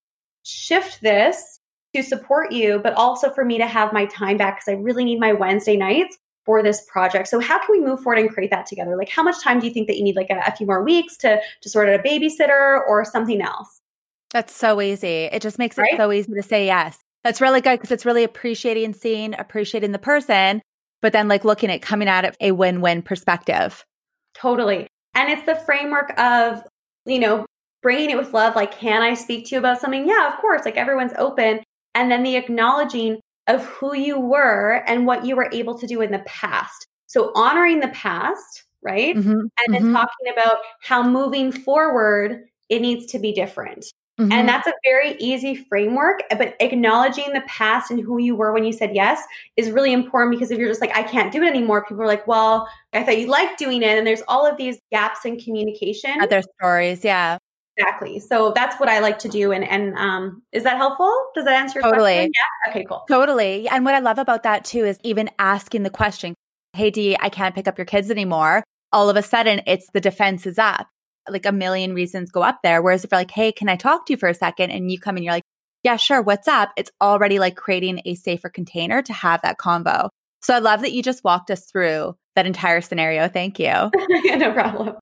shift 0.44 1.00
this 1.00 1.58
to 1.94 2.02
support 2.02 2.52
you, 2.52 2.80
but 2.82 2.94
also 2.94 3.30
for 3.30 3.44
me 3.44 3.58
to 3.58 3.66
have 3.66 3.92
my 3.92 4.06
time 4.06 4.36
back 4.36 4.56
because 4.56 4.72
I 4.72 4.80
really 4.80 5.04
need 5.04 5.20
my 5.20 5.32
Wednesday 5.32 5.76
nights 5.76 6.18
for 6.48 6.62
this 6.62 6.82
project. 6.90 7.28
So 7.28 7.40
how 7.40 7.58
can 7.58 7.78
we 7.78 7.80
move 7.86 8.00
forward 8.00 8.18
and 8.18 8.30
create 8.30 8.50
that 8.52 8.64
together? 8.64 8.96
Like 8.96 9.10
how 9.10 9.22
much 9.22 9.38
time 9.44 9.60
do 9.60 9.66
you 9.66 9.72
think 9.74 9.86
that 9.86 9.98
you 9.98 10.02
need 10.02 10.16
like 10.16 10.30
a, 10.30 10.42
a 10.46 10.56
few 10.56 10.66
more 10.66 10.82
weeks 10.82 11.14
to 11.18 11.38
to 11.60 11.68
sort 11.68 11.90
out 11.90 12.00
a 12.00 12.02
babysitter 12.02 12.80
or 12.88 13.04
something 13.04 13.42
else? 13.42 13.82
That's 14.30 14.54
so 14.54 14.80
easy. 14.80 15.24
It 15.24 15.42
just 15.42 15.58
makes 15.58 15.76
it 15.76 15.82
right? 15.82 15.98
so 15.98 16.10
easy 16.10 16.32
to 16.32 16.42
say 16.42 16.64
yes. 16.64 16.98
That's 17.22 17.42
really 17.42 17.60
good 17.60 17.76
because 17.76 17.90
it's 17.90 18.06
really 18.06 18.24
appreciating 18.24 18.94
seeing, 18.94 19.34
appreciating 19.38 19.92
the 19.92 19.98
person, 19.98 20.62
but 21.02 21.12
then 21.12 21.28
like 21.28 21.44
looking 21.44 21.70
at 21.70 21.82
coming 21.82 22.08
at 22.08 22.24
it 22.24 22.34
a 22.40 22.52
win-win 22.52 23.02
perspective. 23.02 23.84
Totally. 24.32 24.86
And 25.14 25.28
it's 25.30 25.44
the 25.44 25.54
framework 25.54 26.18
of, 26.18 26.62
you 27.04 27.18
know, 27.18 27.44
bringing 27.82 28.08
it 28.08 28.16
with 28.16 28.32
love. 28.32 28.56
Like, 28.56 28.72
can 28.72 29.02
I 29.02 29.12
speak 29.12 29.48
to 29.48 29.56
you 29.56 29.58
about 29.58 29.82
something? 29.82 30.08
Yeah, 30.08 30.32
of 30.32 30.40
course. 30.40 30.64
Like, 30.64 30.78
everyone's 30.78 31.12
open. 31.18 31.60
And 31.94 32.10
then 32.10 32.22
the 32.22 32.36
acknowledging 32.36 33.20
of 33.48 33.64
who 33.64 33.94
you 33.96 34.20
were 34.20 34.84
and 34.86 35.06
what 35.06 35.24
you 35.24 35.34
were 35.34 35.48
able 35.52 35.78
to 35.78 35.86
do 35.86 36.00
in 36.00 36.12
the 36.12 36.20
past. 36.20 36.86
So, 37.06 37.32
honoring 37.34 37.80
the 37.80 37.88
past, 37.88 38.64
right? 38.82 39.16
Mm-hmm. 39.16 39.30
And 39.30 39.74
then 39.74 39.82
mm-hmm. 39.82 39.94
talking 39.94 40.32
about 40.32 40.58
how 40.82 41.02
moving 41.02 41.50
forward, 41.50 42.44
it 42.68 42.80
needs 42.80 43.06
to 43.06 43.18
be 43.18 43.32
different. 43.32 43.86
Mm-hmm. 44.20 44.32
And 44.32 44.48
that's 44.48 44.66
a 44.66 44.72
very 44.84 45.16
easy 45.18 45.54
framework, 45.54 46.22
but 46.30 46.56
acknowledging 46.58 47.32
the 47.32 47.42
past 47.46 47.92
and 47.92 48.00
who 48.00 48.18
you 48.18 48.34
were 48.34 48.52
when 48.52 48.64
you 48.64 48.72
said 48.72 48.92
yes 48.92 49.22
is 49.56 49.70
really 49.70 49.92
important 49.92 50.32
because 50.32 50.50
if 50.50 50.58
you're 50.58 50.68
just 50.68 50.80
like, 50.80 50.96
I 50.96 51.04
can't 51.04 51.30
do 51.30 51.42
it 51.44 51.48
anymore, 51.48 51.84
people 51.84 52.02
are 52.02 52.06
like, 52.06 52.26
well, 52.26 52.68
I 52.92 53.04
thought 53.04 53.18
you 53.18 53.28
liked 53.28 53.60
doing 53.60 53.82
it. 53.82 53.96
And 53.96 54.04
there's 54.04 54.22
all 54.26 54.44
of 54.44 54.56
these 54.56 54.80
gaps 54.90 55.24
in 55.24 55.38
communication. 55.38 56.20
Other 56.20 56.42
stories. 56.58 57.04
Yeah. 57.04 57.38
Exactly. 57.78 58.18
So 58.18 58.52
that's 58.54 58.78
what 58.80 58.88
I 58.88 58.98
like 58.98 59.18
to 59.20 59.28
do. 59.28 59.52
And 59.52 59.64
and 59.64 59.96
um, 59.96 60.42
is 60.52 60.64
that 60.64 60.76
helpful? 60.76 61.12
Does 61.34 61.44
that 61.44 61.54
answer 61.54 61.80
your 61.80 61.90
totally. 61.90 62.14
question? 62.14 62.32
Yeah. 62.34 62.70
Okay. 62.72 62.84
Cool. 62.84 63.04
Totally. 63.08 63.68
And 63.68 63.84
what 63.84 63.94
I 63.94 64.00
love 64.00 64.18
about 64.18 64.42
that 64.42 64.64
too 64.64 64.84
is 64.84 64.98
even 65.04 65.30
asking 65.38 65.84
the 65.84 65.90
question, 65.90 66.34
"Hey, 66.72 66.90
D, 66.90 67.16
I 67.20 67.28
can't 67.28 67.54
pick 67.54 67.68
up 67.68 67.78
your 67.78 67.84
kids 67.84 68.10
anymore." 68.10 68.64
All 68.92 69.08
of 69.08 69.16
a 69.16 69.22
sudden, 69.22 69.60
it's 69.66 69.88
the 69.92 70.00
defense 70.00 70.46
is 70.46 70.58
up 70.58 70.88
like 71.30 71.46
a 71.46 71.52
million 71.52 71.94
reasons 71.94 72.30
go 72.30 72.42
up 72.42 72.60
there. 72.62 72.82
Whereas 72.82 73.04
if 73.04 73.10
you're 73.10 73.20
like, 73.20 73.30
hey, 73.30 73.52
can 73.52 73.68
I 73.68 73.76
talk 73.76 74.06
to 74.06 74.12
you 74.12 74.16
for 74.16 74.28
a 74.28 74.34
second? 74.34 74.70
And 74.70 74.90
you 74.90 74.98
come 74.98 75.16
and 75.16 75.24
you're 75.24 75.34
like, 75.34 75.44
yeah, 75.82 75.96
sure. 75.96 76.22
What's 76.22 76.48
up? 76.48 76.70
It's 76.76 76.90
already 77.00 77.38
like 77.38 77.56
creating 77.56 78.00
a 78.04 78.14
safer 78.14 78.48
container 78.48 79.02
to 79.02 79.12
have 79.12 79.40
that 79.42 79.58
convo. 79.58 80.08
So 80.42 80.54
I 80.54 80.58
love 80.58 80.80
that 80.82 80.92
you 80.92 81.02
just 81.02 81.24
walked 81.24 81.50
us 81.50 81.64
through 81.64 82.16
that 82.36 82.46
entire 82.46 82.80
scenario. 82.80 83.28
Thank 83.28 83.58
you. 83.58 83.66
no 84.08 84.52
problem. 84.52 84.96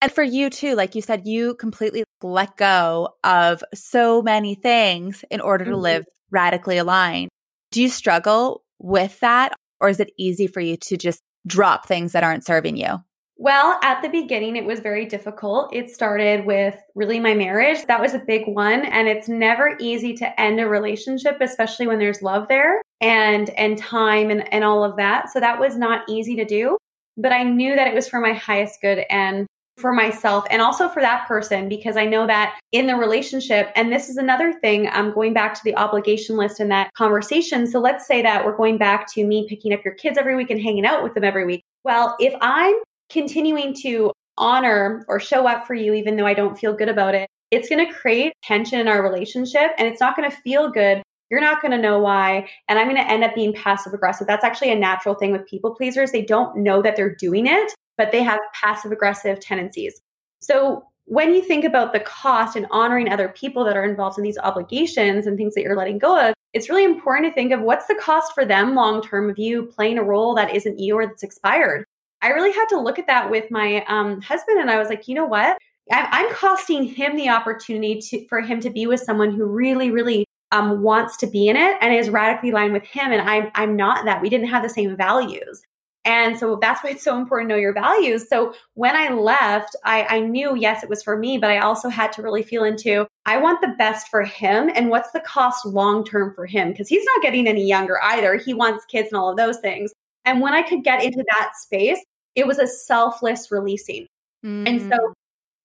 And 0.00 0.12
for 0.12 0.22
you 0.22 0.50
too, 0.50 0.74
like 0.74 0.94
you 0.94 1.02
said, 1.02 1.26
you 1.26 1.54
completely 1.54 2.04
let 2.22 2.56
go 2.56 3.10
of 3.24 3.64
so 3.74 4.22
many 4.22 4.54
things 4.54 5.24
in 5.30 5.40
order 5.40 5.64
to 5.64 5.70
mm-hmm. 5.70 5.80
live 5.80 6.04
radically 6.30 6.78
aligned. 6.78 7.30
Do 7.70 7.82
you 7.82 7.88
struggle 7.88 8.62
with 8.78 9.18
that? 9.20 9.52
Or 9.80 9.88
is 9.88 10.00
it 10.00 10.10
easy 10.18 10.46
for 10.46 10.60
you 10.60 10.76
to 10.76 10.96
just 10.96 11.20
drop 11.46 11.86
things 11.86 12.12
that 12.12 12.24
aren't 12.24 12.44
serving 12.44 12.76
you? 12.76 12.98
Well, 13.38 13.78
at 13.82 14.00
the 14.00 14.08
beginning, 14.08 14.56
it 14.56 14.64
was 14.64 14.80
very 14.80 15.04
difficult. 15.04 15.74
It 15.74 15.90
started 15.90 16.46
with 16.46 16.74
really 16.94 17.20
my 17.20 17.34
marriage. 17.34 17.84
That 17.86 18.00
was 18.00 18.14
a 18.14 18.18
big 18.18 18.46
one. 18.46 18.86
And 18.86 19.08
it's 19.08 19.28
never 19.28 19.76
easy 19.78 20.14
to 20.14 20.40
end 20.40 20.58
a 20.58 20.66
relationship, 20.66 21.36
especially 21.42 21.86
when 21.86 21.98
there's 21.98 22.22
love 22.22 22.48
there 22.48 22.80
and, 23.02 23.50
and 23.50 23.76
time 23.76 24.30
and, 24.30 24.50
and 24.52 24.64
all 24.64 24.84
of 24.84 24.96
that. 24.96 25.30
So 25.30 25.40
that 25.40 25.60
was 25.60 25.76
not 25.76 26.08
easy 26.08 26.36
to 26.36 26.46
do. 26.46 26.78
But 27.18 27.32
I 27.32 27.42
knew 27.42 27.76
that 27.76 27.86
it 27.86 27.94
was 27.94 28.08
for 28.08 28.20
my 28.20 28.32
highest 28.32 28.80
good 28.80 29.04
and 29.10 29.46
for 29.76 29.92
myself 29.92 30.44
and 30.50 30.62
also 30.62 30.88
for 30.88 31.02
that 31.02 31.26
person 31.28 31.68
because 31.68 31.96
I 31.96 32.06
know 32.06 32.26
that 32.26 32.58
in 32.72 32.86
the 32.86 32.96
relationship, 32.96 33.70
and 33.76 33.92
this 33.92 34.08
is 34.08 34.16
another 34.16 34.52
thing, 34.52 34.88
I'm 34.88 35.12
going 35.12 35.34
back 35.34 35.54
to 35.54 35.60
the 35.64 35.76
obligation 35.76 36.36
list 36.36 36.60
in 36.60 36.68
that 36.68 36.92
conversation. 36.94 37.66
So 37.66 37.78
let's 37.78 38.06
say 38.06 38.22
that 38.22 38.44
we're 38.44 38.56
going 38.56 38.78
back 38.78 39.12
to 39.14 39.24
me 39.24 39.46
picking 39.48 39.72
up 39.72 39.84
your 39.84 39.94
kids 39.94 40.16
every 40.18 40.34
week 40.34 40.50
and 40.50 40.60
hanging 40.60 40.86
out 40.86 41.02
with 41.02 41.14
them 41.14 41.24
every 41.24 41.44
week. 41.44 41.62
Well, 41.84 42.16
if 42.18 42.34
I'm 42.40 42.74
continuing 43.10 43.74
to 43.82 44.12
honor 44.38 45.04
or 45.08 45.20
show 45.20 45.46
up 45.46 45.66
for 45.66 45.74
you, 45.74 45.94
even 45.94 46.16
though 46.16 46.26
I 46.26 46.34
don't 46.34 46.58
feel 46.58 46.72
good 46.72 46.88
about 46.88 47.14
it, 47.14 47.28
it's 47.50 47.68
going 47.68 47.86
to 47.86 47.92
create 47.92 48.32
tension 48.42 48.80
in 48.80 48.88
our 48.88 49.02
relationship 49.02 49.70
and 49.78 49.86
it's 49.86 50.00
not 50.00 50.16
going 50.16 50.28
to 50.28 50.36
feel 50.36 50.70
good. 50.70 51.02
You're 51.30 51.40
not 51.40 51.60
going 51.60 51.72
to 51.72 51.78
know 51.78 51.98
why. 51.98 52.48
And 52.68 52.78
I'm 52.78 52.86
going 52.86 53.02
to 53.02 53.10
end 53.10 53.24
up 53.24 53.34
being 53.34 53.52
passive 53.52 53.92
aggressive. 53.92 54.26
That's 54.26 54.44
actually 54.44 54.70
a 54.70 54.76
natural 54.76 55.14
thing 55.14 55.32
with 55.32 55.46
people 55.46 55.74
pleasers. 55.74 56.12
They 56.12 56.22
don't 56.22 56.56
know 56.58 56.82
that 56.82 56.96
they're 56.96 57.14
doing 57.14 57.46
it, 57.46 57.72
but 57.96 58.12
they 58.12 58.22
have 58.22 58.40
passive 58.54 58.92
aggressive 58.92 59.40
tendencies. 59.40 60.00
So 60.40 60.84
when 61.06 61.34
you 61.34 61.42
think 61.42 61.64
about 61.64 61.92
the 61.92 62.00
cost 62.00 62.56
and 62.56 62.66
honoring 62.70 63.08
other 63.08 63.28
people 63.28 63.64
that 63.64 63.76
are 63.76 63.84
involved 63.84 64.18
in 64.18 64.24
these 64.24 64.38
obligations 64.38 65.26
and 65.26 65.36
things 65.36 65.54
that 65.54 65.62
you're 65.62 65.76
letting 65.76 65.98
go 65.98 66.28
of, 66.28 66.34
it's 66.52 66.68
really 66.68 66.84
important 66.84 67.26
to 67.26 67.34
think 67.34 67.52
of 67.52 67.60
what's 67.60 67.86
the 67.86 67.94
cost 67.94 68.32
for 68.34 68.44
them 68.44 68.74
long 68.74 69.02
term 69.02 69.30
of 69.30 69.38
you 69.38 69.66
playing 69.66 69.98
a 69.98 70.02
role 70.02 70.34
that 70.34 70.54
isn't 70.54 70.78
you 70.78 70.96
or 70.96 71.06
that's 71.06 71.22
expired. 71.22 71.84
I 72.22 72.28
really 72.28 72.52
had 72.52 72.66
to 72.70 72.80
look 72.80 72.98
at 72.98 73.06
that 73.06 73.30
with 73.30 73.50
my 73.50 73.84
um, 73.86 74.20
husband, 74.20 74.58
and 74.58 74.70
I 74.70 74.78
was 74.78 74.88
like, 74.88 75.06
you 75.06 75.14
know 75.14 75.26
what? 75.26 75.58
I'm 75.92 76.32
costing 76.32 76.84
him 76.84 77.16
the 77.16 77.28
opportunity 77.28 78.00
to 78.00 78.26
for 78.26 78.40
him 78.40 78.58
to 78.60 78.70
be 78.70 78.86
with 78.86 79.00
someone 79.00 79.30
who 79.30 79.44
really, 79.44 79.90
really 79.90 80.25
um, 80.56 80.82
wants 80.82 81.16
to 81.18 81.26
be 81.26 81.48
in 81.48 81.56
it 81.56 81.76
and 81.80 81.94
is 81.94 82.10
radically 82.10 82.50
aligned 82.50 82.72
with 82.72 82.84
him, 82.84 83.12
and 83.12 83.22
I'm 83.22 83.50
I'm 83.54 83.76
not 83.76 84.04
that. 84.04 84.22
We 84.22 84.28
didn't 84.28 84.48
have 84.48 84.62
the 84.62 84.68
same 84.68 84.96
values. 84.96 85.62
And 86.06 86.38
so 86.38 86.56
that's 86.62 86.84
why 86.84 86.90
it's 86.90 87.02
so 87.02 87.18
important 87.18 87.50
to 87.50 87.56
know 87.56 87.60
your 87.60 87.72
values. 87.72 88.28
So 88.28 88.54
when 88.74 88.94
I 88.94 89.12
left, 89.12 89.74
I, 89.84 90.04
I, 90.04 90.20
knew, 90.20 90.54
yes, 90.56 90.84
it 90.84 90.88
was 90.88 91.02
for 91.02 91.18
me, 91.18 91.36
but 91.36 91.50
I 91.50 91.58
also 91.58 91.88
had 91.88 92.12
to 92.12 92.22
really 92.22 92.44
feel 92.44 92.62
into 92.62 93.08
I 93.26 93.38
want 93.38 93.60
the 93.60 93.74
best 93.76 94.06
for 94.06 94.22
him. 94.22 94.70
And 94.72 94.88
what's 94.88 95.10
the 95.10 95.18
cost 95.18 95.66
long 95.66 96.04
term 96.04 96.32
for 96.32 96.46
him? 96.46 96.70
Because 96.70 96.88
he's 96.88 97.04
not 97.04 97.22
getting 97.22 97.48
any 97.48 97.66
younger 97.66 98.00
either. 98.04 98.36
He 98.36 98.54
wants 98.54 98.84
kids 98.84 99.08
and 99.08 99.18
all 99.18 99.30
of 99.30 99.36
those 99.36 99.58
things. 99.58 99.92
And 100.24 100.40
when 100.40 100.54
I 100.54 100.62
could 100.62 100.84
get 100.84 101.02
into 101.02 101.24
that 101.34 101.50
space, 101.56 101.98
it 102.36 102.46
was 102.46 102.60
a 102.60 102.68
selfless 102.68 103.50
releasing. 103.50 104.06
Mm. 104.44 104.68
And 104.68 104.80
so 104.82 104.96
mm. 104.96 105.12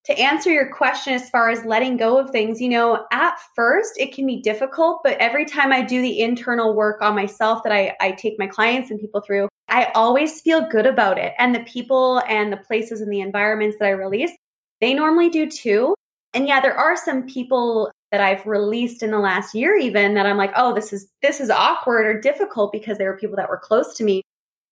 To 0.04 0.18
answer 0.18 0.50
your 0.50 0.72
question 0.72 1.14
as 1.14 1.30
far 1.30 1.50
as 1.50 1.64
letting 1.64 1.96
go 1.96 2.18
of 2.18 2.30
things, 2.30 2.60
you 2.60 2.68
know, 2.68 3.06
at 3.12 3.36
first 3.54 3.92
it 3.98 4.12
can 4.12 4.26
be 4.26 4.42
difficult, 4.42 5.00
but 5.04 5.16
every 5.18 5.44
time 5.44 5.72
I 5.72 5.82
do 5.82 6.02
the 6.02 6.20
internal 6.20 6.74
work 6.74 7.00
on 7.02 7.14
myself 7.14 7.62
that 7.62 7.72
I, 7.72 7.94
I 8.00 8.12
take 8.12 8.38
my 8.38 8.46
clients 8.46 8.90
and 8.90 9.00
people 9.00 9.20
through, 9.20 9.48
I 9.68 9.92
always 9.94 10.40
feel 10.40 10.68
good 10.68 10.86
about 10.86 11.18
it. 11.18 11.34
And 11.38 11.54
the 11.54 11.60
people 11.60 12.20
and 12.28 12.52
the 12.52 12.56
places 12.56 13.00
and 13.00 13.12
the 13.12 13.20
environments 13.20 13.78
that 13.78 13.86
I 13.86 13.90
release, 13.90 14.32
they 14.80 14.92
normally 14.92 15.28
do 15.28 15.48
too. 15.48 15.94
And 16.34 16.48
yeah, 16.48 16.60
there 16.60 16.76
are 16.76 16.96
some 16.96 17.26
people 17.26 17.90
that 18.10 18.20
I've 18.20 18.44
released 18.44 19.02
in 19.02 19.10
the 19.10 19.18
last 19.18 19.54
year 19.54 19.76
even 19.76 20.14
that 20.14 20.26
I'm 20.26 20.36
like, 20.36 20.52
oh, 20.56 20.74
this 20.74 20.92
is 20.92 21.08
this 21.22 21.40
is 21.40 21.48
awkward 21.48 22.06
or 22.06 22.20
difficult 22.20 22.72
because 22.72 22.98
there 22.98 23.10
were 23.10 23.16
people 23.16 23.36
that 23.36 23.48
were 23.48 23.58
close 23.58 23.94
to 23.94 24.04
me 24.04 24.22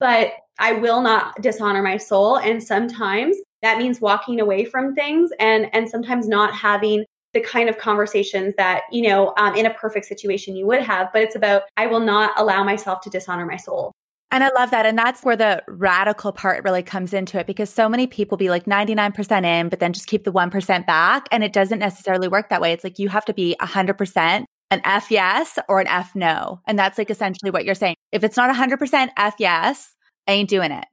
but 0.00 0.32
I 0.58 0.72
will 0.72 1.02
not 1.02 1.40
dishonor 1.40 1.82
my 1.82 1.98
soul. 1.98 2.38
And 2.38 2.60
sometimes 2.62 3.36
that 3.62 3.78
means 3.78 4.00
walking 4.00 4.40
away 4.40 4.64
from 4.64 4.94
things 4.94 5.30
and, 5.38 5.68
and 5.74 5.88
sometimes 5.88 6.28
not 6.28 6.54
having 6.54 7.04
the 7.32 7.40
kind 7.40 7.68
of 7.68 7.78
conversations 7.78 8.54
that, 8.56 8.82
you 8.90 9.02
know, 9.02 9.32
um, 9.36 9.54
in 9.54 9.66
a 9.66 9.74
perfect 9.74 10.06
situation 10.06 10.56
you 10.56 10.66
would 10.66 10.82
have. 10.82 11.08
But 11.12 11.22
it's 11.22 11.36
about, 11.36 11.62
I 11.76 11.86
will 11.86 12.00
not 12.00 12.32
allow 12.36 12.64
myself 12.64 13.00
to 13.02 13.10
dishonor 13.10 13.46
my 13.46 13.56
soul. 13.56 13.92
And 14.32 14.44
I 14.44 14.50
love 14.50 14.70
that. 14.70 14.86
And 14.86 14.96
that's 14.96 15.24
where 15.24 15.36
the 15.36 15.62
radical 15.66 16.32
part 16.32 16.62
really 16.62 16.82
comes 16.82 17.12
into 17.12 17.38
it 17.38 17.46
because 17.46 17.68
so 17.68 17.88
many 17.88 18.06
people 18.06 18.36
be 18.36 18.48
like 18.48 18.64
99% 18.64 19.44
in, 19.44 19.68
but 19.68 19.80
then 19.80 19.92
just 19.92 20.06
keep 20.06 20.24
the 20.24 20.32
1% 20.32 20.86
back. 20.86 21.26
And 21.32 21.42
it 21.42 21.52
doesn't 21.52 21.80
necessarily 21.80 22.28
work 22.28 22.48
that 22.48 22.60
way. 22.60 22.72
It's 22.72 22.84
like 22.84 22.98
you 22.98 23.08
have 23.08 23.24
to 23.24 23.34
be 23.34 23.56
100% 23.60 24.44
an 24.72 24.80
F 24.84 25.10
yes 25.10 25.58
or 25.68 25.80
an 25.80 25.88
F 25.88 26.14
no. 26.14 26.60
And 26.66 26.78
that's 26.78 26.96
like 26.96 27.10
essentially 27.10 27.50
what 27.50 27.64
you're 27.64 27.74
saying. 27.74 27.96
If 28.12 28.22
it's 28.22 28.36
not 28.36 28.54
100% 28.54 29.08
F 29.16 29.34
yes, 29.38 29.94
I 30.28 30.32
ain't 30.32 30.48
doing 30.48 30.70
it. 30.70 30.84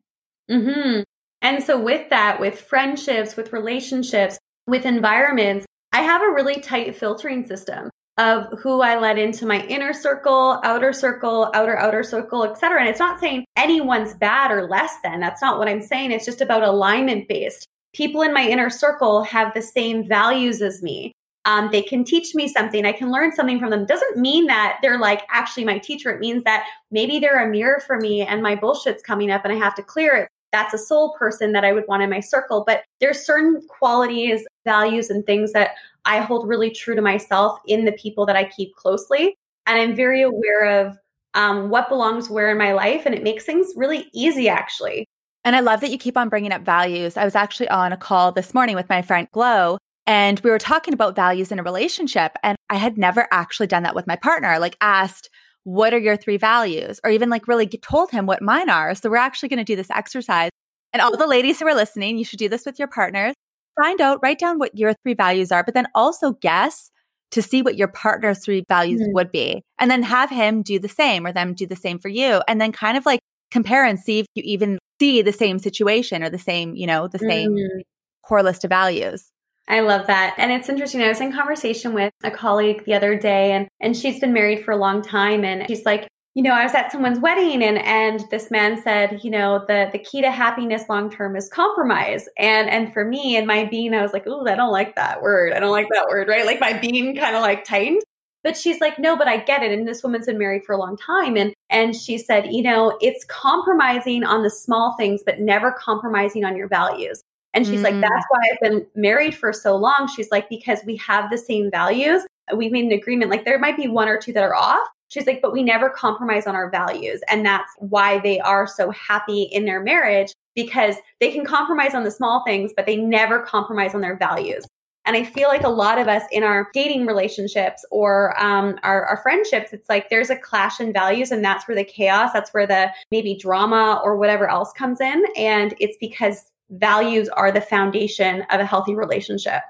Mm-hmm. 0.49 1.01
And 1.41 1.63
so, 1.63 1.79
with 1.79 2.09
that, 2.09 2.39
with 2.39 2.59
friendships, 2.59 3.35
with 3.35 3.53
relationships, 3.53 4.37
with 4.65 4.85
environments, 4.85 5.65
I 5.91 6.01
have 6.01 6.21
a 6.21 6.31
really 6.31 6.59
tight 6.59 6.95
filtering 6.95 7.45
system 7.45 7.89
of 8.17 8.47
who 8.59 8.81
I 8.81 8.97
let 8.97 9.19
into 9.19 9.45
my 9.45 9.61
inner 9.67 9.93
circle, 9.93 10.59
outer 10.63 10.91
circle, 10.91 11.51
outer 11.53 11.77
outer 11.77 12.03
circle, 12.03 12.43
etc. 12.43 12.79
And 12.79 12.89
it's 12.89 12.99
not 12.99 13.19
saying 13.19 13.45
anyone's 13.55 14.15
bad 14.15 14.51
or 14.51 14.67
less 14.67 14.95
than. 15.03 15.19
That's 15.19 15.41
not 15.41 15.59
what 15.59 15.69
I'm 15.69 15.81
saying. 15.81 16.11
It's 16.11 16.25
just 16.25 16.41
about 16.41 16.63
alignment 16.63 17.27
based. 17.27 17.67
People 17.93 18.23
in 18.23 18.33
my 18.33 18.47
inner 18.47 18.69
circle 18.69 19.23
have 19.23 19.53
the 19.53 19.61
same 19.61 20.03
values 20.03 20.61
as 20.61 20.81
me 20.81 21.13
um, 21.47 21.69
they 21.71 21.81
can 21.81 22.03
teach 22.03 22.35
me 22.35 22.47
something 22.47 22.85
i 22.85 22.91
can 22.91 23.11
learn 23.11 23.31
something 23.31 23.59
from 23.59 23.71
them 23.71 23.85
doesn't 23.85 24.17
mean 24.17 24.45
that 24.45 24.77
they're 24.81 24.99
like 24.99 25.23
actually 25.31 25.65
my 25.65 25.79
teacher 25.79 26.11
it 26.11 26.19
means 26.19 26.43
that 26.43 26.67
maybe 26.91 27.17
they're 27.17 27.43
a 27.43 27.49
mirror 27.49 27.81
for 27.87 27.97
me 27.97 28.21
and 28.21 28.43
my 28.43 28.55
bullshit's 28.55 29.01
coming 29.01 29.31
up 29.31 29.43
and 29.43 29.53
i 29.53 29.55
have 29.55 29.73
to 29.73 29.81
clear 29.81 30.15
it 30.15 30.29
that's 30.57 30.73
a 30.73 30.77
soul 30.77 31.15
person 31.17 31.51
that 31.51 31.63
i 31.63 31.71
would 31.71 31.85
want 31.87 32.01
in 32.01 32.09
my 32.09 32.19
circle 32.19 32.63
but 32.65 32.83
there's 32.99 33.23
certain 33.23 33.61
qualities 33.67 34.45
values 34.65 35.09
and 35.09 35.25
things 35.25 35.53
that 35.53 35.71
i 36.05 36.19
hold 36.19 36.47
really 36.47 36.71
true 36.71 36.95
to 36.95 37.01
myself 37.01 37.59
in 37.67 37.85
the 37.85 37.91
people 37.93 38.25
that 38.25 38.35
i 38.35 38.43
keep 38.43 38.75
closely 38.75 39.35
and 39.65 39.79
i'm 39.79 39.95
very 39.95 40.21
aware 40.21 40.65
of 40.65 40.97
um, 41.33 41.69
what 41.69 41.87
belongs 41.87 42.29
where 42.29 42.49
in 42.49 42.57
my 42.57 42.73
life 42.73 43.03
and 43.05 43.13
it 43.13 43.21
makes 43.21 43.45
things 43.45 43.71
really 43.75 44.09
easy 44.13 44.49
actually 44.49 45.05
and 45.45 45.55
I 45.55 45.61
love 45.61 45.79
that 45.79 45.91
you 45.91 45.97
keep 45.97 46.17
on 46.17 46.27
bringing 46.27 46.51
up 46.51 46.63
values. 46.63 47.15
I 47.15 47.23
was 47.23 47.33
actually 47.33 47.69
on 47.69 47.93
a 47.93 47.97
call 47.97 48.33
this 48.33 48.53
morning 48.53 48.75
with 48.75 48.89
my 48.89 49.01
friend 49.01 49.29
Glow, 49.31 49.77
and 50.05 50.41
we 50.41 50.49
were 50.49 50.59
talking 50.59 50.93
about 50.93 51.15
values 51.15 51.53
in 51.53 51.59
a 51.59 51.63
relationship. 51.63 52.33
And 52.43 52.57
I 52.69 52.75
had 52.75 52.97
never 52.97 53.29
actually 53.31 53.67
done 53.67 53.83
that 53.83 53.95
with 53.95 54.07
my 54.07 54.17
partner, 54.17 54.59
like 54.59 54.75
asked, 54.81 55.29
what 55.67 55.93
are 55.93 55.99
your 55.99 56.15
three 56.15 56.37
values? 56.37 56.97
Or 57.03 57.11
even 57.11 57.29
like 57.29 57.45
really 57.45 57.67
told 57.67 58.09
him 58.09 58.25
what 58.25 58.41
mine 58.41 58.69
are. 58.69 58.95
So 58.95 59.09
we're 59.09 59.17
actually 59.17 59.49
going 59.49 59.57
to 59.57 59.65
do 59.65 59.75
this 59.75 59.91
exercise. 59.91 60.49
And 60.93 61.01
all 61.01 61.15
the 61.17 61.27
ladies 61.27 61.59
who 61.59 61.67
are 61.67 61.75
listening, 61.75 62.17
you 62.17 62.23
should 62.23 62.39
do 62.39 62.47
this 62.47 62.65
with 62.65 62.79
your 62.79 62.87
partners. 62.87 63.33
Find 63.75 63.99
out, 63.99 64.19
write 64.23 64.39
down 64.39 64.59
what 64.59 64.77
your 64.77 64.93
three 65.03 65.13
values 65.13 65.51
are, 65.51 65.65
but 65.65 65.73
then 65.73 65.87
also 65.93 66.31
guess 66.31 66.89
to 67.31 67.41
see 67.41 67.61
what 67.61 67.75
your 67.75 67.89
partner's 67.89 68.45
three 68.45 68.63
values 68.69 69.01
mm-hmm. 69.01 69.11
would 69.13 69.29
be. 69.29 69.61
And 69.77 69.91
then 69.91 70.03
have 70.03 70.29
him 70.29 70.61
do 70.61 70.79
the 70.79 70.87
same 70.87 71.27
or 71.27 71.33
them 71.33 71.53
do 71.53 71.65
the 71.67 71.75
same 71.75 71.99
for 71.99 72.07
you. 72.07 72.41
And 72.47 72.61
then 72.61 72.71
kind 72.71 72.95
of 72.95 73.05
like 73.05 73.19
compare 73.51 73.83
and 73.83 73.99
see 73.99 74.19
if 74.19 74.25
you 74.35 74.43
even 74.45 74.79
see 75.01 75.21
the 75.21 75.33
same 75.33 75.59
situation 75.59 76.23
or 76.23 76.29
the 76.29 76.39
same, 76.39 76.77
you 76.77 76.87
know, 76.87 77.09
the 77.09 77.19
same 77.19 77.51
mm. 77.51 77.81
core 78.23 78.41
list 78.41 78.63
of 78.63 78.69
values. 78.69 79.29
I 79.67 79.81
love 79.81 80.07
that. 80.07 80.35
And 80.37 80.51
it's 80.51 80.69
interesting. 80.69 81.01
I 81.01 81.09
was 81.09 81.19
in 81.19 81.33
conversation 81.33 81.93
with 81.93 82.13
a 82.23 82.31
colleague 82.31 82.85
the 82.85 82.93
other 82.93 83.17
day 83.17 83.51
and 83.51 83.67
and 83.81 83.95
she's 83.95 84.19
been 84.19 84.33
married 84.33 84.63
for 84.63 84.71
a 84.71 84.77
long 84.77 85.01
time 85.01 85.43
and 85.43 85.67
she's 85.67 85.85
like, 85.85 86.07
you 86.35 86.43
know, 86.43 86.51
I 86.51 86.63
was 86.63 86.73
at 86.73 86.91
someone's 86.91 87.19
wedding 87.19 87.63
and 87.63 87.77
and 87.79 88.23
this 88.31 88.49
man 88.49 88.81
said, 88.81 89.21
you 89.23 89.31
know, 89.31 89.65
the 89.67 89.89
the 89.91 89.99
key 89.99 90.21
to 90.21 90.31
happiness 90.31 90.83
long 90.87 91.11
term 91.11 91.35
is 91.35 91.49
compromise. 91.49 92.29
And 92.37 92.69
and 92.69 92.93
for 92.93 93.03
me 93.03 93.35
and 93.35 93.45
my 93.45 93.65
being, 93.65 93.93
I 93.93 94.01
was 94.01 94.13
like, 94.13 94.23
oh, 94.25 94.47
I 94.47 94.55
don't 94.55 94.71
like 94.71 94.95
that 94.95 95.21
word. 95.21 95.51
I 95.53 95.59
don't 95.59 95.71
like 95.71 95.89
that 95.91 96.07
word, 96.07 96.27
right? 96.29 96.45
Like 96.45 96.61
my 96.61 96.73
being 96.73 97.15
kind 97.15 97.35
of 97.35 97.41
like 97.41 97.65
tightened. 97.65 98.03
But 98.43 98.55
she's 98.55 98.79
like, 98.79 98.97
no, 98.97 99.17
but 99.17 99.27
I 99.27 99.37
get 99.37 99.63
it. 99.63 99.71
And 99.73 99.85
this 99.85 100.03
woman's 100.03 100.27
been 100.27 100.37
married 100.37 100.63
for 100.63 100.73
a 100.73 100.77
long 100.77 100.95
time. 100.95 101.35
And 101.35 101.53
and 101.69 101.93
she 101.93 102.17
said, 102.17 102.53
you 102.53 102.61
know, 102.63 102.97
it's 103.01 103.25
compromising 103.25 104.23
on 104.23 104.43
the 104.43 104.49
small 104.49 104.95
things, 104.97 105.23
but 105.25 105.41
never 105.41 105.73
compromising 105.73 106.45
on 106.45 106.55
your 106.55 106.69
values. 106.69 107.21
And 107.53 107.65
she's 107.65 107.79
mm. 107.79 107.83
like, 107.83 108.01
that's 108.01 108.25
why 108.29 108.39
I've 108.51 108.59
been 108.59 108.85
married 108.95 109.35
for 109.35 109.51
so 109.51 109.75
long. 109.75 110.09
She's 110.15 110.29
like, 110.31 110.47
because 110.49 110.79
we 110.85 110.95
have 110.97 111.31
the 111.31 111.37
same 111.37 111.71
values. 111.71 112.23
We 112.55 112.69
made 112.69 112.85
an 112.85 112.91
agreement. 112.91 113.31
Like 113.31 113.45
there 113.45 113.57
might 113.59 113.77
be 113.77 113.87
one 113.87 114.07
or 114.07 114.17
two 114.17 114.33
that 114.33 114.43
are 114.43 114.55
off, 114.55 114.87
She's 115.09 115.25
like, 115.25 115.41
but 115.41 115.53
we 115.53 115.63
never 115.63 115.89
compromise 115.89 116.47
on 116.47 116.55
our 116.55 116.69
values. 116.69 117.21
And 117.29 117.45
that's 117.45 117.71
why 117.77 118.19
they 118.19 118.39
are 118.39 118.67
so 118.67 118.91
happy 118.91 119.43
in 119.43 119.65
their 119.65 119.81
marriage 119.81 120.33
because 120.55 120.95
they 121.19 121.31
can 121.31 121.45
compromise 121.45 121.93
on 121.93 122.03
the 122.03 122.11
small 122.11 122.43
things, 122.43 122.73
but 122.75 122.85
they 122.85 122.97
never 122.97 123.39
compromise 123.39 123.95
on 123.95 124.01
their 124.01 124.17
values. 124.17 124.65
And 125.05 125.15
I 125.15 125.23
feel 125.23 125.47
like 125.47 125.63
a 125.63 125.69
lot 125.69 125.99
of 125.99 126.09
us 126.09 126.23
in 126.33 126.43
our 126.43 126.67
dating 126.73 127.05
relationships 127.05 127.85
or 127.91 128.37
um, 128.43 128.77
our, 128.83 129.05
our 129.05 129.17
friendships, 129.17 129.71
it's 129.71 129.87
like 129.87 130.09
there's 130.09 130.29
a 130.29 130.35
clash 130.35 130.81
in 130.81 130.91
values, 130.91 131.31
and 131.31 131.45
that's 131.45 131.65
where 131.65 131.75
the 131.75 131.85
chaos, 131.85 132.33
that's 132.33 132.53
where 132.53 132.67
the 132.67 132.91
maybe 133.09 133.33
drama 133.33 134.01
or 134.03 134.17
whatever 134.17 134.49
else 134.49 134.73
comes 134.73 134.99
in. 134.99 135.23
And 135.37 135.73
it's 135.79 135.95
because 136.01 136.51
values 136.69 137.29
are 137.29 137.51
the 137.51 137.61
foundation 137.61 138.41
of 138.49 138.59
a 138.59 138.65
healthy 138.65 138.95
relationship. 138.95 139.61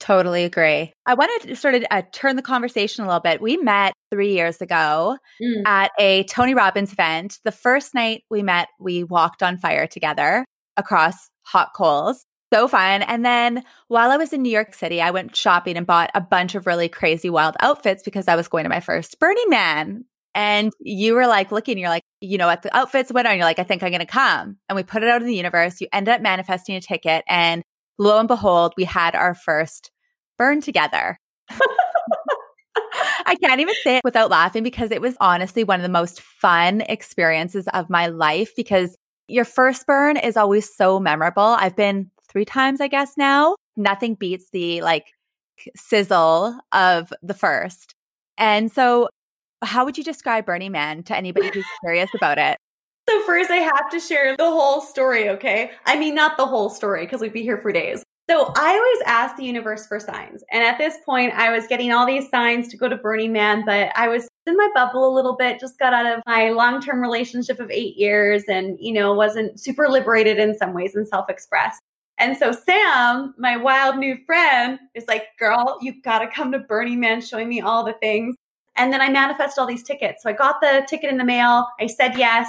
Totally 0.00 0.44
agree. 0.44 0.92
I 1.06 1.14
wanted 1.14 1.48
to 1.48 1.56
sort 1.56 1.76
of 1.76 1.84
uh, 1.90 2.02
turn 2.12 2.36
the 2.36 2.42
conversation 2.42 3.04
a 3.04 3.06
little 3.06 3.20
bit. 3.20 3.40
We 3.40 3.56
met 3.56 3.94
three 4.10 4.32
years 4.32 4.60
ago 4.60 5.16
mm. 5.40 5.62
at 5.66 5.92
a 5.98 6.24
Tony 6.24 6.52
Robbins 6.52 6.92
event. 6.92 7.38
The 7.44 7.52
first 7.52 7.94
night 7.94 8.24
we 8.28 8.42
met, 8.42 8.68
we 8.78 9.04
walked 9.04 9.42
on 9.42 9.56
fire 9.56 9.86
together 9.86 10.44
across 10.76 11.30
hot 11.42 11.70
coals. 11.74 12.24
So 12.52 12.68
fun. 12.68 13.02
And 13.02 13.24
then 13.24 13.64
while 13.88 14.10
I 14.10 14.16
was 14.16 14.32
in 14.32 14.42
New 14.42 14.52
York 14.52 14.74
City, 14.74 15.00
I 15.00 15.10
went 15.10 15.34
shopping 15.34 15.76
and 15.76 15.86
bought 15.86 16.10
a 16.14 16.20
bunch 16.20 16.54
of 16.54 16.66
really 16.66 16.88
crazy 16.88 17.30
wild 17.30 17.56
outfits 17.60 18.02
because 18.02 18.28
I 18.28 18.36
was 18.36 18.48
going 18.48 18.64
to 18.64 18.70
my 18.70 18.80
first 18.80 19.18
Burning 19.18 19.48
Man. 19.48 20.04
And 20.34 20.72
you 20.80 21.14
were 21.14 21.26
like 21.26 21.52
looking, 21.52 21.78
you're 21.78 21.88
like, 21.88 22.02
you 22.20 22.38
know, 22.38 22.48
at 22.50 22.62
the 22.62 22.76
outfits 22.76 23.12
went 23.12 23.28
on, 23.28 23.36
you're 23.36 23.44
like, 23.44 23.58
I 23.58 23.62
think 23.64 23.82
I'm 23.82 23.90
going 23.90 24.00
to 24.00 24.06
come. 24.06 24.56
And 24.68 24.76
we 24.76 24.82
put 24.82 25.02
it 25.02 25.08
out 25.08 25.20
in 25.20 25.28
the 25.28 25.36
universe. 25.36 25.80
You 25.80 25.86
ended 25.92 26.14
up 26.14 26.20
manifesting 26.20 26.74
a 26.74 26.80
ticket. 26.80 27.24
And 27.28 27.62
lo 27.98 28.18
and 28.18 28.28
behold, 28.28 28.74
we 28.76 28.84
had 28.84 29.14
our 29.14 29.34
first 29.34 29.90
burn 30.36 30.60
together. 30.60 31.18
I 33.26 33.36
can't 33.36 33.60
even 33.60 33.74
say 33.82 33.96
it 33.96 34.04
without 34.04 34.30
laughing 34.30 34.62
because 34.62 34.90
it 34.90 35.00
was 35.00 35.16
honestly 35.20 35.64
one 35.64 35.78
of 35.78 35.82
the 35.82 35.88
most 35.88 36.20
fun 36.20 36.80
experiences 36.82 37.68
of 37.72 37.88
my 37.88 38.08
life 38.08 38.52
because 38.56 38.96
your 39.28 39.44
first 39.44 39.86
burn 39.86 40.16
is 40.16 40.36
always 40.36 40.74
so 40.74 41.00
memorable. 41.00 41.42
I've 41.42 41.76
been 41.76 42.10
three 42.28 42.44
times, 42.44 42.80
I 42.80 42.88
guess, 42.88 43.12
now. 43.16 43.56
Nothing 43.76 44.14
beats 44.14 44.50
the 44.50 44.82
like 44.82 45.06
sizzle 45.76 46.58
of 46.72 47.12
the 47.22 47.34
first. 47.34 47.94
And 48.36 48.70
so, 48.70 49.08
how 49.62 49.84
would 49.84 49.98
you 49.98 50.04
describe 50.04 50.46
Burning 50.46 50.72
Man 50.72 51.02
to 51.04 51.16
anybody 51.16 51.50
who's 51.52 51.66
curious 51.80 52.10
about 52.14 52.38
it? 52.38 52.58
So, 53.06 53.22
first, 53.24 53.50
I 53.50 53.56
have 53.56 53.90
to 53.90 54.00
share 54.00 54.34
the 54.34 54.50
whole 54.50 54.80
story, 54.80 55.28
okay? 55.28 55.72
I 55.84 55.94
mean, 55.98 56.14
not 56.14 56.38
the 56.38 56.46
whole 56.46 56.70
story 56.70 57.04
because 57.04 57.20
we'd 57.20 57.34
be 57.34 57.42
here 57.42 57.58
for 57.58 57.70
days. 57.70 58.02
So 58.30 58.50
I 58.56 58.74
always 58.74 59.02
ask 59.06 59.36
the 59.36 59.44
universe 59.44 59.86
for 59.86 60.00
signs. 60.00 60.42
And 60.50 60.64
at 60.64 60.78
this 60.78 60.96
point, 61.04 61.34
I 61.34 61.50
was 61.54 61.66
getting 61.66 61.92
all 61.92 62.06
these 62.06 62.30
signs 62.30 62.68
to 62.68 62.76
go 62.78 62.88
to 62.88 62.96
Burning 62.96 63.32
Man, 63.32 63.64
but 63.66 63.92
I 63.96 64.08
was 64.08 64.28
in 64.46 64.56
my 64.56 64.70
bubble 64.74 65.06
a 65.06 65.12
little 65.14 65.36
bit, 65.36 65.60
just 65.60 65.78
got 65.78 65.92
out 65.92 66.06
of 66.06 66.22
my 66.26 66.48
long 66.48 66.80
term 66.80 67.00
relationship 67.00 67.60
of 67.60 67.70
eight 67.70 67.96
years 67.96 68.44
and, 68.48 68.78
you 68.80 68.94
know, 68.94 69.12
wasn't 69.12 69.60
super 69.60 69.88
liberated 69.88 70.38
in 70.38 70.56
some 70.56 70.72
ways 70.72 70.94
and 70.94 71.06
self 71.06 71.28
expressed. 71.28 71.80
And 72.16 72.36
so 72.36 72.52
Sam, 72.52 73.34
my 73.36 73.58
wild 73.58 73.98
new 73.98 74.16
friend, 74.24 74.78
is 74.94 75.04
like, 75.06 75.26
girl, 75.38 75.78
you 75.82 76.00
gotta 76.00 76.26
come 76.26 76.50
to 76.52 76.60
Burning 76.60 77.00
Man, 77.00 77.20
showing 77.20 77.48
me 77.48 77.60
all 77.60 77.84
the 77.84 77.94
things. 77.94 78.36
And 78.76 78.92
then 78.92 79.00
I 79.00 79.08
manifested 79.08 79.60
all 79.60 79.66
these 79.66 79.82
tickets. 79.82 80.22
So 80.22 80.30
I 80.30 80.32
got 80.32 80.60
the 80.60 80.86
ticket 80.88 81.10
in 81.10 81.18
the 81.18 81.24
mail. 81.24 81.68
I 81.80 81.86
said 81.86 82.16
yes. 82.16 82.48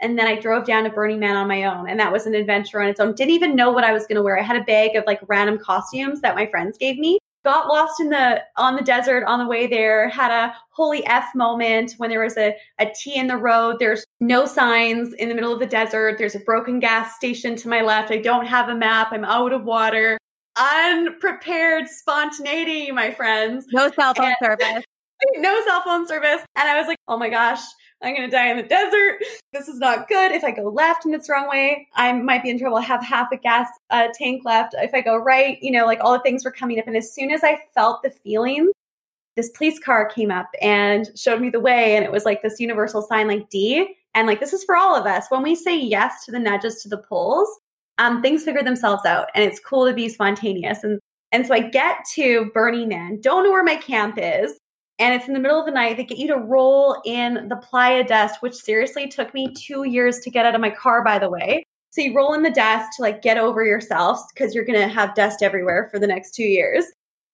And 0.00 0.18
then 0.18 0.26
I 0.26 0.38
drove 0.38 0.66
down 0.66 0.84
to 0.84 0.90
Burning 0.90 1.20
Man 1.20 1.36
on 1.36 1.48
my 1.48 1.64
own. 1.64 1.88
And 1.88 1.98
that 2.00 2.12
was 2.12 2.26
an 2.26 2.34
adventure 2.34 2.82
on 2.82 2.88
its 2.88 3.00
own. 3.00 3.14
Didn't 3.14 3.34
even 3.34 3.56
know 3.56 3.70
what 3.70 3.84
I 3.84 3.92
was 3.92 4.06
going 4.06 4.16
to 4.16 4.22
wear. 4.22 4.38
I 4.38 4.42
had 4.42 4.56
a 4.56 4.64
bag 4.64 4.94
of 4.94 5.04
like 5.06 5.20
random 5.26 5.58
costumes 5.58 6.20
that 6.20 6.34
my 6.34 6.46
friends 6.46 6.76
gave 6.78 6.98
me. 6.98 7.18
Got 7.44 7.68
lost 7.68 8.00
in 8.00 8.10
the 8.10 8.42
on 8.56 8.74
the 8.74 8.82
desert 8.82 9.24
on 9.24 9.38
the 9.38 9.46
way 9.46 9.68
there, 9.68 10.08
had 10.08 10.32
a 10.32 10.52
holy 10.70 11.06
F 11.06 11.28
moment 11.32 11.94
when 11.96 12.10
there 12.10 12.24
was 12.24 12.36
a, 12.36 12.56
a 12.80 12.90
T 12.92 13.14
in 13.14 13.28
the 13.28 13.36
road. 13.36 13.76
There's 13.78 14.04
no 14.18 14.46
signs 14.46 15.12
in 15.12 15.28
the 15.28 15.34
middle 15.34 15.52
of 15.52 15.60
the 15.60 15.66
desert. 15.66 16.18
There's 16.18 16.34
a 16.34 16.40
broken 16.40 16.80
gas 16.80 17.14
station 17.14 17.54
to 17.56 17.68
my 17.68 17.82
left. 17.82 18.10
I 18.10 18.16
don't 18.16 18.46
have 18.46 18.68
a 18.68 18.74
map. 18.74 19.08
I'm 19.12 19.24
out 19.24 19.52
of 19.52 19.62
water. 19.62 20.18
Unprepared 20.56 21.86
spontaneity, 21.86 22.90
my 22.90 23.12
friends. 23.12 23.66
No 23.72 23.92
cell 23.92 24.12
phone 24.14 24.26
and, 24.26 24.36
service. 24.42 24.84
No 25.36 25.60
cell 25.64 25.82
phone 25.82 26.06
service. 26.06 26.44
And 26.56 26.68
I 26.68 26.78
was 26.78 26.86
like, 26.86 26.98
oh 27.08 27.16
my 27.16 27.28
gosh, 27.28 27.60
I'm 28.02 28.14
going 28.14 28.28
to 28.28 28.34
die 28.34 28.50
in 28.50 28.56
the 28.56 28.62
desert. 28.62 29.18
This 29.52 29.68
is 29.68 29.78
not 29.78 30.08
good. 30.08 30.32
If 30.32 30.44
I 30.44 30.50
go 30.50 30.64
left 30.64 31.04
and 31.04 31.14
it's 31.14 31.26
the 31.26 31.32
wrong 31.32 31.48
way, 31.48 31.88
I 31.94 32.12
might 32.12 32.42
be 32.42 32.50
in 32.50 32.58
trouble. 32.58 32.76
I 32.76 32.82
have 32.82 33.02
half 33.02 33.28
a 33.32 33.36
gas 33.36 33.68
uh, 33.90 34.08
tank 34.14 34.42
left. 34.44 34.74
If 34.78 34.92
I 34.92 35.00
go 35.00 35.16
right, 35.16 35.58
you 35.62 35.70
know, 35.70 35.86
like 35.86 36.00
all 36.02 36.12
the 36.12 36.20
things 36.20 36.44
were 36.44 36.50
coming 36.50 36.78
up. 36.78 36.86
And 36.86 36.96
as 36.96 37.12
soon 37.12 37.30
as 37.30 37.42
I 37.42 37.58
felt 37.74 38.02
the 38.02 38.10
feeling, 38.10 38.70
this 39.36 39.50
police 39.50 39.78
car 39.78 40.08
came 40.08 40.30
up 40.30 40.48
and 40.60 41.08
showed 41.16 41.40
me 41.40 41.50
the 41.50 41.60
way. 41.60 41.96
And 41.96 42.04
it 42.04 42.12
was 42.12 42.24
like 42.24 42.42
this 42.42 42.60
universal 42.60 43.02
sign, 43.02 43.28
like 43.28 43.48
D. 43.48 43.96
And 44.14 44.26
like, 44.26 44.40
this 44.40 44.52
is 44.52 44.64
for 44.64 44.76
all 44.76 44.94
of 44.94 45.06
us. 45.06 45.26
When 45.30 45.42
we 45.42 45.54
say 45.54 45.78
yes 45.78 46.24
to 46.26 46.32
the 46.32 46.38
nudges, 46.38 46.82
to 46.82 46.88
the 46.88 46.98
pulls, 46.98 47.48
um, 47.98 48.20
things 48.20 48.44
figure 48.44 48.62
themselves 48.62 49.04
out. 49.06 49.28
And 49.34 49.44
it's 49.44 49.60
cool 49.60 49.86
to 49.86 49.94
be 49.94 50.08
spontaneous. 50.08 50.84
And 50.84 51.00
and 51.32 51.46
so 51.46 51.54
I 51.54 51.60
get 51.60 51.98
to 52.14 52.50
Burning 52.54 52.88
Man, 52.88 53.20
don't 53.20 53.44
know 53.44 53.50
where 53.50 53.64
my 53.64 53.76
camp 53.76 54.16
is, 54.16 54.58
and 54.98 55.14
it's 55.14 55.28
in 55.28 55.34
the 55.34 55.40
middle 55.40 55.58
of 55.58 55.66
the 55.66 55.72
night. 55.72 55.96
They 55.96 56.04
get 56.04 56.18
you 56.18 56.28
to 56.28 56.38
roll 56.38 57.00
in 57.04 57.48
the 57.48 57.56
playa 57.56 58.04
dust, 58.04 58.40
which 58.40 58.54
seriously 58.54 59.08
took 59.08 59.34
me 59.34 59.52
two 59.52 59.84
years 59.84 60.20
to 60.20 60.30
get 60.30 60.46
out 60.46 60.54
of 60.54 60.60
my 60.60 60.70
car, 60.70 61.04
by 61.04 61.18
the 61.18 61.28
way. 61.28 61.64
So 61.90 62.00
you 62.00 62.14
roll 62.14 62.34
in 62.34 62.42
the 62.42 62.50
dust 62.50 62.96
to 62.96 63.02
like 63.02 63.22
get 63.22 63.38
over 63.38 63.64
yourself 63.64 64.20
because 64.32 64.54
you're 64.54 64.64
going 64.64 64.78
to 64.78 64.88
have 64.88 65.14
dust 65.14 65.42
everywhere 65.42 65.88
for 65.90 65.98
the 65.98 66.06
next 66.06 66.34
two 66.34 66.44
years. 66.44 66.84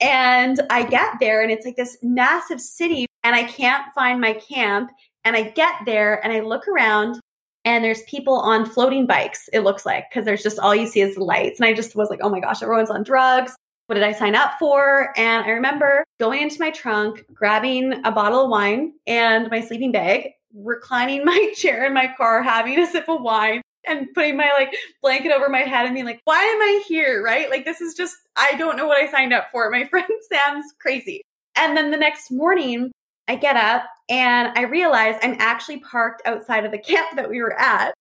And 0.00 0.60
I 0.70 0.82
get 0.84 1.14
there 1.20 1.42
and 1.42 1.50
it's 1.50 1.64
like 1.64 1.76
this 1.76 1.96
massive 2.02 2.60
city 2.60 3.06
and 3.22 3.36
I 3.36 3.44
can't 3.44 3.84
find 3.94 4.20
my 4.20 4.34
camp. 4.34 4.90
And 5.24 5.36
I 5.36 5.50
get 5.50 5.74
there 5.86 6.24
and 6.24 6.32
I 6.32 6.40
look 6.40 6.66
around 6.66 7.20
and 7.64 7.84
there's 7.84 8.02
people 8.02 8.34
on 8.34 8.66
floating 8.66 9.06
bikes, 9.06 9.48
it 9.52 9.60
looks 9.60 9.86
like, 9.86 10.10
because 10.10 10.24
there's 10.24 10.42
just 10.42 10.58
all 10.58 10.74
you 10.74 10.88
see 10.88 11.00
is 11.00 11.16
lights. 11.16 11.60
And 11.60 11.66
I 11.68 11.72
just 11.72 11.94
was 11.94 12.10
like, 12.10 12.18
oh 12.22 12.28
my 12.28 12.40
gosh, 12.40 12.60
everyone's 12.60 12.90
on 12.90 13.04
drugs 13.04 13.54
what 13.92 13.96
did 13.96 14.04
I 14.04 14.12
sign 14.12 14.34
up 14.34 14.54
for? 14.58 15.12
And 15.18 15.44
I 15.44 15.50
remember 15.50 16.02
going 16.18 16.40
into 16.40 16.58
my 16.58 16.70
trunk, 16.70 17.26
grabbing 17.34 17.92
a 18.06 18.10
bottle 18.10 18.44
of 18.44 18.48
wine 18.48 18.94
and 19.06 19.50
my 19.50 19.60
sleeping 19.60 19.92
bag, 19.92 20.30
reclining 20.54 21.24
my 21.26 21.52
chair 21.54 21.84
in 21.84 21.92
my 21.92 22.10
car, 22.16 22.42
having 22.42 22.78
a 22.78 22.86
sip 22.86 23.06
of 23.10 23.20
wine 23.20 23.60
and 23.86 24.08
putting 24.14 24.38
my 24.38 24.50
like 24.56 24.74
blanket 25.02 25.30
over 25.30 25.50
my 25.50 25.58
head 25.58 25.84
and 25.84 25.92
being 25.92 26.06
like, 26.06 26.22
why 26.24 26.42
am 26.42 26.62
I 26.62 26.82
here? 26.88 27.22
Right? 27.22 27.50
Like, 27.50 27.66
this 27.66 27.82
is 27.82 27.92
just, 27.92 28.16
I 28.34 28.54
don't 28.56 28.78
know 28.78 28.86
what 28.86 28.96
I 28.96 29.10
signed 29.10 29.34
up 29.34 29.48
for. 29.52 29.68
My 29.70 29.84
friend 29.84 30.08
Sam's 30.32 30.72
crazy. 30.80 31.20
And 31.54 31.76
then 31.76 31.90
the 31.90 31.98
next 31.98 32.30
morning, 32.30 32.92
I 33.28 33.36
get 33.36 33.56
up 33.56 33.84
and 34.08 34.56
I 34.56 34.62
realize 34.62 35.16
I'm 35.22 35.36
actually 35.38 35.80
parked 35.80 36.22
outside 36.24 36.64
of 36.64 36.72
the 36.72 36.78
camp 36.78 37.14
that 37.16 37.28
we 37.28 37.42
were 37.42 37.60
at. 37.60 37.92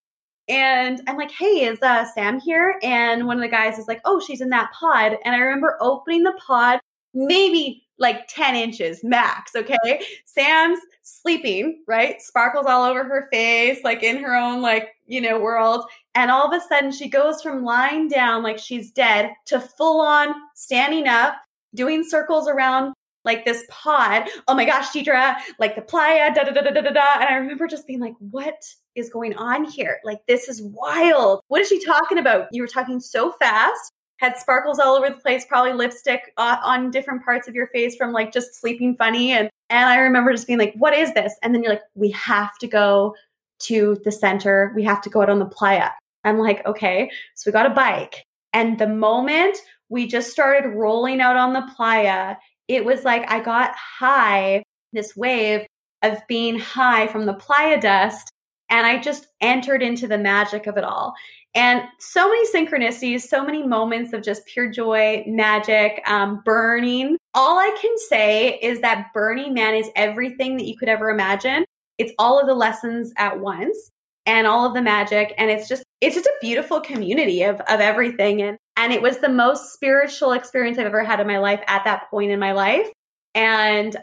And 0.48 1.02
I'm 1.08 1.18
like, 1.18 1.32
hey, 1.32 1.66
is 1.66 1.82
uh, 1.82 2.06
Sam 2.14 2.40
here? 2.40 2.80
And 2.84 3.28
one 3.28 3.38
of 3.38 3.42
the 3.42 3.48
guys 3.48 3.78
is 3.78 3.88
like, 3.88 4.02
oh, 4.06 4.20
she's 4.20 4.42
in 4.42 4.50
that 4.50 4.72
pod. 4.74 5.18
And 5.24 5.36
I 5.36 5.40
remember 5.40 5.78
opening 5.80 6.24
the 6.24 6.34
pod, 6.34 6.80
maybe 7.14 7.84
like 7.98 8.28
10 8.28 8.56
inches 8.56 9.04
max. 9.04 9.56
Okay. 9.56 10.02
Sam's 10.26 10.80
sleeping, 11.04 11.84
right? 11.88 12.22
Sparkles 12.22 12.66
all 12.66 12.84
over 12.84 13.04
her 13.04 13.30
face, 13.32 13.84
like 13.84 14.04
in 14.04 14.22
her 14.24 14.36
own, 14.36 14.62
like, 14.62 14.96
you 15.06 15.22
know, 15.22 15.40
world. 15.40 15.86
And 16.16 16.32
all 16.32 16.52
of 16.52 16.54
a 16.54 16.66
sudden 16.68 16.92
she 16.92 17.08
goes 17.08 17.42
from 17.42 17.64
lying 17.64 18.08
down 18.08 18.44
like 18.44 18.58
she's 18.58 18.92
dead 18.92 19.32
to 19.46 19.60
full 19.60 20.02
on 20.02 20.34
standing 20.56 21.08
up, 21.08 21.36
doing 21.76 22.04
circles 22.04 22.48
around 22.48 22.94
like 23.24 23.46
this 23.46 23.64
pod. 23.70 24.28
Oh 24.48 24.56
my 24.56 24.66
gosh, 24.66 24.90
Deidre, 24.90 25.36
like 25.60 25.76
the 25.76 25.82
playa, 25.82 26.34
da 26.34 26.44
da 26.44 26.52
da 26.52 26.62
da 26.62 26.72
da 26.72 26.82
da. 26.82 27.14
And 27.16 27.30
I 27.30 27.36
remember 27.36 27.68
just 27.68 27.88
being 27.88 28.00
like, 28.00 28.16
what 28.20 28.64
is 28.96 29.10
going 29.10 29.36
on 29.36 29.66
here? 29.66 30.00
Like, 30.04 30.20
this 30.28 30.50
is 30.50 30.62
wild. 30.62 31.42
What 31.48 31.62
is 31.62 31.68
she 31.68 31.84
talking 31.84 32.18
about? 32.18 32.48
You 32.52 32.62
were 32.62 32.68
talking 32.68 33.00
so 33.00 33.32
fast, 33.34 33.92
had 34.18 34.38
sparkles 34.38 34.80
all 34.80 34.96
over 34.96 35.10
the 35.10 35.16
place, 35.16 35.46
probably 35.46 35.74
lipstick 35.74 36.34
on 36.38 36.92
different 36.92 37.24
parts 37.24 37.48
of 37.48 37.56
your 37.56 37.68
face 37.68 37.96
from 37.96 38.12
like 38.12 38.32
just 38.32 38.60
sleeping 38.60 38.96
funny. 38.96 39.32
And, 39.32 39.50
and 39.70 39.90
I 39.90 39.98
remember 39.98 40.32
just 40.32 40.48
being 40.48 40.60
like, 40.60 40.74
what 40.76 40.94
is 40.94 41.14
this? 41.14 41.34
And 41.42 41.54
then 41.54 41.64
you're 41.64 41.74
like, 41.74 41.84
we 41.96 42.12
have 42.12 42.58
to 42.60 42.68
go 42.68 43.16
to 43.60 43.98
the 44.04 44.12
center. 44.12 44.74
We 44.76 44.84
have 44.84 45.02
to 45.04 45.10
go 45.10 45.22
out 45.22 45.30
on 45.30 45.40
the 45.40 45.46
playa. 45.46 45.90
I'm 46.24 46.40
like, 46.40 46.66
okay. 46.66 47.10
So 47.36 47.50
we 47.50 47.54
got 47.54 47.66
a 47.66 47.72
bike. 47.72 48.26
And 48.54 48.78
the 48.78 48.88
moment 48.88 49.58
we 49.90 50.08
just 50.08 50.32
started 50.32 50.70
rolling 50.70 51.22
out 51.22 51.36
on 51.36 51.54
the 51.54 51.70
playa, 51.76 52.36
it 52.76 52.86
was 52.86 53.04
like 53.04 53.30
I 53.30 53.40
got 53.40 53.76
high, 53.76 54.64
this 54.94 55.16
wave 55.16 55.66
of 56.04 56.18
being 56.28 56.58
high 56.58 57.08
from 57.08 57.26
the 57.26 57.34
playa 57.34 57.80
dust. 57.80 58.32
And 58.70 58.88
I 58.88 59.00
just 59.00 59.28
entered 59.42 59.84
into 59.84 60.08
the 60.08 60.18
magic 60.18 60.66
of 60.66 60.78
it 60.78 60.86
all. 60.86 61.14
And 61.54 61.84
so 62.00 62.30
many 62.30 62.48
synchronicities, 62.48 63.22
so 63.22 63.46
many 63.46 63.68
moments 63.68 64.14
of 64.14 64.24
just 64.24 64.46
pure 64.46 64.72
joy, 64.72 65.26
magic, 65.28 66.02
um, 66.08 66.42
burning. 66.46 67.18
All 67.34 67.60
I 67.60 67.76
can 67.82 67.98
say 67.98 68.58
is 68.62 68.80
that 68.80 69.08
Burning 69.14 69.54
Man 69.54 69.76
is 69.76 69.90
everything 69.98 70.56
that 70.56 70.66
you 70.66 70.78
could 70.78 70.88
ever 70.88 71.10
imagine. 71.10 71.66
It's 71.98 72.14
all 72.18 72.40
of 72.40 72.48
the 72.48 72.54
lessons 72.54 73.12
at 73.18 73.38
once 73.38 73.92
and 74.26 74.48
all 74.48 74.66
of 74.66 74.74
the 74.74 74.82
magic. 74.82 75.34
And 75.38 75.52
it's 75.52 75.68
just, 75.68 75.84
it's 76.00 76.16
just 76.16 76.26
a 76.26 76.34
beautiful 76.40 76.80
community 76.80 77.44
of, 77.44 77.60
of 77.68 77.82
everything. 77.82 78.42
And, 78.42 78.58
and 78.78 78.94
it 78.94 79.02
was 79.02 79.20
the 79.20 79.30
most 79.30 79.74
spiritual 79.74 80.32
experience 80.32 80.78
I've 80.78 80.86
ever 80.86 81.04
had 81.04 81.20
in 81.20 81.28
my 81.28 81.40
life 81.40 81.62
at 81.68 81.84
that 81.86 82.10
point 82.10 82.32
in 82.32 82.40
my 82.40 82.54
life. 82.54 82.88
And 83.36 83.96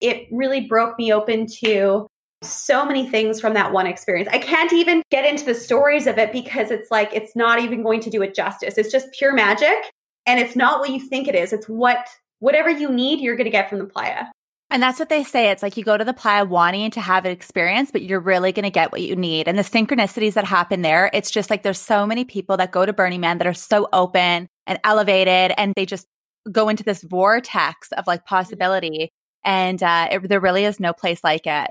it 0.00 0.26
really 0.30 0.66
broke 0.66 0.98
me 0.98 1.12
open 1.12 1.46
to 1.64 2.06
so 2.42 2.84
many 2.84 3.08
things 3.08 3.40
from 3.40 3.54
that 3.54 3.72
one 3.72 3.86
experience. 3.86 4.28
I 4.32 4.38
can't 4.38 4.72
even 4.72 5.02
get 5.10 5.24
into 5.24 5.44
the 5.44 5.54
stories 5.54 6.06
of 6.06 6.18
it 6.18 6.32
because 6.32 6.70
it's 6.70 6.90
like 6.90 7.10
it's 7.12 7.34
not 7.34 7.60
even 7.60 7.82
going 7.82 8.00
to 8.00 8.10
do 8.10 8.22
it 8.22 8.34
justice. 8.34 8.76
It's 8.76 8.92
just 8.92 9.12
pure 9.12 9.32
magic 9.32 9.78
and 10.26 10.40
it's 10.40 10.56
not 10.56 10.80
what 10.80 10.90
you 10.90 11.00
think 11.00 11.28
it 11.28 11.34
is. 11.34 11.52
It's 11.52 11.68
what 11.68 12.06
whatever 12.40 12.70
you 12.70 12.90
need 12.90 13.20
you're 13.20 13.36
going 13.36 13.46
to 13.46 13.50
get 13.50 13.70
from 13.70 13.78
the 13.78 13.86
playa. 13.86 14.24
And 14.74 14.82
that's 14.82 14.98
what 14.98 15.08
they 15.08 15.22
say. 15.22 15.50
It's 15.50 15.62
like 15.62 15.76
you 15.76 15.84
go 15.84 15.96
to 15.96 16.04
the 16.04 16.12
playa 16.12 16.44
wanting 16.44 16.90
to 16.90 17.00
have 17.00 17.24
an 17.24 17.30
experience, 17.30 17.92
but 17.92 18.02
you're 18.02 18.18
really 18.18 18.50
going 18.50 18.64
to 18.64 18.70
get 18.70 18.90
what 18.90 19.02
you 19.02 19.14
need. 19.14 19.46
And 19.46 19.56
the 19.56 19.62
synchronicities 19.62 20.32
that 20.32 20.44
happen 20.44 20.82
there, 20.82 21.10
it's 21.12 21.30
just 21.30 21.48
like 21.48 21.62
there's 21.62 21.78
so 21.78 22.04
many 22.04 22.24
people 22.24 22.56
that 22.56 22.72
go 22.72 22.84
to 22.84 22.92
Burning 22.92 23.20
Man 23.20 23.38
that 23.38 23.46
are 23.46 23.54
so 23.54 23.88
open 23.92 24.48
and 24.66 24.80
elevated 24.82 25.52
and 25.56 25.74
they 25.76 25.86
just 25.86 26.08
go 26.50 26.68
into 26.68 26.82
this 26.82 27.04
vortex 27.04 27.92
of 27.92 28.08
like 28.08 28.26
possibility. 28.26 29.10
And 29.44 29.80
uh, 29.80 30.08
it, 30.10 30.28
there 30.28 30.40
really 30.40 30.64
is 30.64 30.80
no 30.80 30.92
place 30.92 31.22
like 31.22 31.46
it. 31.46 31.70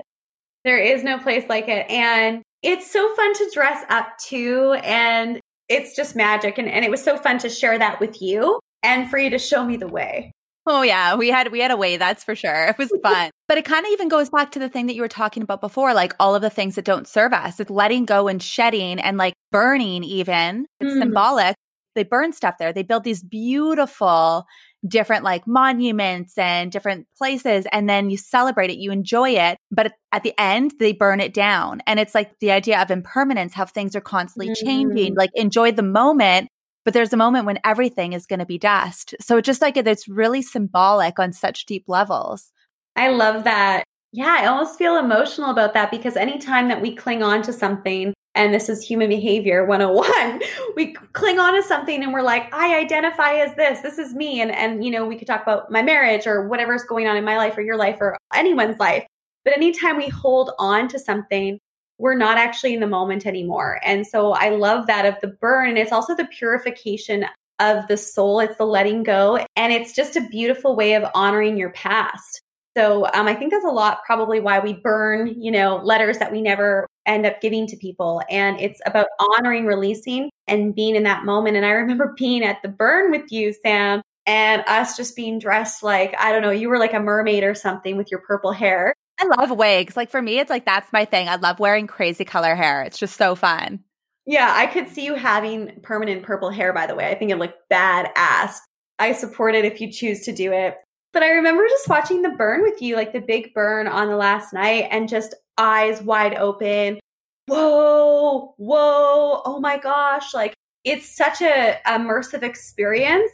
There 0.64 0.78
is 0.78 1.04
no 1.04 1.18
place 1.18 1.44
like 1.46 1.68
it. 1.68 1.86
And 1.90 2.40
it's 2.62 2.90
so 2.90 3.14
fun 3.16 3.34
to 3.34 3.50
dress 3.52 3.84
up 3.90 4.16
too. 4.16 4.78
And 4.82 5.40
it's 5.68 5.94
just 5.94 6.16
magic. 6.16 6.56
And, 6.56 6.70
and 6.70 6.86
it 6.86 6.90
was 6.90 7.04
so 7.04 7.18
fun 7.18 7.36
to 7.40 7.50
share 7.50 7.78
that 7.78 8.00
with 8.00 8.22
you 8.22 8.60
and 8.82 9.10
for 9.10 9.18
you 9.18 9.28
to 9.28 9.38
show 9.38 9.62
me 9.62 9.76
the 9.76 9.88
way. 9.88 10.32
Oh 10.66 10.82
yeah, 10.82 11.14
we 11.14 11.28
had 11.28 11.52
we 11.52 11.60
had 11.60 11.70
a 11.70 11.76
way, 11.76 11.96
that's 11.96 12.24
for 12.24 12.34
sure. 12.34 12.66
It 12.68 12.78
was 12.78 12.90
fun. 13.02 13.30
but 13.48 13.58
it 13.58 13.64
kind 13.64 13.84
of 13.84 13.92
even 13.92 14.08
goes 14.08 14.30
back 14.30 14.52
to 14.52 14.58
the 14.58 14.68
thing 14.68 14.86
that 14.86 14.94
you 14.94 15.02
were 15.02 15.08
talking 15.08 15.42
about 15.42 15.60
before, 15.60 15.92
like 15.92 16.14
all 16.18 16.34
of 16.34 16.42
the 16.42 16.50
things 16.50 16.76
that 16.76 16.84
don't 16.84 17.06
serve 17.06 17.32
us. 17.32 17.60
It's 17.60 17.70
letting 17.70 18.06
go 18.06 18.28
and 18.28 18.42
shedding 18.42 18.98
and 18.98 19.18
like 19.18 19.34
burning 19.52 20.04
even. 20.04 20.66
It's 20.80 20.94
mm. 20.94 20.98
symbolic. 20.98 21.56
They 21.94 22.02
burn 22.02 22.32
stuff 22.32 22.56
there. 22.58 22.72
They 22.72 22.82
build 22.82 23.04
these 23.04 23.22
beautiful 23.22 24.46
different 24.86 25.24
like 25.24 25.46
monuments 25.46 26.36
and 26.36 26.70
different 26.70 27.06
places 27.16 27.66
and 27.72 27.88
then 27.88 28.10
you 28.10 28.16
celebrate 28.16 28.70
it, 28.70 28.76
you 28.76 28.90
enjoy 28.90 29.30
it, 29.30 29.56
but 29.70 29.92
at 30.12 30.22
the 30.22 30.34
end 30.38 30.74
they 30.78 30.92
burn 30.92 31.20
it 31.20 31.32
down. 31.32 31.80
And 31.86 31.98
it's 31.98 32.14
like 32.14 32.38
the 32.40 32.50
idea 32.50 32.80
of 32.80 32.90
impermanence, 32.90 33.54
how 33.54 33.64
things 33.64 33.96
are 33.96 34.00
constantly 34.00 34.50
mm. 34.50 34.56
changing. 34.62 35.14
Like 35.14 35.30
enjoy 35.34 35.72
the 35.72 35.82
moment, 35.82 36.48
but 36.84 36.94
there's 36.94 37.12
a 37.12 37.16
moment 37.16 37.46
when 37.46 37.58
everything 37.64 38.12
is 38.12 38.26
going 38.26 38.40
to 38.40 38.46
be 38.46 38.58
dust. 38.58 39.14
So 39.20 39.40
just 39.40 39.62
like 39.62 39.76
it's 39.76 40.08
really 40.08 40.42
symbolic 40.42 41.18
on 41.18 41.32
such 41.32 41.66
deep 41.66 41.84
levels. 41.88 42.52
I 42.96 43.08
love 43.08 43.44
that. 43.44 43.84
Yeah, 44.12 44.36
I 44.38 44.46
almost 44.46 44.78
feel 44.78 44.96
emotional 44.96 45.50
about 45.50 45.74
that 45.74 45.90
because 45.90 46.16
anytime 46.16 46.68
that 46.68 46.80
we 46.80 46.94
cling 46.94 47.22
on 47.22 47.42
to 47.42 47.52
something, 47.52 48.14
and 48.34 48.52
this 48.52 48.68
is 48.68 48.82
human 48.84 49.08
behavior 49.08 49.64
101 49.64 50.42
we 50.76 50.92
cling 51.12 51.38
on 51.38 51.54
to 51.54 51.62
something 51.62 52.02
and 52.02 52.12
we're 52.12 52.22
like 52.22 52.52
i 52.52 52.76
identify 52.76 53.34
as 53.34 53.54
this 53.54 53.80
this 53.80 53.98
is 53.98 54.14
me 54.14 54.40
and 54.40 54.50
and 54.50 54.84
you 54.84 54.90
know 54.90 55.06
we 55.06 55.16
could 55.16 55.26
talk 55.26 55.42
about 55.42 55.70
my 55.70 55.82
marriage 55.82 56.26
or 56.26 56.48
whatever's 56.48 56.82
going 56.84 57.06
on 57.06 57.16
in 57.16 57.24
my 57.24 57.36
life 57.36 57.56
or 57.56 57.62
your 57.62 57.76
life 57.76 57.96
or 58.00 58.16
anyone's 58.34 58.78
life 58.78 59.06
but 59.44 59.56
anytime 59.56 59.96
we 59.96 60.08
hold 60.08 60.50
on 60.58 60.88
to 60.88 60.98
something 60.98 61.58
we're 61.98 62.16
not 62.16 62.36
actually 62.36 62.74
in 62.74 62.80
the 62.80 62.86
moment 62.86 63.26
anymore 63.26 63.80
and 63.84 64.06
so 64.06 64.32
i 64.32 64.48
love 64.48 64.86
that 64.86 65.04
of 65.04 65.14
the 65.20 65.28
burn 65.28 65.68
and 65.68 65.78
it's 65.78 65.92
also 65.92 66.14
the 66.14 66.26
purification 66.26 67.24
of 67.60 67.86
the 67.88 67.96
soul 67.96 68.40
it's 68.40 68.56
the 68.56 68.66
letting 68.66 69.02
go 69.02 69.38
and 69.56 69.72
it's 69.72 69.94
just 69.94 70.16
a 70.16 70.28
beautiful 70.28 70.74
way 70.74 70.94
of 70.94 71.04
honoring 71.14 71.56
your 71.56 71.70
past 71.70 72.42
so 72.76 73.06
um, 73.14 73.28
I 73.28 73.34
think 73.34 73.52
that's 73.52 73.64
a 73.64 73.68
lot 73.68 74.02
probably 74.04 74.40
why 74.40 74.58
we 74.58 74.72
burn, 74.72 75.40
you 75.40 75.52
know, 75.52 75.76
letters 75.76 76.18
that 76.18 76.32
we 76.32 76.42
never 76.42 76.88
end 77.06 77.24
up 77.24 77.40
giving 77.40 77.66
to 77.68 77.76
people. 77.76 78.20
And 78.28 78.58
it's 78.58 78.80
about 78.84 79.06
honoring, 79.20 79.66
releasing, 79.66 80.30
and 80.48 80.74
being 80.74 80.96
in 80.96 81.04
that 81.04 81.24
moment. 81.24 81.56
And 81.56 81.64
I 81.64 81.70
remember 81.70 82.14
being 82.18 82.42
at 82.42 82.62
the 82.62 82.68
burn 82.68 83.10
with 83.10 83.30
you, 83.30 83.52
Sam, 83.64 84.02
and 84.26 84.64
us 84.66 84.96
just 84.96 85.14
being 85.14 85.38
dressed 85.38 85.82
like, 85.82 86.14
I 86.18 86.32
don't 86.32 86.42
know, 86.42 86.50
you 86.50 86.68
were 86.68 86.78
like 86.78 86.94
a 86.94 87.00
mermaid 87.00 87.44
or 87.44 87.54
something 87.54 87.96
with 87.96 88.10
your 88.10 88.20
purple 88.20 88.52
hair. 88.52 88.94
I 89.20 89.26
love 89.38 89.56
wigs. 89.56 89.96
Like 89.96 90.10
for 90.10 90.20
me, 90.20 90.38
it's 90.38 90.50
like 90.50 90.64
that's 90.64 90.92
my 90.92 91.04
thing. 91.04 91.28
I 91.28 91.36
love 91.36 91.60
wearing 91.60 91.86
crazy 91.86 92.24
color 92.24 92.54
hair. 92.54 92.82
It's 92.82 92.98
just 92.98 93.16
so 93.16 93.34
fun. 93.34 93.80
Yeah, 94.26 94.52
I 94.54 94.66
could 94.66 94.88
see 94.88 95.04
you 95.04 95.14
having 95.14 95.80
permanent 95.82 96.22
purple 96.22 96.50
hair, 96.50 96.72
by 96.72 96.86
the 96.86 96.94
way. 96.94 97.10
I 97.10 97.14
think 97.14 97.30
it 97.30 97.36
looked 97.36 97.58
badass. 97.70 98.56
I 98.98 99.12
support 99.12 99.54
it 99.54 99.64
if 99.64 99.80
you 99.80 99.92
choose 99.92 100.20
to 100.22 100.32
do 100.32 100.52
it. 100.52 100.76
But 101.12 101.22
I 101.22 101.30
remember 101.30 101.66
just 101.68 101.88
watching 101.88 102.22
the 102.22 102.30
burn 102.30 102.62
with 102.62 102.80
you, 102.82 102.96
like 102.96 103.12
the 103.12 103.20
big 103.20 103.54
burn 103.54 103.86
on 103.86 104.08
the 104.08 104.16
last 104.16 104.52
night, 104.52 104.88
and 104.90 105.08
just 105.08 105.34
eyes 105.58 106.02
wide 106.02 106.34
open. 106.34 106.98
Whoa, 107.46 108.54
whoa, 108.56 109.42
oh 109.44 109.60
my 109.60 109.76
gosh. 109.78 110.32
Like 110.32 110.54
it's 110.84 111.14
such 111.14 111.40
a 111.42 111.78
immersive 111.86 112.42
experience. 112.42 113.30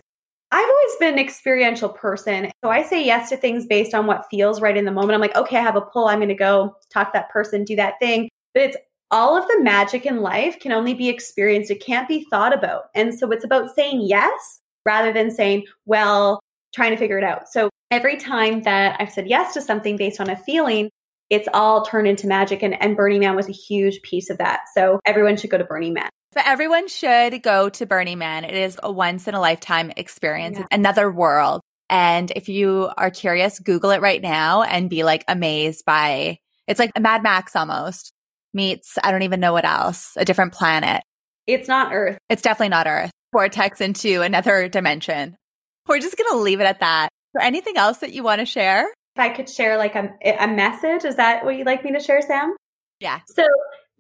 I've 0.53 0.68
always 0.68 0.96
been 0.98 1.14
an 1.14 1.18
experiential 1.20 1.88
person. 1.88 2.51
So 2.64 2.70
I 2.70 2.82
say 2.82 3.05
yes 3.05 3.28
to 3.28 3.36
things 3.36 3.66
based 3.66 3.94
on 3.94 4.07
what 4.07 4.26
feels 4.30 4.61
right 4.61 4.76
in 4.76 4.84
the 4.84 4.90
moment. 4.90 5.14
I'm 5.14 5.20
like, 5.20 5.36
okay, 5.36 5.59
I 5.59 5.62
have 5.62 5.76
a 5.76 5.80
pull. 5.80 6.09
I'm 6.09 6.18
going 6.18 6.28
to 6.28 6.34
go 6.34 6.74
talk 6.92 7.12
to 7.12 7.18
that 7.18 7.30
person, 7.30 7.64
do 7.64 7.76
that 7.76 7.94
thing. 8.01 8.28
But 8.53 8.64
it's 8.64 8.76
all 9.12 9.36
of 9.36 9.46
the 9.46 9.61
magic 9.62 10.07
in 10.07 10.22
life 10.22 10.59
can 10.59 10.72
only 10.72 10.94
be 10.94 11.09
experienced. 11.09 11.70
It 11.70 11.84
can't 11.84 12.09
be 12.09 12.26
thought 12.30 12.53
about. 12.53 12.84
And 12.94 13.16
so 13.16 13.30
it's 13.30 13.44
about 13.44 13.74
saying 13.74 14.03
yes 14.03 14.61
rather 14.84 15.12
than 15.12 15.30
saying, 15.30 15.66
well, 15.86 16.40
trying 16.74 16.90
to 16.90 16.96
figure 16.96 17.18
it 17.18 17.24
out. 17.24 17.48
So 17.48 17.70
every 17.90 18.16
time 18.16 18.62
that 18.62 18.96
I've 19.01 19.12
said 19.12 19.28
yes 19.28 19.55
to 19.55 19.61
something 19.61 19.96
based 19.96 20.20
on 20.20 20.30
a 20.30 20.36
feeling, 20.36 20.90
it's 21.28 21.48
all 21.55 21.84
turned 21.84 22.09
into 22.09 22.26
magic. 22.26 22.62
And, 22.62 22.80
and 22.82 22.96
Burning 22.96 23.20
Man 23.20 23.36
was 23.36 23.48
a 23.48 23.53
huge 23.53 24.03
piece 24.03 24.30
of 24.30 24.38
that. 24.38 24.61
So 24.74 24.98
everyone 25.07 25.36
should 25.36 25.51
go 25.51 25.59
to 25.59 25.64
Burning 25.64 25.94
Man. 25.94 26.09
But 26.33 26.47
everyone 26.47 26.89
should 26.89 27.43
go 27.43 27.68
to 27.70 27.87
Burning 27.87 28.18
Man. 28.18 28.45
It 28.45 28.55
is 28.55 28.78
a 28.83 28.91
once 28.91 29.26
in 29.26 29.35
a 29.35 29.41
lifetime 29.41 29.93
experience. 29.97 30.57
Yeah. 30.57 30.64
It's 30.64 30.74
another 30.74 31.11
world. 31.11 31.61
And 31.89 32.31
if 32.37 32.49
you 32.49 32.89
are 32.97 33.11
curious, 33.11 33.59
Google 33.59 33.91
it 33.91 34.01
right 34.01 34.22
now 34.22 34.62
and 34.62 34.89
be 34.89 35.03
like 35.03 35.24
amazed 35.26 35.85
by 35.85 36.39
it's 36.68 36.78
like 36.78 36.93
a 36.95 37.01
Mad 37.01 37.24
Max 37.24 37.57
almost 37.57 38.12
meets, 38.55 38.97
I 39.03 39.11
don't 39.11 39.22
even 39.22 39.41
know 39.41 39.53
what 39.53 39.64
else, 39.64 40.12
a 40.16 40.24
different 40.24 40.53
planet. 40.53 41.03
It's 41.49 41.66
not 41.66 41.93
Earth. 41.93 42.18
It's 42.28 42.43
definitely 42.43 42.68
not 42.68 42.87
Earth. 42.87 43.11
Vortex 43.33 43.81
into 43.81 44.22
another 44.22 44.68
dimension. 44.68 45.37
We're 45.89 45.99
just 45.99 46.16
going 46.16 46.31
to 46.31 46.39
leave 46.39 46.61
it 46.61 46.64
at 46.64 46.78
that. 46.78 47.09
Is 47.35 47.43
anything 47.43 47.76
else 47.76 47.99
that 47.99 48.12
you 48.12 48.22
want 48.22 48.39
to 48.39 48.47
share? 48.47 48.87
If 49.16 49.20
I 49.20 49.31
could 49.31 49.49
share 49.49 49.76
like 49.76 49.97
a, 49.97 50.12
a 50.39 50.47
message, 50.47 51.05
is 51.05 51.16
that 51.16 51.45
what 51.45 51.57
you'd 51.57 51.66
like 51.66 51.85
me 51.85 51.93
to 51.93 52.01
share, 52.01 52.22
Sam? 52.22 52.55
Yeah. 53.01 53.20
So 53.26 53.45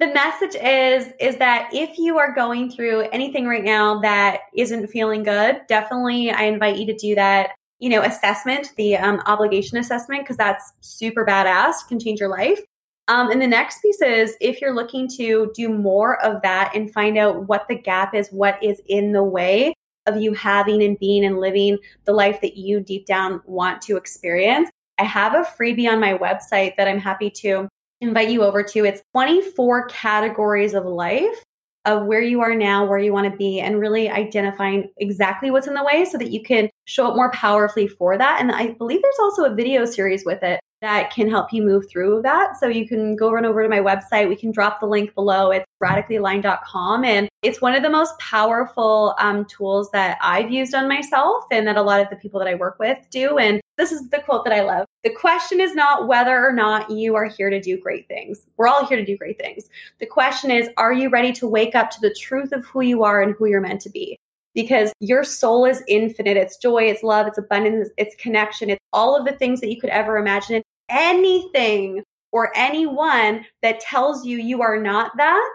the 0.00 0.06
message 0.06 0.56
is 0.56 1.12
is 1.20 1.36
that 1.36 1.68
if 1.72 1.98
you 1.98 2.18
are 2.18 2.34
going 2.34 2.70
through 2.70 3.02
anything 3.12 3.46
right 3.46 3.62
now 3.62 4.00
that 4.00 4.40
isn't 4.54 4.86
feeling 4.88 5.22
good, 5.22 5.60
definitely 5.68 6.30
I 6.30 6.44
invite 6.44 6.78
you 6.78 6.86
to 6.86 6.96
do 6.96 7.14
that. 7.14 7.50
You 7.78 7.90
know, 7.90 8.02
assessment, 8.02 8.72
the 8.76 8.96
um, 8.96 9.22
obligation 9.26 9.78
assessment, 9.78 10.22
because 10.22 10.36
that's 10.36 10.72
super 10.80 11.24
badass, 11.24 11.86
can 11.88 12.00
change 12.00 12.20
your 12.20 12.28
life. 12.28 12.60
Um, 13.08 13.30
and 13.30 13.40
the 13.40 13.46
next 13.46 13.80
piece 13.82 14.00
is 14.00 14.36
if 14.40 14.60
you're 14.60 14.74
looking 14.74 15.08
to 15.16 15.50
do 15.54 15.68
more 15.68 16.22
of 16.22 16.42
that 16.42 16.72
and 16.74 16.92
find 16.92 17.18
out 17.18 17.48
what 17.48 17.66
the 17.68 17.74
gap 17.74 18.14
is, 18.14 18.28
what 18.28 18.62
is 18.62 18.80
in 18.86 19.12
the 19.12 19.24
way, 19.24 19.74
of 20.06 20.20
you 20.20 20.32
having 20.32 20.82
and 20.82 20.98
being 20.98 21.24
and 21.24 21.38
living 21.38 21.78
the 22.04 22.12
life 22.12 22.40
that 22.40 22.56
you 22.56 22.80
deep 22.80 23.06
down 23.06 23.40
want 23.44 23.82
to 23.82 23.96
experience. 23.96 24.70
I 24.98 25.04
have 25.04 25.34
a 25.34 25.42
freebie 25.42 25.90
on 25.90 26.00
my 26.00 26.16
website 26.16 26.76
that 26.76 26.88
I'm 26.88 26.98
happy 26.98 27.30
to 27.30 27.68
invite 28.00 28.30
you 28.30 28.42
over 28.42 28.62
to. 28.62 28.84
It's 28.84 29.02
24 29.12 29.86
categories 29.88 30.74
of 30.74 30.84
life 30.84 31.44
of 31.86 32.04
where 32.06 32.20
you 32.20 32.42
are 32.42 32.54
now, 32.54 32.84
where 32.84 32.98
you 32.98 33.12
want 33.12 33.30
to 33.30 33.36
be, 33.36 33.58
and 33.60 33.80
really 33.80 34.10
identifying 34.10 34.90
exactly 34.98 35.50
what's 35.50 35.66
in 35.66 35.74
the 35.74 35.84
way 35.84 36.04
so 36.04 36.18
that 36.18 36.30
you 36.30 36.42
can 36.42 36.68
show 36.84 37.06
up 37.08 37.16
more 37.16 37.30
powerfully 37.32 37.88
for 37.88 38.18
that. 38.18 38.40
And 38.40 38.52
I 38.52 38.72
believe 38.72 39.00
there's 39.00 39.18
also 39.20 39.44
a 39.44 39.54
video 39.54 39.84
series 39.84 40.24
with 40.24 40.42
it. 40.42 40.60
that 40.82 41.10
can 41.10 41.28
help 41.28 41.52
you 41.52 41.62
move 41.62 41.84
through 41.90 42.22
that. 42.22 42.56
So 42.58 42.66
you 42.66 42.88
can 42.88 43.14
go 43.14 43.30
run 43.30 43.44
over 43.44 43.62
to 43.62 43.68
my 43.68 43.80
website. 43.80 44.30
We 44.30 44.36
can 44.36 44.50
drop 44.50 44.80
the 44.80 44.86
link 44.86 45.14
below. 45.14 45.50
It's 45.50 45.66
radicallyaligned.com. 45.82 47.04
And 47.04 47.28
it's 47.42 47.60
one 47.60 47.74
of 47.74 47.82
the 47.82 47.90
most 47.90 48.18
powerful 48.18 49.14
um, 49.18 49.44
tools 49.44 49.90
that 49.90 50.16
I've 50.22 50.50
used 50.50 50.74
on 50.74 50.88
myself 50.88 51.44
and 51.50 51.66
that 51.66 51.76
a 51.76 51.82
lot 51.82 52.00
of 52.00 52.08
the 52.08 52.16
people 52.16 52.40
that 52.40 52.48
I 52.48 52.54
work 52.54 52.78
with 52.78 52.98
do. 53.10 53.36
And 53.36 53.60
this 53.80 53.92
is 53.92 54.08
the 54.10 54.20
quote 54.20 54.44
that 54.44 54.52
I 54.52 54.62
love. 54.62 54.86
The 55.04 55.14
question 55.14 55.60
is 55.60 55.74
not 55.74 56.06
whether 56.06 56.46
or 56.46 56.52
not 56.52 56.90
you 56.90 57.14
are 57.16 57.24
here 57.24 57.50
to 57.50 57.60
do 57.60 57.80
great 57.80 58.06
things. 58.08 58.46
We're 58.56 58.68
all 58.68 58.86
here 58.86 58.98
to 58.98 59.04
do 59.04 59.16
great 59.16 59.38
things. 59.38 59.70
The 59.98 60.06
question 60.06 60.50
is, 60.50 60.68
are 60.76 60.92
you 60.92 61.08
ready 61.08 61.32
to 61.32 61.48
wake 61.48 61.74
up 61.74 61.90
to 61.92 62.00
the 62.00 62.14
truth 62.14 62.52
of 62.52 62.64
who 62.66 62.82
you 62.82 63.02
are 63.02 63.22
and 63.22 63.34
who 63.34 63.46
you're 63.46 63.60
meant 63.60 63.80
to 63.82 63.90
be? 63.90 64.18
because 64.52 64.92
your 64.98 65.22
soul 65.22 65.64
is 65.64 65.82
infinite. 65.86 66.36
It's 66.36 66.56
joy, 66.56 66.82
it's 66.84 67.04
love, 67.04 67.28
it's 67.28 67.38
abundance, 67.38 67.88
it's 67.96 68.16
connection, 68.16 68.68
it's 68.70 68.80
all 68.92 69.16
of 69.16 69.24
the 69.24 69.32
things 69.32 69.60
that 69.60 69.70
you 69.70 69.80
could 69.80 69.90
ever 69.90 70.16
imagine. 70.18 70.62
anything 70.88 72.02
or 72.32 72.50
anyone 72.56 73.44
that 73.62 73.78
tells 73.78 74.26
you 74.26 74.38
you 74.38 74.60
are 74.60 74.80
not 74.80 75.12
that 75.16 75.48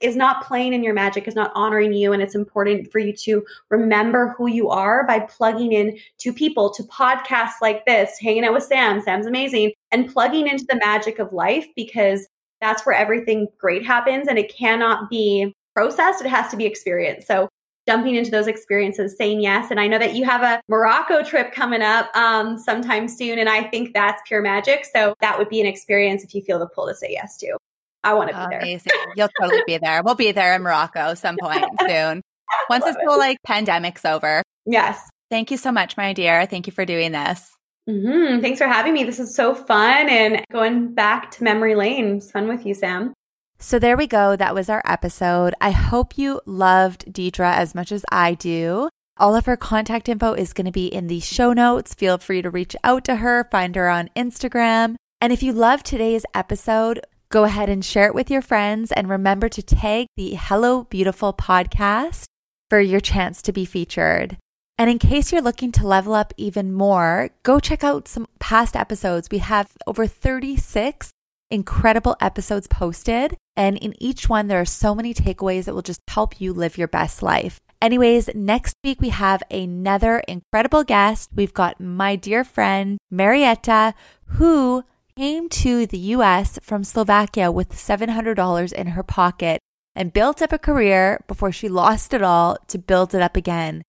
is 0.00 0.16
not 0.16 0.44
playing 0.44 0.72
in 0.72 0.82
your 0.82 0.94
magic, 0.94 1.28
is 1.28 1.34
not 1.34 1.52
honoring 1.54 1.92
you. 1.92 2.12
And 2.12 2.22
it's 2.22 2.34
important 2.34 2.90
for 2.90 2.98
you 2.98 3.12
to 3.12 3.44
remember 3.70 4.34
who 4.36 4.48
you 4.48 4.68
are 4.68 5.06
by 5.06 5.20
plugging 5.20 5.72
in 5.72 5.98
to 6.18 6.32
people, 6.32 6.70
to 6.74 6.82
podcasts 6.84 7.60
like 7.62 7.86
this, 7.86 8.18
hanging 8.20 8.44
out 8.44 8.52
with 8.52 8.64
Sam. 8.64 9.00
Sam's 9.00 9.26
amazing. 9.26 9.72
And 9.92 10.12
plugging 10.12 10.48
into 10.48 10.66
the 10.68 10.76
magic 10.76 11.18
of 11.18 11.32
life 11.32 11.66
because 11.76 12.26
that's 12.60 12.84
where 12.84 12.94
everything 12.94 13.48
great 13.58 13.84
happens 13.84 14.26
and 14.26 14.38
it 14.38 14.54
cannot 14.54 15.10
be 15.10 15.54
processed. 15.74 16.24
It 16.24 16.28
has 16.28 16.50
to 16.50 16.56
be 16.56 16.64
experienced. 16.64 17.26
So 17.26 17.48
jumping 17.86 18.14
into 18.14 18.30
those 18.30 18.46
experiences, 18.46 19.16
saying 19.16 19.42
yes. 19.42 19.70
And 19.70 19.78
I 19.78 19.86
know 19.86 19.98
that 19.98 20.14
you 20.14 20.24
have 20.24 20.42
a 20.42 20.60
Morocco 20.68 21.22
trip 21.22 21.52
coming 21.52 21.82
up 21.82 22.14
um, 22.16 22.58
sometime 22.58 23.08
soon. 23.08 23.38
And 23.38 23.48
I 23.48 23.64
think 23.64 23.92
that's 23.92 24.22
pure 24.26 24.40
magic. 24.40 24.86
So 24.86 25.14
that 25.20 25.38
would 25.38 25.48
be 25.48 25.60
an 25.60 25.66
experience 25.66 26.24
if 26.24 26.34
you 26.34 26.42
feel 26.42 26.58
the 26.58 26.66
pull 26.66 26.86
to 26.86 26.94
say 26.94 27.08
yes 27.10 27.36
to. 27.38 27.56
I 28.04 28.14
want 28.14 28.30
to 28.30 28.36
be 28.36 28.46
there. 28.50 28.60
Amazing. 28.60 28.92
You'll 29.16 29.30
totally 29.40 29.62
be 29.66 29.78
there. 29.78 30.02
We'll 30.04 30.14
be 30.14 30.32
there 30.32 30.54
in 30.54 30.62
Morocco 30.62 31.14
some 31.14 31.36
point 31.40 31.64
soon. 31.88 32.22
Once 32.70 32.84
this 32.84 32.96
whole 33.06 33.18
like 33.18 33.38
pandemic's 33.46 34.04
over. 34.04 34.42
Yes. 34.66 35.08
Thank 35.30 35.50
you 35.50 35.56
so 35.56 35.72
much, 35.72 35.96
my 35.96 36.12
dear. 36.12 36.46
Thank 36.46 36.66
you 36.66 36.72
for 36.72 36.84
doing 36.84 37.12
this. 37.12 37.50
Mm-hmm. 37.88 38.40
Thanks 38.40 38.58
for 38.58 38.66
having 38.66 38.94
me. 38.94 39.04
This 39.04 39.18
is 39.18 39.34
so 39.34 39.54
fun 39.54 40.08
and 40.08 40.44
going 40.52 40.94
back 40.94 41.30
to 41.32 41.44
memory 41.44 41.74
lane. 41.74 42.16
It's 42.16 42.30
fun 42.30 42.48
with 42.48 42.64
you, 42.64 42.74
Sam. 42.74 43.12
So 43.58 43.78
there 43.78 43.96
we 43.96 44.06
go. 44.06 44.36
That 44.36 44.54
was 44.54 44.68
our 44.68 44.82
episode. 44.84 45.54
I 45.60 45.70
hope 45.70 46.18
you 46.18 46.40
loved 46.44 47.12
Deidre 47.12 47.54
as 47.54 47.74
much 47.74 47.92
as 47.92 48.04
I 48.10 48.34
do. 48.34 48.88
All 49.16 49.36
of 49.36 49.46
her 49.46 49.56
contact 49.56 50.08
info 50.08 50.32
is 50.32 50.52
going 50.52 50.66
to 50.66 50.72
be 50.72 50.86
in 50.86 51.06
the 51.06 51.20
show 51.20 51.52
notes. 51.52 51.94
Feel 51.94 52.18
free 52.18 52.42
to 52.42 52.50
reach 52.50 52.74
out 52.82 53.04
to 53.04 53.16
her, 53.16 53.48
find 53.50 53.76
her 53.76 53.88
on 53.88 54.10
Instagram. 54.16 54.96
And 55.20 55.32
if 55.32 55.42
you 55.42 55.52
love 55.52 55.82
today's 55.82 56.24
episode, 56.34 57.00
go 57.34 57.42
ahead 57.42 57.68
and 57.68 57.84
share 57.84 58.06
it 58.06 58.14
with 58.14 58.30
your 58.30 58.40
friends 58.40 58.92
and 58.92 59.08
remember 59.08 59.48
to 59.48 59.60
tag 59.60 60.06
the 60.16 60.36
Hello 60.36 60.84
Beautiful 60.84 61.32
podcast 61.32 62.26
for 62.70 62.78
your 62.78 63.00
chance 63.00 63.42
to 63.42 63.52
be 63.52 63.64
featured. 63.64 64.36
And 64.78 64.88
in 64.88 65.00
case 65.00 65.32
you're 65.32 65.42
looking 65.42 65.72
to 65.72 65.84
level 65.84 66.14
up 66.14 66.32
even 66.36 66.72
more, 66.72 67.30
go 67.42 67.58
check 67.58 67.82
out 67.82 68.06
some 68.06 68.28
past 68.38 68.76
episodes. 68.76 69.26
We 69.32 69.38
have 69.38 69.72
over 69.84 70.06
36 70.06 71.10
incredible 71.50 72.16
episodes 72.20 72.68
posted. 72.68 73.36
And 73.56 73.78
in 73.78 74.00
each 74.00 74.28
one, 74.28 74.46
there 74.46 74.60
are 74.60 74.64
so 74.64 74.94
many 74.94 75.12
takeaways 75.12 75.64
that 75.64 75.74
will 75.74 75.82
just 75.82 76.02
help 76.08 76.40
you 76.40 76.52
live 76.52 76.78
your 76.78 76.86
best 76.86 77.20
life. 77.20 77.58
Anyways, 77.82 78.32
next 78.36 78.76
week 78.84 79.00
we 79.00 79.08
have 79.08 79.42
another 79.50 80.20
incredible 80.28 80.84
guest. 80.84 81.30
We've 81.34 81.52
got 81.52 81.80
my 81.80 82.14
dear 82.14 82.44
friend 82.44 82.96
Marietta, 83.10 83.94
who 84.38 84.84
came 85.16 85.48
to 85.48 85.86
the 85.86 85.98
US 86.16 86.58
from 86.60 86.82
Slovakia 86.82 87.52
with 87.52 87.70
$700 87.70 88.72
in 88.72 88.86
her 88.88 89.02
pocket 89.04 89.60
and 89.94 90.12
built 90.12 90.42
up 90.42 90.52
a 90.52 90.58
career 90.58 91.22
before 91.28 91.52
she 91.52 91.68
lost 91.68 92.12
it 92.12 92.22
all 92.22 92.58
to 92.66 92.78
build 92.78 93.14
it 93.14 93.22
up 93.22 93.36
again. 93.36 93.82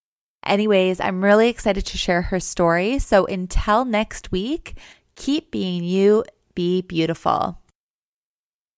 Anyways, 0.46 1.00
I'm 1.00 1.24
really 1.24 1.50
excited 1.50 1.86
to 1.88 1.98
share 1.98 2.24
her 2.24 2.40
story. 2.40 3.00
So 3.00 3.26
until 3.26 3.86
next 3.86 4.32
week, 4.32 4.78
keep 5.16 5.50
being 5.50 5.84
you 5.84 6.24
be 6.54 6.84
beautiful. 6.84 7.58